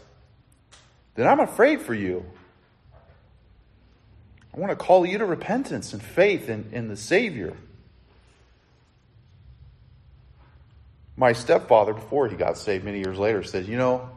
then 1.13 1.27
I'm 1.27 1.39
afraid 1.39 1.81
for 1.81 1.93
you. 1.93 2.25
I 4.53 4.59
want 4.59 4.71
to 4.71 4.75
call 4.75 5.05
you 5.05 5.19
to 5.19 5.25
repentance 5.25 5.93
and 5.93 6.01
faith 6.01 6.49
in, 6.49 6.69
in 6.71 6.87
the 6.87 6.97
Savior. 6.97 7.55
My 11.15 11.33
stepfather, 11.33 11.93
before 11.93 12.27
he 12.27 12.35
got 12.35 12.57
saved 12.57 12.85
many 12.85 12.99
years 12.99 13.17
later, 13.17 13.43
said, 13.43 13.67
You 13.67 13.77
know, 13.77 14.09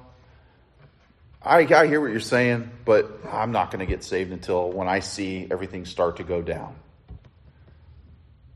I, 1.45 1.61
I 1.61 1.87
hear 1.87 2.01
what 2.01 2.13
you're 2.13 2.21
saying, 2.21 2.71
but 2.85 3.11
I'm 3.31 3.51
not 3.51 3.71
going 3.71 3.81
to 3.81 3.87
get 3.87 4.05
saved 4.05 4.31
until 4.31 4.71
when 4.71 4.89
I 4.89 5.01
see 5.01 5.49
everything 5.51 5.85
start 5.85 6.19
to 6.19 6.25
go 6.25 6.41
down. 6.41 6.77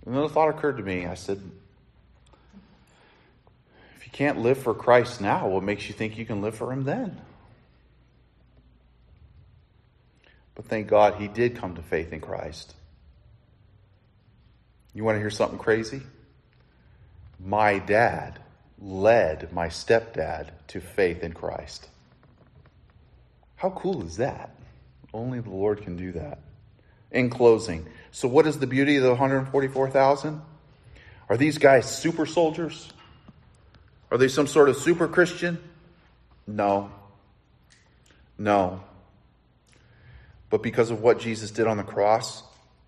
And 0.05 0.15
then 0.15 0.23
a 0.23 0.29
thought 0.29 0.49
occurred 0.49 0.77
to 0.77 0.85
me. 0.85 1.05
I 1.05 1.15
said, 1.15 1.41
if 3.97 4.07
you 4.07 4.13
can't 4.13 4.39
live 4.39 4.59
for 4.59 4.73
Christ 4.73 5.21
now, 5.21 5.49
what 5.49 5.65
makes 5.65 5.89
you 5.89 5.95
think 5.95 6.17
you 6.17 6.25
can 6.25 6.41
live 6.43 6.55
for 6.55 6.73
Him 6.73 6.85
then? 6.85 7.21
But 10.57 10.65
thank 10.65 10.89
God 10.89 11.21
He 11.21 11.29
did 11.29 11.57
come 11.57 11.77
to 11.77 11.83
faith 11.83 12.13
in 12.13 12.21
Christ. 12.21 12.75
You 14.93 15.05
want 15.05 15.17
to 15.17 15.21
hear 15.21 15.31
something 15.31 15.59
crazy? 15.59 16.03
My 17.39 17.79
dad 17.79 18.41
led 18.81 19.53
my 19.53 19.69
stepdad 19.69 20.49
to 20.69 20.81
faith 20.81 21.23
in 21.23 21.33
Christ. 21.33 21.87
How 23.57 23.71
cool 23.71 24.05
is 24.05 24.17
that? 24.17 24.51
Only 25.13 25.41
the 25.41 25.51
Lord 25.51 25.83
can 25.83 25.97
do 25.97 26.13
that. 26.13 26.41
In 27.11 27.31
closing, 27.31 27.87
so 28.11 28.27
what 28.27 28.47
is 28.47 28.59
the 28.59 28.67
beauty 28.67 28.97
of 28.97 29.03
the 29.03 29.11
144,000? 29.11 30.43
Are 31.29 31.37
these 31.37 31.59
guys 31.59 31.87
super 31.87 32.27
soldiers? 32.27 32.93
Are 34.11 34.19
they 34.19 34.29
some 34.29 34.47
sort 34.47 34.69
of 34.69 34.77
super 34.77 35.09
Christian? 35.09 35.59
No. 36.47 36.91
No. 38.39 38.81
But 40.51 40.63
because 40.63 40.91
of 40.91 41.01
what 41.01 41.19
Jesus 41.19 41.51
did 41.51 41.67
on 41.67 41.77
the 41.77 41.83
cross, 41.83 42.43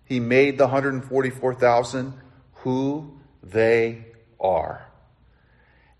he 0.05 0.19
made 0.19 0.57
the 0.57 0.65
144,000 0.65 2.13
who 2.55 3.19
they 3.43 4.05
are. 4.39 4.85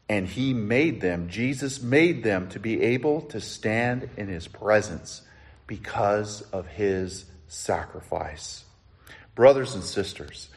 And 0.07 0.25
he 0.25 0.53
made 0.53 1.01
them, 1.01 1.29
Jesus 1.29 1.81
made 1.81 2.23
them 2.23 2.49
to 2.49 2.59
be 2.59 2.81
able 2.81 3.21
to 3.23 3.39
stand 3.39 4.09
in 4.17 4.27
his 4.27 4.47
presence 4.47 5.21
because 5.67 6.41
of 6.41 6.65
his 6.65 7.25
sacrifice. 7.47 8.63
Brothers 9.35 9.75
and 9.75 9.83
sisters, 9.83 10.49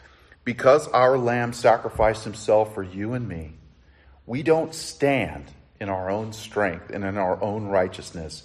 because 0.45 0.89
our 0.89 1.19
Lamb 1.19 1.53
sacrificed 1.53 2.25
himself 2.25 2.75
for 2.75 2.83
you 2.83 3.13
and 3.13 3.29
me, 3.29 3.53
we 4.25 4.43
don't 4.43 4.75
stand 4.75 5.45
in 5.79 5.89
our 5.89 6.11
own 6.11 6.33
strength 6.33 6.91
and 6.91 7.05
in 7.05 7.19
our 7.19 7.41
own 7.43 7.67
righteousness. 7.67 8.45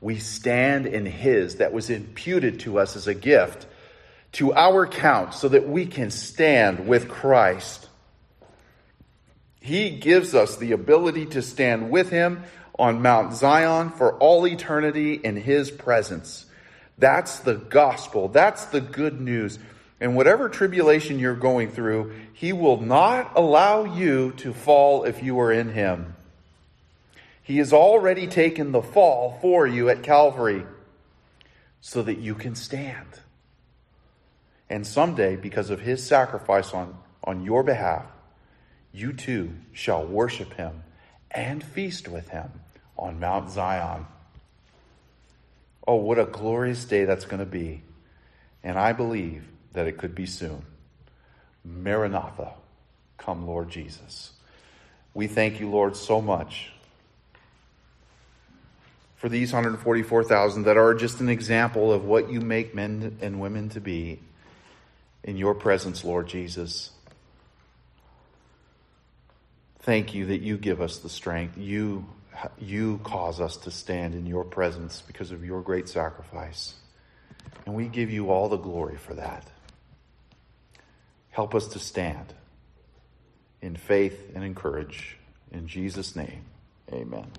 We 0.00 0.18
stand 0.18 0.86
in 0.86 1.06
his 1.06 1.56
that 1.56 1.72
was 1.72 1.90
imputed 1.90 2.60
to 2.60 2.78
us 2.78 2.96
as 2.96 3.06
a 3.06 3.14
gift 3.14 3.66
to 4.32 4.52
our 4.52 4.84
account 4.84 5.34
so 5.34 5.48
that 5.48 5.68
we 5.68 5.86
can 5.86 6.10
stand 6.10 6.86
with 6.86 7.08
Christ. 7.08 7.88
He 9.60 9.90
gives 9.90 10.34
us 10.34 10.56
the 10.56 10.72
ability 10.72 11.26
to 11.26 11.42
stand 11.42 11.90
with 11.90 12.10
him 12.10 12.42
on 12.78 13.00
Mount 13.00 13.34
Zion 13.34 13.90
for 13.90 14.16
all 14.18 14.46
eternity 14.46 15.14
in 15.14 15.36
his 15.36 15.70
presence. 15.70 16.44
That's 16.98 17.40
the 17.40 17.54
gospel. 17.54 18.28
That's 18.28 18.66
the 18.66 18.80
good 18.80 19.20
news. 19.20 19.58
And 20.00 20.14
whatever 20.14 20.48
tribulation 20.48 21.18
you're 21.18 21.34
going 21.34 21.70
through, 21.70 22.12
he 22.34 22.52
will 22.52 22.80
not 22.80 23.32
allow 23.34 23.84
you 23.84 24.32
to 24.38 24.52
fall 24.52 25.04
if 25.04 25.22
you 25.22 25.40
are 25.40 25.52
in 25.52 25.70
him. 25.70 26.15
He 27.46 27.58
has 27.58 27.72
already 27.72 28.26
taken 28.26 28.72
the 28.72 28.82
fall 28.82 29.38
for 29.40 29.68
you 29.68 29.88
at 29.88 30.02
Calvary 30.02 30.66
so 31.80 32.02
that 32.02 32.18
you 32.18 32.34
can 32.34 32.56
stand. 32.56 33.06
And 34.68 34.84
someday, 34.84 35.36
because 35.36 35.70
of 35.70 35.78
his 35.80 36.04
sacrifice 36.04 36.74
on, 36.74 36.98
on 37.22 37.44
your 37.44 37.62
behalf, 37.62 38.04
you 38.92 39.12
too 39.12 39.52
shall 39.72 40.04
worship 40.04 40.54
him 40.54 40.82
and 41.30 41.62
feast 41.62 42.08
with 42.08 42.30
him 42.30 42.50
on 42.98 43.20
Mount 43.20 43.48
Zion. 43.52 44.06
Oh, 45.86 45.94
what 45.94 46.18
a 46.18 46.24
glorious 46.24 46.84
day 46.84 47.04
that's 47.04 47.26
going 47.26 47.38
to 47.38 47.46
be. 47.46 47.82
And 48.64 48.76
I 48.76 48.92
believe 48.92 49.44
that 49.72 49.86
it 49.86 49.98
could 49.98 50.16
be 50.16 50.26
soon. 50.26 50.64
Maranatha, 51.64 52.54
come, 53.18 53.46
Lord 53.46 53.70
Jesus. 53.70 54.32
We 55.14 55.28
thank 55.28 55.60
you, 55.60 55.70
Lord, 55.70 55.94
so 55.94 56.20
much 56.20 56.72
for 59.16 59.28
these 59.28 59.52
144,000 59.52 60.64
that 60.64 60.76
are 60.76 60.94
just 60.94 61.20
an 61.20 61.28
example 61.28 61.92
of 61.92 62.04
what 62.04 62.30
you 62.30 62.40
make 62.40 62.74
men 62.74 63.18
and 63.20 63.40
women 63.40 63.68
to 63.70 63.80
be 63.80 64.20
in 65.24 65.36
your 65.36 65.54
presence, 65.54 66.04
Lord 66.04 66.28
Jesus. 66.28 66.90
Thank 69.80 70.14
you 70.14 70.26
that 70.26 70.42
you 70.42 70.58
give 70.58 70.80
us 70.80 70.98
the 70.98 71.08
strength. 71.08 71.56
You, 71.56 72.06
you 72.58 73.00
cause 73.04 73.40
us 73.40 73.56
to 73.58 73.70
stand 73.70 74.14
in 74.14 74.26
your 74.26 74.44
presence 74.44 75.02
because 75.06 75.30
of 75.30 75.44
your 75.44 75.62
great 75.62 75.88
sacrifice. 75.88 76.74
And 77.64 77.74
we 77.74 77.86
give 77.86 78.10
you 78.10 78.30
all 78.30 78.48
the 78.48 78.56
glory 78.56 78.96
for 78.96 79.14
that. 79.14 79.44
Help 81.30 81.54
us 81.54 81.68
to 81.68 81.78
stand 81.78 82.34
in 83.62 83.76
faith 83.76 84.32
and 84.34 84.44
in 84.44 84.54
courage. 84.54 85.16
In 85.52 85.66
Jesus' 85.66 86.16
name, 86.16 86.42
amen. 86.92 87.30